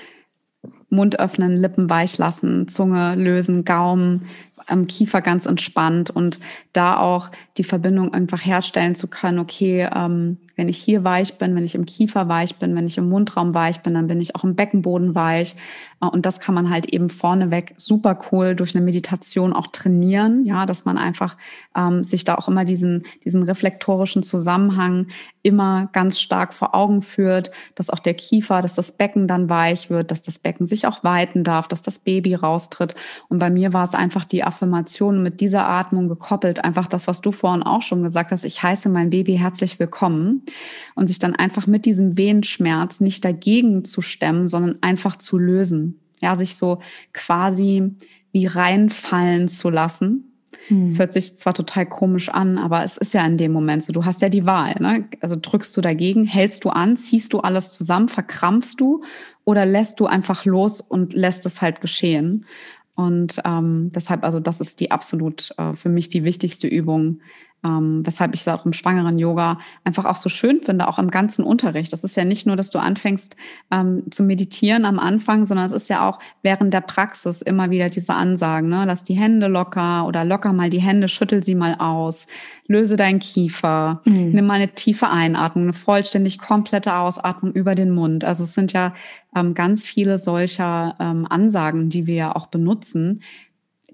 Mund 0.88 1.20
öffnen, 1.20 1.56
Lippen 1.56 1.90
weich 1.90 2.18
lassen, 2.18 2.68
Zunge 2.68 3.14
lösen, 3.14 3.64
Gaumen, 3.64 4.26
am 4.66 4.86
Kiefer 4.86 5.20
ganz 5.20 5.46
entspannt 5.46 6.10
und 6.10 6.40
da 6.72 6.98
auch 6.98 7.30
die 7.56 7.64
Verbindung 7.64 8.12
einfach 8.12 8.44
herstellen 8.44 8.94
zu 8.94 9.08
können, 9.08 9.38
okay, 9.38 9.88
ähm, 9.94 10.38
wenn 10.56 10.68
ich 10.68 10.78
hier 10.78 11.04
weich 11.04 11.36
bin, 11.36 11.54
wenn 11.54 11.64
ich 11.64 11.74
im 11.74 11.84
Kiefer 11.84 12.28
weich 12.28 12.56
bin, 12.56 12.74
wenn 12.74 12.86
ich 12.86 12.96
im 12.96 13.06
Mundraum 13.06 13.54
weich 13.54 13.82
bin, 13.82 13.94
dann 13.94 14.06
bin 14.06 14.20
ich 14.20 14.34
auch 14.34 14.42
im 14.42 14.56
Beckenboden 14.56 15.14
weich. 15.14 15.54
Äh, 16.00 16.06
und 16.06 16.26
das 16.26 16.40
kann 16.40 16.54
man 16.54 16.70
halt 16.70 16.86
eben 16.86 17.08
vorneweg 17.08 17.74
super 17.76 18.18
cool 18.32 18.54
durch 18.54 18.74
eine 18.74 18.84
Meditation 18.84 19.52
auch 19.52 19.68
trainieren, 19.68 20.44
ja, 20.44 20.64
dass 20.66 20.84
man 20.86 20.96
einfach 20.96 21.36
ähm, 21.76 22.04
sich 22.04 22.24
da 22.24 22.36
auch 22.36 22.48
immer 22.48 22.64
diesen, 22.64 23.04
diesen 23.24 23.42
reflektorischen 23.42 24.22
Zusammenhang 24.22 25.08
immer 25.42 25.88
ganz 25.92 26.18
stark 26.18 26.54
vor 26.54 26.74
Augen 26.74 27.02
führt, 27.02 27.50
dass 27.74 27.90
auch 27.90 28.00
der 28.00 28.14
Kiefer, 28.14 28.62
dass 28.62 28.74
das 28.74 28.92
Becken 28.92 29.28
dann 29.28 29.48
weich 29.48 29.90
wird, 29.90 30.10
dass 30.10 30.22
das 30.22 30.38
Becken 30.38 30.66
sich 30.66 30.86
auch 30.86 31.04
weiten 31.04 31.44
darf, 31.44 31.68
dass 31.68 31.82
das 31.82 31.98
Baby 31.98 32.34
raustritt. 32.34 32.94
Und 33.28 33.38
bei 33.38 33.50
mir 33.50 33.72
war 33.72 33.84
es 33.84 33.94
einfach 33.94 34.24
die 34.24 34.42
Affirmation 34.46 35.22
mit 35.22 35.40
dieser 35.40 35.68
Atmung 35.68 36.08
gekoppelt, 36.08 36.64
einfach 36.64 36.86
das, 36.86 37.06
was 37.06 37.20
du 37.20 37.32
vorhin 37.32 37.62
auch 37.62 37.82
schon 37.82 38.02
gesagt 38.02 38.30
hast, 38.30 38.44
ich 38.44 38.62
heiße 38.62 38.88
mein 38.88 39.10
Baby 39.10 39.36
herzlich 39.36 39.78
willkommen 39.78 40.42
und 40.94 41.08
sich 41.08 41.18
dann 41.18 41.34
einfach 41.34 41.66
mit 41.66 41.84
diesem 41.84 42.16
Wehenschmerz 42.16 43.00
nicht 43.00 43.24
dagegen 43.24 43.84
zu 43.84 44.02
stemmen, 44.02 44.48
sondern 44.48 44.78
einfach 44.80 45.16
zu 45.16 45.38
lösen. 45.38 46.00
Ja, 46.22 46.36
sich 46.36 46.56
so 46.56 46.80
quasi 47.12 47.94
wie 48.32 48.46
reinfallen 48.46 49.48
zu 49.48 49.70
lassen. 49.70 50.32
Es 50.68 50.68
hm. 50.68 50.98
hört 50.98 51.12
sich 51.12 51.38
zwar 51.38 51.54
total 51.54 51.86
komisch 51.86 52.28
an, 52.28 52.58
aber 52.58 52.82
es 52.82 52.96
ist 52.96 53.14
ja 53.14 53.24
in 53.24 53.38
dem 53.38 53.52
Moment 53.52 53.84
so. 53.84 53.92
Du 53.92 54.04
hast 54.04 54.20
ja 54.20 54.28
die 54.28 54.46
Wahl. 54.46 54.74
Ne? 54.80 55.08
Also 55.20 55.36
drückst 55.40 55.76
du 55.76 55.80
dagegen, 55.80 56.24
hältst 56.24 56.64
du 56.64 56.70
an, 56.70 56.96
ziehst 56.96 57.32
du 57.32 57.40
alles 57.40 57.72
zusammen, 57.72 58.08
verkrampfst 58.08 58.80
du 58.80 59.02
oder 59.44 59.64
lässt 59.64 60.00
du 60.00 60.06
einfach 60.06 60.44
los 60.44 60.80
und 60.80 61.12
lässt 61.12 61.46
es 61.46 61.62
halt 61.62 61.80
geschehen. 61.80 62.46
Und 62.96 63.40
ähm, 63.44 63.90
deshalb, 63.94 64.24
also 64.24 64.40
das 64.40 64.60
ist 64.60 64.80
die 64.80 64.90
absolut 64.90 65.52
äh, 65.58 65.74
für 65.74 65.90
mich 65.90 66.08
die 66.08 66.24
wichtigste 66.24 66.66
Übung, 66.66 67.20
ähm, 67.66 68.06
weshalb 68.06 68.34
ich 68.34 68.40
es 68.40 68.48
auch 68.48 68.64
im 68.64 68.72
schwangeren 68.72 69.18
Yoga 69.18 69.58
einfach 69.84 70.04
auch 70.04 70.16
so 70.16 70.28
schön 70.28 70.60
finde, 70.60 70.88
auch 70.88 70.98
im 70.98 71.10
ganzen 71.10 71.44
Unterricht. 71.44 71.92
Das 71.92 72.04
ist 72.04 72.16
ja 72.16 72.24
nicht 72.24 72.46
nur, 72.46 72.56
dass 72.56 72.70
du 72.70 72.78
anfängst 72.78 73.36
ähm, 73.70 74.04
zu 74.10 74.22
meditieren 74.22 74.84
am 74.84 74.98
Anfang, 74.98 75.46
sondern 75.46 75.66
es 75.66 75.72
ist 75.72 75.88
ja 75.88 76.08
auch 76.08 76.18
während 76.42 76.72
der 76.72 76.80
Praxis 76.80 77.42
immer 77.42 77.70
wieder 77.70 77.88
diese 77.88 78.14
Ansagen, 78.14 78.68
ne? 78.68 78.84
lass 78.86 79.02
die 79.02 79.14
Hände 79.14 79.48
locker 79.48 80.06
oder 80.06 80.24
locker 80.24 80.52
mal 80.52 80.70
die 80.70 80.80
Hände, 80.80 81.08
schüttel 81.08 81.42
sie 81.42 81.54
mal 81.54 81.76
aus, 81.78 82.26
löse 82.68 82.96
deinen 82.96 83.18
Kiefer, 83.18 84.02
mhm. 84.04 84.30
nimm 84.30 84.46
mal 84.46 84.54
eine 84.54 84.68
tiefe 84.68 85.08
Einatmung, 85.08 85.64
eine 85.64 85.72
vollständig 85.72 86.38
komplette 86.38 86.94
Ausatmung 86.94 87.52
über 87.52 87.74
den 87.74 87.90
Mund. 87.90 88.24
Also 88.24 88.44
es 88.44 88.54
sind 88.54 88.72
ja 88.72 88.94
ähm, 89.34 89.54
ganz 89.54 89.84
viele 89.84 90.18
solcher 90.18 90.96
ähm, 91.00 91.26
Ansagen, 91.28 91.90
die 91.90 92.06
wir 92.06 92.14
ja 92.14 92.36
auch 92.36 92.46
benutzen, 92.46 93.22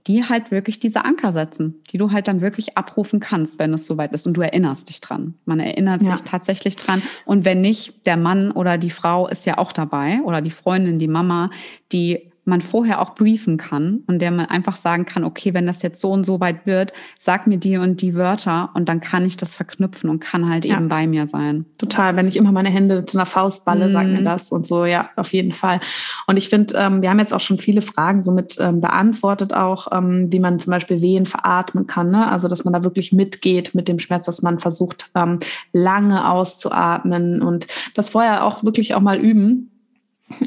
die 0.07 0.25
halt 0.25 0.51
wirklich 0.51 0.81
diese 0.81 1.05
Anker 1.05 1.33
setzen, 1.33 1.81
die 1.91 1.99
du 1.99 2.11
halt 2.11 2.27
dann 2.29 2.41
wirklich 2.41 2.77
abrufen 2.77 3.21
kannst, 3.21 3.59
wenn 3.59 3.73
es 3.73 3.87
soweit 3.87 4.13
ist 4.13 4.27
und 4.27 4.35
du 4.35 4.41
erinnerst 4.41 4.89
dich 4.89 5.01
dran. 5.01 5.35
Man 5.45 5.61
erinnert 5.61 6.03
ja. 6.03 6.13
sich 6.17 6.23
tatsächlich 6.23 6.77
dran. 6.77 7.03
Und 7.25 7.45
wenn 7.45 7.61
nicht, 7.61 8.07
der 8.07 8.17
Mann 8.17 8.51
oder 8.51 8.79
die 8.79 8.91
Frau 8.91 9.29
ist 9.29 9.47
ja 9.47 9.59
auch 9.59 9.73
dabei 9.73 10.21
oder 10.25 10.41
die 10.41 10.51
Freundin, 10.51 10.99
die 10.99 11.09
Mama, 11.09 11.51
die 11.93 12.32
man 12.45 12.61
vorher 12.61 13.01
auch 13.01 13.15
briefen 13.15 13.57
kann 13.57 14.03
und 14.09 14.19
der 14.19 14.33
man 14.33 14.47
einfach 14.47 14.77
sagen 14.77 15.07
kann, 15.07 15.23
okay, 15.23 15.55
wenn 15.55 15.67
das 15.67 15.83
jetzt 15.83 16.01
so 16.01 16.11
und 16.11 16.25
so 16.25 16.41
weit 16.41 16.67
wird, 16.67 16.93
sag 17.19 17.47
mir 17.47 17.59
die 17.59 17.77
und 17.77 18.03
die 18.03 18.15
Wörter 18.15 18.71
und 18.75 18.89
dann 18.89 19.01
kann 19.01 19.25
ich 19.25 19.37
das 19.37 19.55
verknüpfen 19.55 20.11
und 20.11 20.19
kann 20.19 20.49
halt 20.49 20.65
ja. 20.65 20.77
eben 20.77 20.89
bei 20.89 21.07
mir 21.07 21.29
sein. 21.29 21.67
Total, 21.79 22.17
wenn 22.17 22.27
ich 22.27 22.37
immer 22.37 22.51
meine 22.51 22.71
Hände 22.71 23.05
zu 23.05 23.17
einer 23.17 23.27
Faust 23.27 23.65
balle, 23.65 23.87
mhm. 23.87 23.91
sag 23.91 24.07
mir 24.07 24.21
mhm. 24.21 24.25
das 24.25 24.51
und 24.51 24.67
so, 24.67 24.85
ja, 24.85 25.11
auf 25.15 25.33
jeden 25.33 25.53
Fall. 25.53 25.81
Und 26.27 26.37
ich 26.37 26.49
finde, 26.49 26.75
ähm, 26.77 27.01
wir 27.01 27.11
haben 27.11 27.21
jetzt 27.21 27.33
auch 27.33 27.41
schon 27.41 27.59
viele 27.59 27.81
Fragen 27.81 28.25
somit 28.25 28.57
ähm, 28.61 28.81
beantwortet 28.81 29.55
auch, 29.55 29.89
ähm, 29.93 30.33
wie 30.33 30.41
man 30.41 30.59
zum 30.59 30.73
Beispiel 30.73 31.01
Wehen 31.01 31.27
veratmen 31.27 31.87
kann, 31.87 32.11
ne? 32.11 32.29
also 32.29 32.49
dass 32.49 32.65
man 32.65 32.73
da 32.73 32.83
wirklich 32.83 33.13
mitgeht 33.13 33.75
mit 33.75 33.87
dem 33.87 34.01
Schmerz, 34.01 34.27
dass 34.27 34.43
man 34.43 34.59
versucht, 34.59 35.11
ähm, 35.15 35.39
lange 35.73 36.29
auszuatmen 36.29 37.41
und 37.41 37.69
das 37.95 38.09
vorher 38.09 38.45
auch 38.45 38.65
wirklich 38.65 38.95
auch 38.95 39.01
mal 39.01 39.19
üben, 39.19 39.72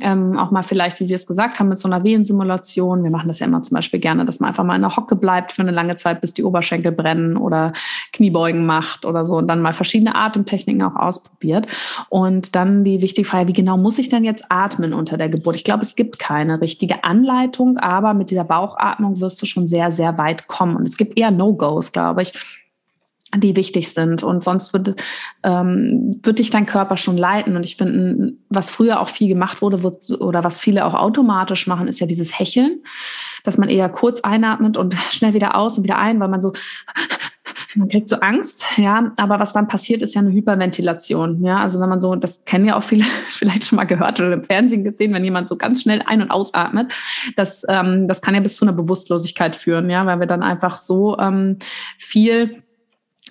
ähm, 0.02 0.38
auch 0.38 0.52
mal 0.52 0.64
vielleicht, 0.64 1.00
wie 1.00 1.10
wir 1.10 1.16
es 1.16 1.26
gesagt 1.26 1.60
haben, 1.60 1.70
mit 1.70 1.78
so 1.78 1.88
einer 1.88 2.04
Wehensimulation. 2.04 3.04
Wir 3.04 3.12
machen 3.12 3.28
das 3.28 3.40
ja 3.40 3.46
immer 3.46 3.62
zum 3.62 3.76
Beispiel 3.76 4.00
gerne, 4.00 4.26
dass 4.26 4.40
man 4.40 4.50
einfach 4.50 4.64
mal 4.64 4.76
in 4.76 4.82
der 4.82 4.96
Hocke 4.96 5.16
bleibt 5.16 5.52
für 5.52 5.62
eine 5.62 5.72
lange 5.72 5.96
Zeit, 5.96 6.22
bis 6.22 6.34
die 6.34 6.44
Oberschenkel 6.44 6.92
brennen 6.92 7.38
oder 7.38 7.74
Kniebeugen 8.14 8.66
macht 8.66 9.06
oder 9.06 9.26
so 9.26 9.38
und 9.38 9.48
dann 9.48 9.62
mal 9.62 9.74
verschiedene 9.74 10.16
Atemtechniken 10.16 10.82
auch 10.84 10.96
ausprobiert. 10.96 11.68
Und 12.10 12.56
dann 12.56 12.84
die 12.84 13.02
wichtige 13.02 13.28
Frage, 13.28 13.48
wie 13.48 13.54
genau 13.54 13.78
muss 13.78 13.98
ich 13.98 14.10
denn 14.10 14.24
jetzt 14.24 14.46
atmen 14.50 14.94
unter 14.94 15.18
der 15.18 15.30
Geburt? 15.30 15.56
Ich 15.56 15.64
glaube, 15.64 15.84
es 15.84 15.96
gibt 15.96 16.20
keine 16.20 16.62
richtige 16.62 17.04
Anleitung, 17.04 17.78
aber 17.78 18.14
mit 18.14 18.32
dieser 18.32 18.44
Bauchatmung 18.44 19.20
wirst 19.20 19.42
du 19.42 19.46
schon 19.46 19.68
sehr, 19.68 19.92
sehr 19.92 20.18
weit 20.18 20.48
kommen. 20.48 20.76
Und 20.76 20.88
es 20.88 20.98
gibt 20.98 21.18
eher 21.18 21.32
No-Gos, 21.32 21.92
glaube 21.92 22.22
ich 22.22 22.65
die 23.40 23.56
wichtig 23.56 23.94
sind. 23.94 24.24
Und 24.24 24.44
sonst 24.44 24.74
wird, 24.74 24.96
ähm, 25.44 26.12
wird 26.24 26.40
dich 26.40 26.50
dein 26.50 26.66
Körper 26.66 26.98
schon 26.98 27.18
leiten. 27.18 27.56
Und 27.56 27.64
ich 27.64 27.78
finde, 27.78 28.34
was 28.50 28.70
früher 28.70 29.02
auch 29.02 29.10
viel 29.10 29.28
gemacht 29.28 29.62
wurde 29.62 29.84
wird, 29.84 30.10
oder 30.22 30.44
was 30.44 30.60
viele 30.60 30.86
auch 30.86 30.94
automatisch 30.94 31.68
machen, 31.68 31.88
ist 31.88 32.00
ja 32.00 32.08
dieses 32.08 32.38
Hecheln, 32.38 32.82
dass 33.44 33.58
man 33.58 33.70
eher 33.70 33.90
kurz 33.90 34.22
einatmet 34.22 34.78
und 34.78 34.96
schnell 35.10 35.34
wieder 35.34 35.58
aus 35.58 35.78
und 35.78 35.84
wieder 35.84 35.98
ein, 35.98 36.20
weil 36.20 36.30
man 36.30 36.42
so 36.42 36.54
man 37.76 37.90
kriegt 37.90 38.10
so 38.10 38.18
Angst, 38.18 38.66
ja, 38.78 39.12
aber 39.18 39.40
was 39.40 39.54
dann 39.54 39.68
passiert, 39.68 40.02
ist 40.02 40.16
ja 40.16 40.22
eine 40.22 40.32
Hyperventilation, 40.32 41.44
ja, 41.44 41.58
also 41.58 41.80
wenn 41.80 41.90
man 41.90 42.02
so, 42.02 42.16
das 42.16 42.46
kennen 42.46 42.66
ja 42.66 42.78
auch 42.78 42.84
viele 42.84 43.04
vielleicht 43.30 43.66
schon 43.66 43.76
mal 43.78 43.86
gehört 43.86 44.20
oder 44.20 44.34
im 44.34 44.44
Fernsehen 44.44 44.84
gesehen, 44.84 45.14
wenn 45.14 45.24
jemand 45.24 45.50
so 45.50 45.58
ganz 45.58 45.82
schnell 45.82 46.02
ein- 46.06 46.22
und 46.22 46.32
ausatmet, 46.32 46.94
das, 47.36 47.66
ähm, 47.70 48.08
das 48.08 48.22
kann 48.22 48.36
ja 48.36 48.42
bis 48.42 48.56
zu 48.56 48.66
einer 48.66 48.74
Bewusstlosigkeit 48.74 49.56
führen, 49.56 49.90
ja, 49.90 50.06
weil 50.06 50.20
wir 50.20 50.28
dann 50.28 50.44
einfach 50.44 50.80
so 50.80 51.18
ähm, 51.18 51.58
viel 51.98 52.58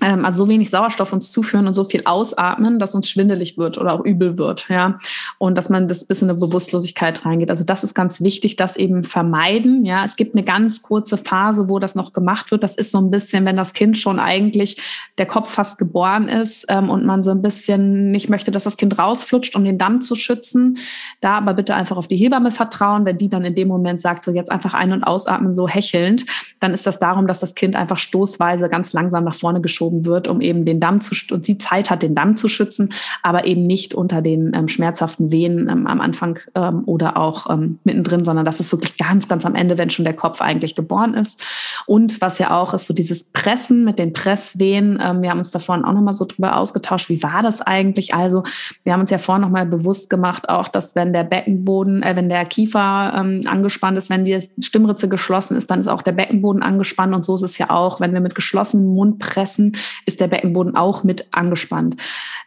also 0.05 0.45
so 0.45 0.49
wenig 0.49 0.71
Sauerstoff 0.71 1.13
uns 1.13 1.31
zuführen 1.31 1.67
und 1.67 1.75
so 1.75 1.85
viel 1.85 2.03
ausatmen, 2.05 2.79
dass 2.79 2.95
uns 2.95 3.09
schwindelig 3.09 3.57
wird 3.59 3.79
oder 3.79 3.93
auch 3.93 4.05
übel 4.05 4.39
wird, 4.39 4.69
ja. 4.69 4.97
Und 5.39 5.57
dass 5.59 5.69
man 5.69 5.89
das 5.89 6.07
bis 6.07 6.23
in 6.23 6.31
eine 6.31 6.39
Bewusstlosigkeit 6.39 7.25
reingeht. 7.25 7.51
Also 7.51 7.65
das 7.65 7.85
ist 7.85 7.95
ganz 7.95 8.21
wichtig, 8.21 8.57
das 8.57 8.77
eben 8.77 9.05
vermeiden, 9.05 9.85
ja. 9.85 10.05
Es 10.05 10.17
gibt 10.17 10.35
eine 10.35 10.45
ganz 10.45 10.83
kurze 10.83 11.17
Phase, 11.17 11.69
wo 11.69 11.79
das 11.79 11.95
noch 11.95 12.13
gemacht 12.13 12.51
wird. 12.51 12.63
Das 12.63 12.77
ist 12.77 12.91
so 12.91 12.99
ein 12.99 13.11
bisschen, 13.11 13.45
wenn 13.45 13.57
das 13.57 13.73
Kind 13.73 13.97
schon 13.99 14.19
eigentlich 14.19 14.81
der 15.19 15.27
Kopf 15.27 15.51
fast 15.51 15.79
geboren 15.79 16.29
ist 16.29 16.67
ähm, 16.69 16.91
und 16.91 17.05
man 17.05 17.23
so 17.23 17.31
ein 17.31 17.43
bisschen 17.43 18.11
nicht 18.11 18.29
möchte, 18.29 18.51
dass 18.51 18.65
das 18.65 18.77
Kind 18.77 18.99
rausflutscht, 18.99 19.57
um 19.57 19.65
den 19.65 19.79
Damm 19.79 20.01
zu 20.01 20.15
schützen. 20.15 20.79
Da 21.21 21.39
aber 21.39 21.55
bitte 21.55 21.75
einfach 21.75 21.97
auf 21.97 22.09
die 22.09 22.17
Hebamme 22.17 22.51
vertrauen. 22.51 23.05
Wenn 23.05 23.17
die 23.17 23.29
dann 23.29 23.45
in 23.45 23.55
dem 23.55 23.69
Moment 23.69 24.01
sagt, 24.01 24.25
so 24.25 24.33
jetzt 24.33 24.51
einfach 24.51 24.75
ein- 24.75 24.93
und 24.93 25.05
ausatmen, 25.05 25.55
so 25.55 25.69
hechelnd, 25.69 26.25
dann 26.61 26.75
ist 26.75 26.87
das 26.87 26.99
darum, 26.99 27.27
dass 27.27 27.41
das 27.41 27.55
Kind 27.55 27.77
einfach 27.77 27.99
stoßweise 27.99 28.69
ganz 28.69 28.93
langsam 28.93 29.25
nach 29.25 29.35
vorne 29.35 29.61
geschoben 29.61 29.94
geschoben 29.95 30.05
wird, 30.05 30.29
um 30.29 30.41
eben 30.41 30.65
den 30.65 30.81
Damm 30.81 31.01
zu 31.01 31.15
und 31.33 31.45
sie 31.45 31.59
Zeit 31.59 31.91
hat, 31.91 32.03
den 32.03 32.15
Damm 32.15 32.37
zu 32.37 32.49
schützen, 32.49 32.91
aber 33.23 33.47
eben 33.47 33.63
nicht 33.63 33.95
unter 33.95 34.23
den 34.23 34.53
ähm, 34.55 34.69
schmerzhaften 34.69 35.31
Wehen 35.31 35.69
ähm, 35.69 35.87
am 35.87 36.01
Anfang 36.01 36.39
ähm, 36.55 36.83
oder 36.87 37.17
auch 37.17 37.51
ähm, 37.51 37.79
mittendrin, 37.85 38.25
sondern 38.25 38.45
das 38.45 38.61
ist 38.61 38.73
wirklich 38.73 38.97
ganz, 38.97 39.29
ganz 39.29 39.47
am 39.47 39.55
Ende, 39.55 39.79
wenn 39.79 39.91
schon 39.91 40.05
der 40.05 40.15
Kopf 40.15 40.41
eigentlich 40.41 40.75
geboren 40.75 41.15
ist. 41.15 41.43
Und 41.87 42.21
was 42.21 42.39
ja 42.39 42.51
auch 42.51 42.75
ist, 42.75 42.87
so 42.87 42.95
dieses 42.95 43.25
Pressen 43.25 43.85
mit 43.85 43.99
den 43.99 44.13
Presswehen. 44.13 44.99
Ähm, 45.01 45.23
wir 45.23 45.31
haben 45.31 45.39
uns 45.39 45.51
da 45.51 45.59
vorhin 45.59 45.85
auch 45.85 45.93
nochmal 45.93 46.15
so 46.15 46.25
drüber 46.25 46.57
ausgetauscht. 46.57 47.09
Wie 47.09 47.23
war 47.23 47.43
das 47.43 47.61
eigentlich? 47.61 48.15
Also, 48.15 48.43
wir 48.83 48.93
haben 48.93 49.01
uns 49.01 49.11
ja 49.11 49.19
vorhin 49.19 49.43
nochmal 49.43 49.67
bewusst 49.67 50.11
gemacht, 50.11 50.49
auch, 50.49 50.69
dass 50.69 50.95
wenn 50.95 51.13
der 51.13 51.25
Beckenboden, 51.25 52.03
äh, 52.03 52.17
wenn 52.17 52.29
der 52.29 52.45
Kiefer 52.45 53.13
ähm, 53.17 53.43
angespannt 53.47 53.99
ist, 53.99 54.11
wenn 54.11 54.25
die 54.25 54.39
Stimmritze 54.61 55.09
geschlossen 55.09 55.57
ist, 55.57 55.71
dann 55.71 55.81
ist 55.81 55.89
auch 55.89 56.03
der 56.03 56.13
Beckenboden 56.13 56.63
angespannt. 56.63 57.15
Und 57.15 57.25
so 57.25 57.35
ist 57.35 57.43
es 57.43 57.59
ja 57.59 57.71
auch, 57.71 58.01
wenn 58.01 58.13
wir 58.13 58.21
mit 58.21 58.35
geschlossenem 58.35 58.95
Mund 58.95 59.19
pressen, 59.19 59.74
ist 60.07 60.21
der 60.21 60.29
Beckenboden 60.29 60.77
auch 60.77 61.05
mit 61.05 61.27
angespannt. 61.33 61.97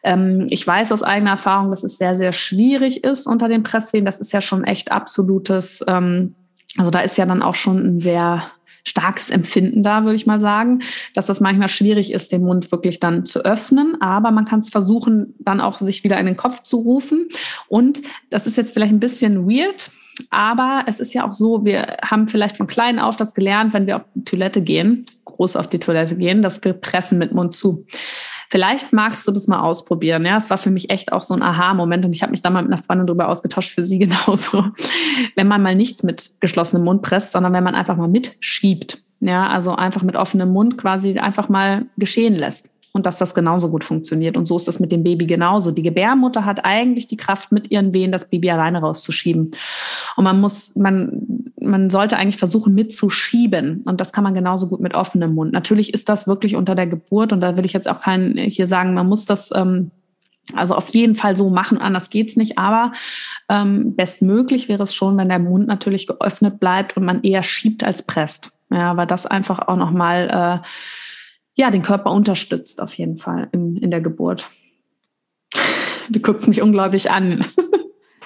Ähm, 0.03 0.47
ich 0.49 0.65
weiß 0.65 0.91
aus 0.91 1.03
eigener 1.03 1.31
Erfahrung, 1.31 1.69
dass 1.69 1.83
es 1.83 1.97
sehr, 1.97 2.15
sehr 2.15 2.33
schwierig 2.33 3.03
ist 3.03 3.27
unter 3.27 3.47
den 3.47 3.63
Presswehen. 3.63 4.05
Das 4.05 4.19
ist 4.19 4.31
ja 4.31 4.41
schon 4.41 4.63
echt 4.63 4.91
absolutes, 4.91 5.83
ähm, 5.87 6.35
also 6.77 6.91
da 6.91 6.99
ist 6.99 7.17
ja 7.17 7.25
dann 7.25 7.41
auch 7.41 7.55
schon 7.55 7.77
ein 7.77 7.99
sehr 7.99 8.51
starkes 8.87 9.29
Empfinden 9.29 9.83
da, 9.83 10.03
würde 10.03 10.15
ich 10.15 10.25
mal 10.25 10.39
sagen, 10.39 10.79
dass 11.13 11.25
das 11.25 11.41
manchmal 11.41 11.67
schwierig 11.67 12.13
ist, 12.13 12.31
den 12.31 12.43
Mund 12.43 12.71
wirklich 12.71 12.99
dann 12.99 13.25
zu 13.25 13.43
öffnen. 13.43 14.01
Aber 14.01 14.31
man 14.31 14.45
kann 14.45 14.59
es 14.59 14.69
versuchen, 14.69 15.35
dann 15.39 15.59
auch 15.59 15.81
sich 15.81 16.03
wieder 16.03 16.17
in 16.19 16.25
den 16.25 16.37
Kopf 16.37 16.61
zu 16.61 16.77
rufen. 16.77 17.27
Und 17.67 18.01
das 18.29 18.47
ist 18.47 18.55
jetzt 18.55 18.73
vielleicht 18.73 18.93
ein 18.93 19.01
bisschen 19.01 19.49
weird. 19.49 19.91
Aber 20.31 20.83
es 20.87 20.99
ist 20.99 21.13
ja 21.13 21.27
auch 21.27 21.33
so, 21.33 21.65
wir 21.65 21.97
haben 22.03 22.27
vielleicht 22.27 22.57
von 22.57 22.67
klein 22.67 22.99
auf 22.99 23.15
das 23.15 23.33
gelernt, 23.33 23.73
wenn 23.73 23.87
wir 23.87 23.97
auf 23.97 24.05
die 24.13 24.23
Toilette 24.23 24.61
gehen, 24.61 25.03
groß 25.25 25.55
auf 25.55 25.67
die 25.67 25.79
Toilette 25.79 26.17
gehen, 26.17 26.41
dass 26.41 26.63
wir 26.63 26.73
pressen 26.73 27.17
mit 27.17 27.33
Mund 27.33 27.53
zu. 27.53 27.85
Vielleicht 28.49 28.93
magst 28.93 29.27
du 29.27 29.31
das 29.31 29.47
mal 29.47 29.59
ausprobieren. 29.59 30.25
Ja, 30.25 30.37
es 30.37 30.49
war 30.49 30.57
für 30.57 30.69
mich 30.69 30.89
echt 30.89 31.11
auch 31.11 31.21
so 31.21 31.33
ein 31.33 31.41
Aha-Moment 31.41 32.05
und 32.05 32.13
ich 32.13 32.21
habe 32.21 32.31
mich 32.31 32.41
da 32.41 32.49
mal 32.49 32.61
mit 32.61 32.71
einer 32.71 32.81
Freundin 32.81 33.07
drüber 33.07 33.27
ausgetauscht, 33.27 33.71
für 33.71 33.83
sie 33.83 33.99
genauso. 33.99 34.65
Wenn 35.35 35.47
man 35.47 35.61
mal 35.61 35.75
nicht 35.75 36.03
mit 36.03 36.31
geschlossenem 36.39 36.85
Mund 36.85 37.01
presst, 37.01 37.31
sondern 37.31 37.53
wenn 37.53 37.63
man 37.63 37.75
einfach 37.75 37.97
mal 37.97 38.07
mitschiebt 38.07 39.03
Ja, 39.19 39.47
also 39.47 39.75
einfach 39.75 40.03
mit 40.03 40.15
offenem 40.15 40.49
Mund 40.49 40.77
quasi 40.77 41.19
einfach 41.19 41.49
mal 41.49 41.85
geschehen 41.97 42.35
lässt 42.35 42.76
und 42.97 43.05
dass 43.05 43.19
das 43.19 43.35
genauso 43.35 43.69
gut 43.69 43.83
funktioniert. 43.83 44.37
Und 44.37 44.47
so 44.47 44.55
ist 44.55 44.67
das 44.67 44.79
mit 44.79 44.91
dem 44.91 45.03
Baby 45.03 45.27
genauso. 45.27 45.69
Die 45.69 45.83
Gebärmutter 45.83 46.45
hat 46.45 46.65
eigentlich 46.65 47.05
die 47.05 47.15
Kraft, 47.15 47.51
mit 47.51 47.69
ihren 47.69 47.93
Wehen 47.93 48.11
das 48.11 48.27
Baby 48.27 48.49
alleine 48.49 48.79
rauszuschieben. 48.79 49.51
Und 50.15 50.23
man 50.23 50.41
muss, 50.41 50.75
man, 50.75 51.51
man 51.61 51.91
sollte 51.91 52.17
eigentlich 52.17 52.37
versuchen, 52.37 52.73
mitzuschieben. 52.73 53.83
Und 53.85 54.01
das 54.01 54.11
kann 54.11 54.23
man 54.23 54.33
genauso 54.33 54.67
gut 54.67 54.79
mit 54.79 54.95
offenem 54.95 55.35
Mund. 55.35 55.53
Natürlich 55.53 55.93
ist 55.93 56.09
das 56.09 56.27
wirklich 56.27 56.55
unter 56.55 56.73
der 56.73 56.87
Geburt, 56.87 57.31
und 57.33 57.41
da 57.41 57.55
will 57.55 57.67
ich 57.67 57.73
jetzt 57.73 57.87
auch 57.87 58.01
keinen 58.01 58.35
hier 58.35 58.67
sagen, 58.67 58.95
man 58.95 59.07
muss 59.07 59.27
das 59.27 59.51
ähm, 59.55 59.91
also 60.55 60.73
auf 60.73 60.89
jeden 60.89 61.13
Fall 61.13 61.35
so 61.35 61.51
machen, 61.51 61.77
anders 61.77 62.09
geht's 62.09 62.35
nicht. 62.35 62.57
Aber 62.57 62.93
ähm, 63.47 63.95
bestmöglich 63.95 64.69
wäre 64.69 64.81
es 64.81 64.95
schon, 64.95 65.17
wenn 65.17 65.29
der 65.29 65.39
Mund 65.39 65.67
natürlich 65.67 66.07
geöffnet 66.07 66.59
bleibt 66.59 66.97
und 66.97 67.05
man 67.05 67.21
eher 67.21 67.43
schiebt 67.43 67.83
als 67.83 68.01
presst. 68.01 68.53
Ja, 68.71 68.97
weil 68.97 69.05
das 69.05 69.27
einfach 69.27 69.67
auch 69.67 69.77
nochmal 69.77 70.61
äh, 70.63 70.67
ja, 71.57 71.71
den 71.71 71.81
Körper 71.81 72.11
unterstützt, 72.11 72.81
auf 72.81 72.93
jeden 72.93 73.17
Fall 73.17 73.49
in, 73.51 73.75
in 73.77 73.91
der 73.91 73.99
Geburt. 73.99 74.49
Du 76.09 76.19
guckst 76.21 76.47
mich 76.47 76.61
unglaublich 76.61 77.11
an. 77.11 77.43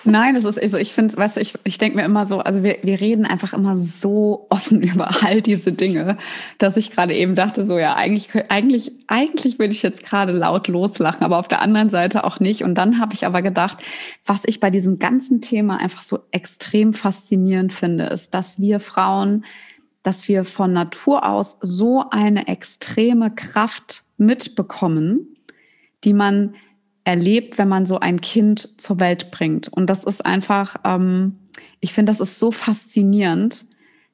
Nein, 0.04 0.34
das 0.34 0.46
ist, 0.46 0.60
also 0.60 0.78
ich 0.78 0.94
finde, 0.94 1.16
weißt 1.16 1.38
du, 1.38 1.42
ich, 1.42 1.54
ich 1.64 1.78
denke 1.78 1.96
mir 1.96 2.04
immer 2.04 2.26
so, 2.26 2.40
also 2.40 2.64
wir, 2.64 2.78
wir 2.82 3.00
reden 3.00 3.26
einfach 3.26 3.54
immer 3.54 3.78
so 3.78 4.48
offen 4.50 4.82
über 4.84 5.10
all 5.24 5.42
diese 5.42 5.72
Dinge, 5.72 6.18
dass 6.58 6.76
ich 6.76 6.92
gerade 6.92 7.16
eben 7.16 7.36
dachte, 7.36 7.66
so 7.66 7.78
ja, 7.78 7.96
eigentlich, 7.96 8.30
eigentlich, 8.50 8.92
eigentlich 9.08 9.60
würde 9.60 9.74
ich 9.74 9.84
jetzt 9.84 10.04
gerade 10.04 10.34
laut 10.34 10.68
loslachen, 10.68 11.24
aber 11.24 11.38
auf 11.38 11.48
der 11.48 11.62
anderen 11.62 11.90
Seite 11.90 12.24
auch 12.24 12.40
nicht. 12.40 12.64
Und 12.64 12.76
dann 12.76 13.00
habe 13.00 13.14
ich 13.14 13.26
aber 13.26 13.42
gedacht, 13.42 13.78
was 14.26 14.42
ich 14.46 14.60
bei 14.60 14.72
diesem 14.72 14.98
ganzen 15.00 15.40
Thema 15.40 15.78
einfach 15.78 16.02
so 16.02 16.20
extrem 16.32 16.94
faszinierend 16.94 17.72
finde, 17.72 18.06
ist, 18.06 18.34
dass 18.34 18.60
wir 18.60 18.80
Frauen, 18.80 19.46
dass 20.04 20.28
wir 20.28 20.44
von 20.44 20.74
Natur 20.74 21.28
aus 21.28 21.60
so 21.62 22.06
eine 22.10 22.48
extreme 22.48 23.32
Kraft 23.32 24.04
mitbekommen, 24.18 25.38
die 26.04 26.14
man 26.14 26.56
erlebt, 27.04 27.58
wenn 27.58 27.68
man 27.68 27.86
so 27.86 28.00
ein 28.00 28.22
Kind 28.22 28.80
zur 28.80 29.00
Welt 29.00 29.32
bringt. 29.32 29.68
Und 29.68 29.90
das 29.90 30.04
ist 30.04 30.26
einfach, 30.26 30.76
ähm, 30.84 31.40
ich 31.80 31.94
finde, 31.94 32.12
das 32.12 32.20
ist 32.20 32.40
so 32.40 32.52
faszinierend. 32.52 33.66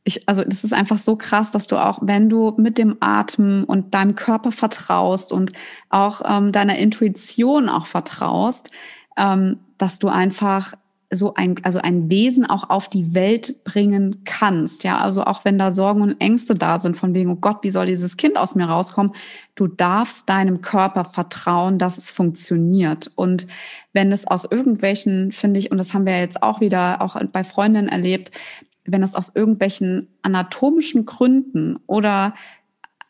Ich, 0.03 0.27
also 0.27 0.43
das 0.43 0.63
ist 0.63 0.73
einfach 0.73 0.97
so 0.97 1.17
krass, 1.17 1.51
dass 1.51 1.67
du 1.67 1.77
auch, 1.77 1.99
wenn 2.01 2.29
du 2.29 2.53
mit 2.57 2.77
dem 2.77 2.95
Atem 3.01 3.65
und 3.65 3.93
deinem 3.93 4.15
Körper 4.15 4.53
vertraust 4.53 5.33
und 5.33 5.51
auch 5.89 6.21
ähm, 6.25 6.53
deiner 6.53 6.77
Intuition 6.77 7.67
auch 7.67 7.87
vertraust, 7.87 8.71
ähm, 9.17 9.59
dass 9.77 9.99
du 9.99 10.07
einfach 10.07 10.73
so 11.09 11.33
ein, 11.35 11.55
also 11.63 11.79
ein 11.79 12.09
Wesen 12.09 12.45
auch 12.45 12.69
auf 12.69 12.89
die 12.89 13.13
Welt 13.13 13.63
bringen 13.63 14.23
kannst. 14.25 14.83
Ja, 14.83 14.97
also 14.97 15.23
auch 15.23 15.45
wenn 15.45 15.57
da 15.57 15.71
Sorgen 15.71 16.01
und 16.01 16.19
Ängste 16.19 16.53
da 16.53 16.79
sind, 16.79 16.97
von 16.97 17.13
wegen, 17.13 17.31
oh 17.31 17.35
Gott, 17.35 17.59
wie 17.61 17.71
soll 17.71 17.85
dieses 17.85 18.17
Kind 18.17 18.37
aus 18.37 18.55
mir 18.55 18.65
rauskommen? 18.65 19.13
Du 19.55 19.67
darfst 19.67 20.27
deinem 20.27 20.61
Körper 20.61 21.05
vertrauen, 21.05 21.79
dass 21.79 21.97
es 21.97 22.09
funktioniert. 22.09 23.09
Und 23.15 23.47
wenn 23.93 24.11
es 24.11 24.27
aus 24.27 24.43
irgendwelchen, 24.43 25.31
finde 25.31 25.59
ich, 25.59 25.71
und 25.71 25.77
das 25.77 25.93
haben 25.93 26.05
wir 26.05 26.19
jetzt 26.19 26.43
auch 26.43 26.59
wieder 26.59 27.01
auch 27.01 27.21
bei 27.31 27.45
Freundinnen 27.45 27.87
erlebt, 27.87 28.31
wenn 28.83 29.03
es 29.03 29.15
aus 29.15 29.33
irgendwelchen 29.35 30.07
anatomischen 30.23 31.05
Gründen 31.05 31.77
oder 31.87 32.33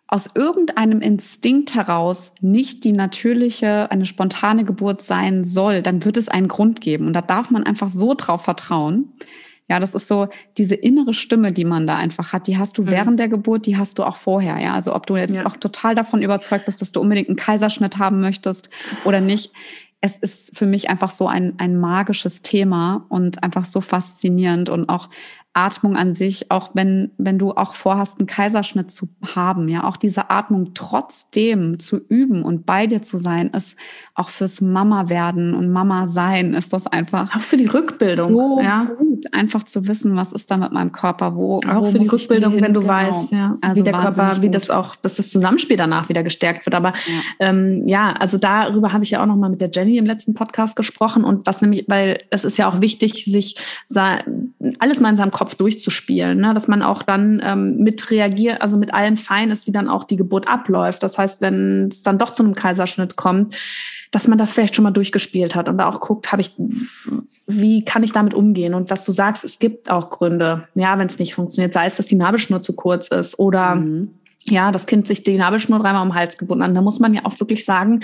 aus 0.08 0.30
irgendeinem 0.36 1.02
Instinkt 1.02 1.76
heraus 1.76 2.34
nicht 2.40 2.86
die 2.86 2.94
natürliche, 2.94 3.92
eine 3.92 4.06
spontane 4.06 4.64
Geburt 4.64 5.02
sein 5.02 5.44
soll, 5.44 5.82
dann 5.82 6.06
wird 6.06 6.16
es 6.18 6.30
einen 6.30 6.48
Grund 6.48 6.80
geben. 6.80 7.08
Und 7.08 7.14
da 7.14 7.22
darf 7.22 7.52
man 7.52 7.64
einfach 7.64 7.90
so 7.90 8.14
drauf 8.14 8.44
vertrauen. 8.44 9.14
Ja, 9.70 9.82
das 9.82 9.94
ist 9.94 10.08
so 10.08 10.30
diese 10.58 10.76
innere 10.76 11.14
Stimme, 11.14 11.52
die 11.52 11.66
man 11.66 11.88
da 11.88 11.98
einfach 11.98 12.32
hat. 12.32 12.48
Die 12.48 12.58
hast 12.58 12.78
du 12.78 12.84
mhm. 12.84 12.92
während 12.92 13.20
der 13.20 13.28
Geburt, 13.28 13.66
die 13.66 13.76
hast 13.76 14.00
du 14.00 14.04
auch 14.04 14.16
vorher. 14.16 14.60
Ja, 14.60 14.74
also 14.74 14.96
ob 14.96 15.06
du 15.06 15.18
jetzt 15.18 15.36
ja. 15.36 15.46
auch 15.46 15.58
total 15.58 15.94
davon 15.94 16.22
überzeugt 16.22 16.66
bist, 16.66 16.82
dass 16.82 16.94
du 16.94 17.02
unbedingt 17.02 17.28
einen 17.28 17.36
Kaiserschnitt 17.36 17.98
haben 17.98 18.22
möchtest 18.22 18.70
oder 19.04 19.20
nicht. 19.20 19.52
Es 20.00 20.18
ist 20.18 20.58
für 20.58 20.68
mich 20.68 20.90
einfach 20.90 21.12
so 21.12 21.28
ein, 21.28 21.56
ein 21.58 21.78
magisches 21.78 22.44
Thema 22.44 23.06
und 23.10 23.44
einfach 23.44 23.66
so 23.66 23.82
faszinierend 23.82 24.70
und 24.70 24.88
auch 24.88 25.10
Atmung 25.58 25.98
an 25.98 26.14
sich, 26.14 26.52
auch 26.52 26.72
wenn, 26.76 27.12
wenn 27.18 27.40
du 27.40 27.52
auch 27.52 27.74
vorhast, 27.74 28.20
einen 28.20 28.28
Kaiserschnitt 28.28 28.92
zu 28.92 29.10
haben, 29.26 29.68
ja, 29.68 29.86
auch 29.86 29.98
diese 29.98 30.30
Atmung 30.30 30.76
trotzdem 30.76 31.80
zu 31.80 31.98
üben 31.98 32.44
und 32.44 32.66
bei 32.68 32.86
dir 32.86 33.02
zu 33.02 33.18
sein, 33.18 33.50
ist 33.50 33.76
auch 34.18 34.30
fürs 34.30 34.62
Mama 34.62 35.10
werden 35.10 35.54
und 35.54 35.72
Mama 35.72 36.08
sein, 36.08 36.54
ist 36.54 36.74
das 36.74 36.88
einfach. 36.88 37.36
Auch 37.36 37.42
für 37.42 37.58
die 37.58 37.66
Rückbildung, 37.66 38.34
so 38.34 38.62
ja. 38.62 38.86
gut, 38.86 39.34
einfach 39.34 39.64
zu 39.64 39.88
wissen, 39.88 40.16
was 40.16 40.32
ist 40.34 40.52
da 40.52 40.58
mit 40.58 40.72
meinem 40.72 40.92
Körper, 40.92 41.36
wo. 41.36 41.58
Auch 41.68 41.82
wo 41.82 41.92
für 41.92 42.00
die 42.00 42.08
Rückbildung, 42.08 42.62
wenn 42.62 42.74
du 42.74 42.82
genau. 42.82 42.94
weißt, 42.94 43.32
ja, 43.32 43.56
also 43.62 43.80
wie 43.80 43.84
der 43.84 43.94
Körper, 43.94 44.30
gut. 44.30 44.42
wie 44.42 44.50
das 44.50 44.70
auch, 44.70 44.96
dass 44.96 45.16
das 45.16 45.30
Zusammenspiel 45.30 45.78
danach 45.78 46.10
wieder 46.10 46.24
gestärkt 46.24 46.66
wird. 46.66 46.76
Aber 46.76 46.90
ja, 46.90 47.48
ähm, 47.48 47.84
ja 47.86 48.14
also 48.14 48.38
darüber 48.38 48.94
habe 48.94 49.04
ich 49.04 49.12
ja 49.12 49.22
auch 49.22 49.28
noch 49.28 49.36
mal 49.36 49.50
mit 49.50 49.62
der 49.62 49.70
Jenny 49.72 49.98
im 49.98 50.06
letzten 50.06 50.34
Podcast 50.34 50.76
gesprochen 50.76 51.24
und 51.24 51.48
was 51.48 51.62
nämlich, 51.62 51.86
weil 51.88 52.22
es 52.30 52.46
ist 52.46 52.58
ja 52.58 52.70
auch 52.70 52.82
wichtig, 52.82 53.26
sich 53.26 53.56
alles 54.80 55.00
mal 55.00 55.10
in 55.10 55.18
seinem 55.18 55.32
Kopf 55.32 55.48
Kopf 55.48 55.56
durchzuspielen, 55.56 56.40
ne? 56.40 56.54
dass 56.54 56.68
man 56.68 56.84
auch 56.84 57.04
dann 57.04 57.42
ähm, 57.44 57.78
mit 57.78 58.12
reagiert, 58.12 58.62
also 58.62 58.76
mit 58.76 58.94
allem 58.94 59.16
fein 59.16 59.50
ist, 59.50 59.66
wie 59.66 59.72
dann 59.72 59.88
auch 59.88 60.04
die 60.04 60.18
Geburt 60.18 60.50
abläuft. 60.50 61.04
Das 61.04 61.18
heißt, 61.18 61.40
wenn 61.40 61.88
es 61.88 62.04
dann 62.04 62.18
doch 62.18 62.34
zu 62.34 62.44
einem 62.44 62.54
Kaiserschnitt 62.54 63.16
kommt, 63.16 63.56
dass 64.12 64.28
man 64.28 64.38
das 64.38 64.54
vielleicht 64.54 64.76
schon 64.76 64.84
mal 64.84 64.92
durchgespielt 64.92 65.56
hat 65.56 65.70
und 65.70 65.80
auch 65.82 66.00
guckt, 66.00 66.32
habe 66.32 66.42
ich, 66.42 66.52
wie 67.46 67.84
kann 67.84 68.04
ich 68.04 68.12
damit 68.12 68.34
umgehen? 68.34 68.74
Und 68.74 68.92
dass 68.92 69.06
du 69.06 69.12
sagst, 69.12 69.44
es 69.44 69.60
gibt 69.60 69.90
auch 69.90 70.10
Gründe, 70.10 70.68
ja, 70.76 70.98
wenn 70.98 71.08
es 71.08 71.20
nicht 71.20 71.34
funktioniert, 71.34 71.74
sei 71.74 71.86
es, 71.86 71.98
dass 71.98 72.08
die 72.08 72.16
Nabelschnur 72.16 72.62
zu 72.62 72.74
kurz 72.74 73.08
ist 73.08 73.40
oder 73.40 73.76
mhm. 73.76 74.14
ja, 74.46 74.72
das 74.72 74.86
Kind 74.86 75.08
sich 75.08 75.24
die 75.24 75.38
Nabelschnur 75.38 75.80
dreimal 75.80 76.04
um 76.04 76.10
den 76.10 76.16
Hals 76.16 76.38
gebunden 76.38 76.64
hat. 76.64 76.76
Da 76.76 76.82
muss 76.82 77.00
man 77.00 77.14
ja 77.14 77.22
auch 77.26 77.40
wirklich 77.40 77.66
sagen, 77.66 78.02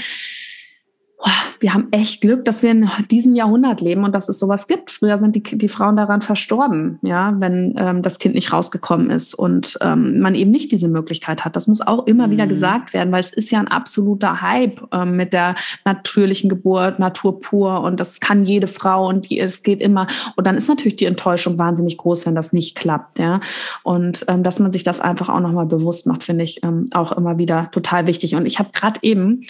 wir 1.64 1.74
haben 1.74 1.88
echt 1.92 2.20
Glück, 2.20 2.44
dass 2.44 2.62
wir 2.62 2.72
in 2.72 2.90
diesem 3.10 3.36
Jahrhundert 3.36 3.80
leben 3.80 4.04
und 4.04 4.14
dass 4.14 4.28
es 4.28 4.38
sowas 4.38 4.68
gibt. 4.68 4.92
Früher 4.92 5.18
sind 5.18 5.36
die, 5.36 5.42
die 5.42 5.70
Frauen 5.70 5.96
daran 5.96 6.22
verstorben, 6.22 7.00
ja, 7.02 7.34
wenn 7.40 7.76
ähm, 7.78 8.02
das 8.02 8.20
Kind 8.20 8.36
nicht 8.36 8.52
rausgekommen 8.52 9.10
ist 9.10 9.34
und 9.34 9.78
ähm, 9.82 10.20
man 10.20 10.36
eben 10.36 10.52
nicht 10.52 10.74
diese 10.74 10.90
Möglichkeit 10.90 11.46
hat. 11.46 11.56
Das 11.56 11.68
muss 11.68 11.80
auch 11.80 12.06
immer 12.06 12.28
mhm. 12.28 12.32
wieder 12.32 12.48
gesagt 12.48 12.94
werden, 12.94 13.14
weil 13.14 13.22
es 13.22 13.32
ist 13.32 13.50
ja 13.50 13.60
ein 13.60 13.70
absoluter 13.70 14.42
Hype 14.42 14.82
ähm, 14.92 15.16
mit 15.16 15.32
der 15.32 15.56
natürlichen 15.86 16.50
Geburt, 16.50 17.00
Natur 17.00 17.40
pur 17.40 17.80
und 17.82 18.00
das 18.00 18.20
kann 18.20 18.44
jede 18.44 18.68
Frau 18.68 19.08
und 19.08 19.30
die, 19.30 19.40
es 19.40 19.64
geht 19.64 19.82
immer. 19.82 20.08
Und 20.36 20.46
dann 20.46 20.58
ist 20.58 20.68
natürlich 20.68 20.98
die 20.98 21.06
Enttäuschung 21.06 21.58
wahnsinnig 21.58 21.98
groß, 21.98 22.26
wenn 22.26 22.36
das 22.36 22.52
nicht 22.52 22.76
klappt, 22.76 23.20
ja. 23.20 23.40
Und 23.84 24.26
ähm, 24.28 24.44
dass 24.44 24.60
man 24.60 24.74
sich 24.74 24.84
das 24.84 25.00
einfach 25.00 25.30
auch 25.30 25.40
nochmal 25.40 25.66
bewusst 25.66 26.08
macht, 26.08 26.24
finde 26.24 26.44
ich 26.44 26.62
ähm, 26.64 26.88
auch 26.94 27.14
immer 27.14 27.38
wieder 27.38 27.72
total 27.72 28.06
wichtig. 28.08 28.36
Und 28.36 28.46
ich 28.46 28.60
habe 28.60 28.70
gerade 28.74 29.00
eben 29.02 29.42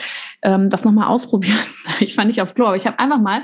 ähm, 0.43 0.69
das 0.69 0.85
nochmal 0.85 1.07
ausprobiert 1.07 1.62
ich 1.99 2.15
fand 2.15 2.27
nicht 2.27 2.41
auf 2.41 2.53
Klo, 2.55 2.67
aber 2.67 2.75
ich 2.75 2.85
habe 2.85 2.99
einfach 2.99 3.19
mal 3.19 3.43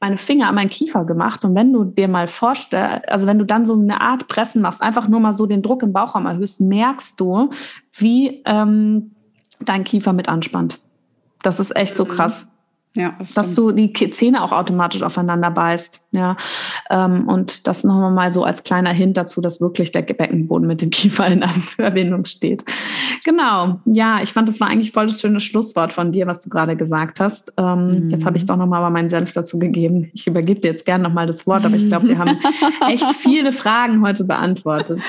meine 0.00 0.16
Finger 0.16 0.48
an 0.48 0.54
meinen 0.54 0.70
Kiefer 0.70 1.04
gemacht 1.04 1.44
und 1.44 1.54
wenn 1.54 1.72
du 1.72 1.84
dir 1.84 2.08
mal 2.08 2.28
vorstellst, 2.28 3.08
also 3.08 3.26
wenn 3.26 3.38
du 3.38 3.44
dann 3.44 3.66
so 3.66 3.74
eine 3.74 4.00
Art 4.00 4.28
Pressen 4.28 4.62
machst, 4.62 4.82
einfach 4.82 5.08
nur 5.08 5.20
mal 5.20 5.32
so 5.32 5.46
den 5.46 5.62
Druck 5.62 5.82
im 5.82 5.92
Bauchraum 5.92 6.26
erhöhst, 6.26 6.60
merkst 6.60 7.18
du, 7.20 7.50
wie 7.92 8.42
ähm, 8.44 9.12
dein 9.60 9.84
Kiefer 9.84 10.12
mit 10.12 10.28
anspannt. 10.28 10.78
Das 11.42 11.60
ist 11.60 11.74
echt 11.76 11.96
so 11.96 12.04
mhm. 12.04 12.08
krass. 12.08 12.56
Ja, 12.94 13.14
das 13.18 13.34
dass 13.34 13.54
du 13.54 13.72
die 13.72 13.92
Zähne 13.92 14.42
auch 14.42 14.52
automatisch 14.52 15.02
aufeinander 15.02 15.50
beißt. 15.50 16.01
Ja, 16.14 16.36
ähm, 16.90 17.26
und 17.26 17.66
das 17.66 17.84
noch 17.84 18.10
mal 18.10 18.32
so 18.32 18.44
als 18.44 18.64
kleiner 18.64 18.92
Hint 18.92 19.16
dazu, 19.16 19.40
dass 19.40 19.62
wirklich 19.62 19.92
der 19.92 20.02
Beckenboden 20.02 20.68
mit 20.68 20.82
dem 20.82 20.90
Kiefer 20.90 21.26
in 21.26 21.42
Verbindung 21.42 22.26
steht. 22.26 22.64
Genau. 23.24 23.80
Ja, 23.86 24.20
ich 24.22 24.32
fand, 24.32 24.46
das 24.46 24.60
war 24.60 24.68
eigentlich 24.68 24.92
voll 24.92 25.06
das 25.06 25.22
schöne 25.22 25.40
Schlusswort 25.40 25.92
von 25.92 26.12
dir, 26.12 26.26
was 26.26 26.40
du 26.40 26.50
gerade 26.50 26.76
gesagt 26.76 27.18
hast. 27.18 27.54
Ähm, 27.56 28.04
mhm. 28.04 28.08
Jetzt 28.10 28.26
habe 28.26 28.36
ich 28.36 28.44
doch 28.44 28.56
noch 28.56 28.66
mal 28.66 28.90
meinen 28.90 29.08
Senf 29.08 29.32
dazu 29.32 29.58
gegeben. 29.58 30.10
Ich 30.12 30.26
übergebe 30.26 30.60
dir 30.60 30.72
jetzt 30.72 30.84
gerne 30.84 31.04
noch 31.04 31.14
mal 31.14 31.26
das 31.26 31.46
Wort, 31.46 31.64
aber 31.64 31.76
ich 31.76 31.88
glaube, 31.88 32.08
wir 32.08 32.18
haben 32.18 32.38
echt 32.90 33.10
viele 33.12 33.52
Fragen 33.52 34.02
heute 34.02 34.24
beantwortet. 34.24 35.00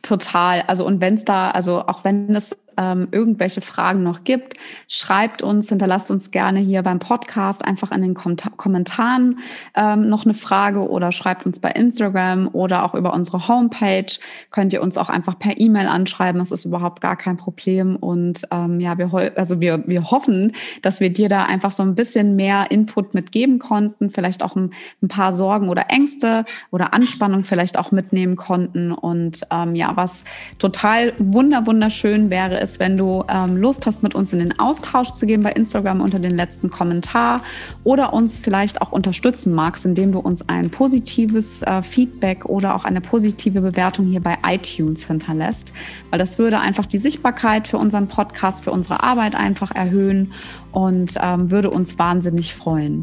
Total. 0.00 0.62
Also 0.68 0.86
und 0.86 1.02
wenn 1.02 1.14
es 1.14 1.24
da, 1.24 1.50
also 1.50 1.80
auch 1.80 2.04
wenn 2.04 2.34
es 2.34 2.56
ähm, 2.76 3.08
irgendwelche 3.10 3.60
Fragen 3.60 4.02
noch 4.02 4.24
gibt, 4.24 4.54
schreibt 4.88 5.42
uns, 5.42 5.68
hinterlasst 5.68 6.10
uns 6.10 6.30
gerne 6.30 6.60
hier 6.60 6.82
beim 6.82 6.98
Podcast 6.98 7.64
einfach 7.64 7.90
in 7.90 8.02
den 8.02 8.14
Kom 8.14 8.36
Kommentaren 8.56 9.38
ähm, 9.74 10.08
noch 10.08 10.24
eine 10.24 10.34
Frage 10.34 10.45
oder 10.50 11.12
schreibt 11.12 11.46
uns 11.46 11.60
bei 11.60 11.70
Instagram 11.70 12.48
oder 12.52 12.84
auch 12.84 12.94
über 12.94 13.12
unsere 13.12 13.48
Homepage. 13.48 14.06
Könnt 14.50 14.72
ihr 14.72 14.82
uns 14.82 14.96
auch 14.96 15.08
einfach 15.08 15.38
per 15.38 15.58
E-Mail 15.58 15.88
anschreiben. 15.88 16.38
Das 16.38 16.50
ist 16.50 16.64
überhaupt 16.64 17.00
gar 17.00 17.16
kein 17.16 17.36
Problem. 17.36 17.96
Und 17.96 18.42
ähm, 18.50 18.80
ja, 18.80 18.98
wir, 18.98 19.32
also 19.36 19.60
wir, 19.60 19.86
wir 19.86 20.10
hoffen, 20.10 20.52
dass 20.82 21.00
wir 21.00 21.10
dir 21.10 21.28
da 21.28 21.44
einfach 21.44 21.70
so 21.70 21.82
ein 21.82 21.94
bisschen 21.94 22.36
mehr 22.36 22.70
Input 22.70 23.14
mitgeben 23.14 23.58
konnten, 23.58 24.10
vielleicht 24.10 24.42
auch 24.42 24.56
ein, 24.56 24.72
ein 25.02 25.08
paar 25.08 25.32
Sorgen 25.32 25.68
oder 25.68 25.86
Ängste 25.88 26.44
oder 26.70 26.94
Anspannung 26.94 27.44
vielleicht 27.44 27.78
auch 27.78 27.92
mitnehmen 27.92 28.36
konnten. 28.36 28.92
Und 28.92 29.42
ähm, 29.50 29.74
ja, 29.74 29.96
was 29.96 30.24
total 30.58 31.12
wunder 31.18 31.66
wunderschön 31.66 32.30
wäre, 32.30 32.58
ist, 32.58 32.78
wenn 32.80 32.96
du 32.96 33.24
ähm, 33.28 33.56
Lust 33.56 33.86
hast, 33.86 34.02
mit 34.02 34.14
uns 34.14 34.32
in 34.32 34.38
den 34.38 34.58
Austausch 34.58 35.12
zu 35.12 35.26
gehen 35.26 35.42
bei 35.42 35.52
Instagram 35.52 36.00
unter 36.00 36.18
den 36.18 36.36
letzten 36.36 36.70
Kommentar 36.70 37.42
oder 37.84 38.12
uns 38.12 38.38
vielleicht 38.38 38.82
auch 38.82 38.92
unterstützen 38.92 39.54
magst, 39.54 39.84
indem 39.84 40.12
du 40.12 40.18
uns 40.18 40.35
ein 40.42 40.70
positives 40.70 41.62
äh, 41.62 41.82
Feedback 41.82 42.46
oder 42.46 42.74
auch 42.74 42.84
eine 42.84 43.00
positive 43.00 43.60
Bewertung 43.60 44.06
hier 44.06 44.20
bei 44.20 44.36
iTunes 44.46 45.06
hinterlässt, 45.06 45.72
weil 46.10 46.18
das 46.18 46.38
würde 46.38 46.60
einfach 46.60 46.86
die 46.86 46.98
Sichtbarkeit 46.98 47.68
für 47.68 47.78
unseren 47.78 48.08
Podcast, 48.08 48.64
für 48.64 48.70
unsere 48.72 49.02
Arbeit 49.02 49.34
einfach 49.34 49.70
erhöhen 49.72 50.32
und 50.76 51.14
ähm, 51.22 51.50
würde 51.50 51.70
uns 51.70 51.98
wahnsinnig 51.98 52.54
freuen. 52.54 53.00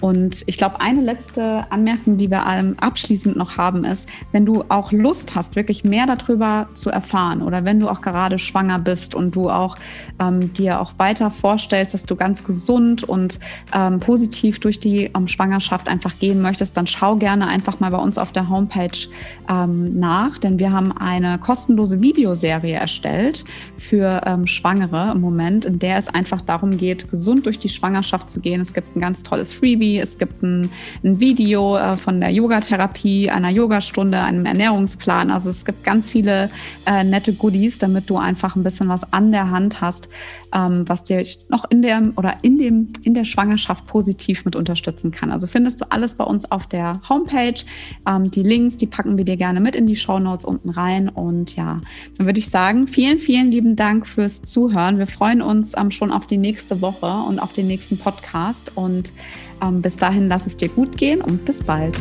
Und 0.00 0.42
ich 0.46 0.58
glaube, 0.58 0.80
eine 0.80 1.00
letzte 1.00 1.70
Anmerkung, 1.70 2.18
die 2.18 2.30
wir 2.30 2.44
abschließend 2.44 3.36
noch 3.36 3.56
haben, 3.56 3.84
ist, 3.84 4.08
wenn 4.32 4.44
du 4.44 4.64
auch 4.68 4.92
Lust 4.92 5.34
hast, 5.34 5.56
wirklich 5.56 5.84
mehr 5.84 6.06
darüber 6.06 6.68
zu 6.74 6.90
erfahren 6.90 7.42
oder 7.42 7.64
wenn 7.64 7.80
du 7.80 7.88
auch 7.88 8.02
gerade 8.02 8.38
schwanger 8.38 8.78
bist 8.78 9.14
und 9.14 9.34
du 9.36 9.48
auch 9.48 9.76
ähm, 10.20 10.52
dir 10.52 10.80
auch 10.80 10.92
weiter 10.98 11.30
vorstellst, 11.30 11.94
dass 11.94 12.04
du 12.04 12.16
ganz 12.16 12.44
gesund 12.44 13.04
und 13.04 13.40
ähm, 13.72 14.00
positiv 14.00 14.60
durch 14.60 14.80
die 14.80 15.10
ähm, 15.14 15.26
Schwangerschaft 15.28 15.88
einfach 15.88 16.18
gehen 16.18 16.42
möchtest, 16.42 16.76
dann 16.76 16.86
schau 16.86 17.16
gerne 17.16 17.46
einfach 17.46 17.80
mal 17.80 17.90
bei 17.90 17.98
uns 17.98 18.18
auf 18.18 18.32
der 18.32 18.50
Homepage 18.50 19.08
ähm, 19.48 19.98
nach, 19.98 20.38
denn 20.38 20.58
wir 20.58 20.72
haben 20.72 20.92
eine 20.92 21.38
kostenlose 21.38 22.02
Videoserie 22.02 22.74
erstellt 22.74 23.44
für 23.78 24.22
ähm, 24.26 24.46
Schwangere 24.46 25.12
im 25.12 25.20
Moment, 25.20 25.64
in 25.64 25.78
der 25.78 25.96
es 25.96 26.08
einfach 26.08 26.42
darum 26.42 26.76
geht, 26.76 26.95
gesund 27.10 27.46
durch 27.46 27.58
die 27.58 27.68
Schwangerschaft 27.68 28.30
zu 28.30 28.40
gehen. 28.40 28.60
Es 28.60 28.72
gibt 28.72 28.96
ein 28.96 29.00
ganz 29.00 29.22
tolles 29.22 29.52
Freebie 29.52 29.96
es 30.06 30.18
gibt 30.18 30.42
ein, 30.42 30.70
ein 31.04 31.20
Video 31.20 31.76
äh, 31.76 31.96
von 31.96 32.20
der 32.20 32.30
Yogatherapie, 32.30 33.30
einer 33.30 33.50
Yogastunde, 33.50 34.20
einem 34.20 34.46
Ernährungsplan. 34.46 35.30
Also 35.30 35.50
es 35.50 35.64
gibt 35.64 35.84
ganz 35.84 36.10
viele 36.10 36.50
äh, 36.86 37.04
nette 37.04 37.32
Goodies, 37.32 37.78
damit 37.78 38.08
du 38.08 38.16
einfach 38.16 38.56
ein 38.56 38.62
bisschen 38.62 38.88
was 38.88 39.12
an 39.12 39.32
der 39.32 39.50
Hand 39.50 39.80
hast, 39.80 40.08
ähm, 40.54 40.84
was 40.86 41.04
dir 41.04 41.24
noch 41.48 41.64
in 41.70 41.82
der 41.82 42.12
oder 42.16 42.36
in 42.42 42.58
dem 42.58 42.88
in 43.04 43.14
der 43.14 43.24
Schwangerschaft 43.24 43.86
positiv 43.86 44.44
mit 44.44 44.56
unterstützen 44.56 45.10
kann. 45.10 45.30
Also 45.30 45.46
findest 45.46 45.80
du 45.80 45.90
alles 45.90 46.14
bei 46.14 46.24
uns 46.24 46.50
auf 46.50 46.66
der 46.66 47.00
Homepage. 47.08 47.60
Ähm, 48.06 48.30
die 48.30 48.42
Links, 48.42 48.76
die 48.76 48.86
packen 48.86 49.16
wir 49.18 49.24
dir 49.24 49.36
gerne 49.36 49.60
mit 49.60 49.76
in 49.76 49.86
die 49.86 49.96
Show 49.96 50.18
Notes 50.18 50.44
unten 50.44 50.70
rein. 50.70 51.08
Und 51.08 51.56
ja, 51.56 51.80
dann 52.16 52.26
würde 52.26 52.38
ich 52.38 52.48
sagen, 52.48 52.86
vielen, 52.88 53.18
vielen 53.18 53.46
lieben 53.46 53.76
Dank 53.76 54.06
fürs 54.06 54.42
Zuhören. 54.42 54.98
Wir 54.98 55.06
freuen 55.06 55.42
uns 55.42 55.76
ähm, 55.76 55.90
schon 55.90 56.12
auf 56.12 56.26
die 56.26 56.38
nächste 56.38 56.80
Woche 56.86 57.28
und 57.28 57.40
auf 57.40 57.52
den 57.52 57.66
nächsten 57.66 57.98
Podcast. 57.98 58.72
Und 58.76 59.12
ähm, 59.60 59.82
bis 59.82 59.96
dahin, 59.96 60.28
lass 60.28 60.46
es 60.46 60.56
dir 60.56 60.68
gut 60.68 60.96
gehen 60.96 61.20
und 61.20 61.44
bis 61.44 61.62
bald. 61.62 62.00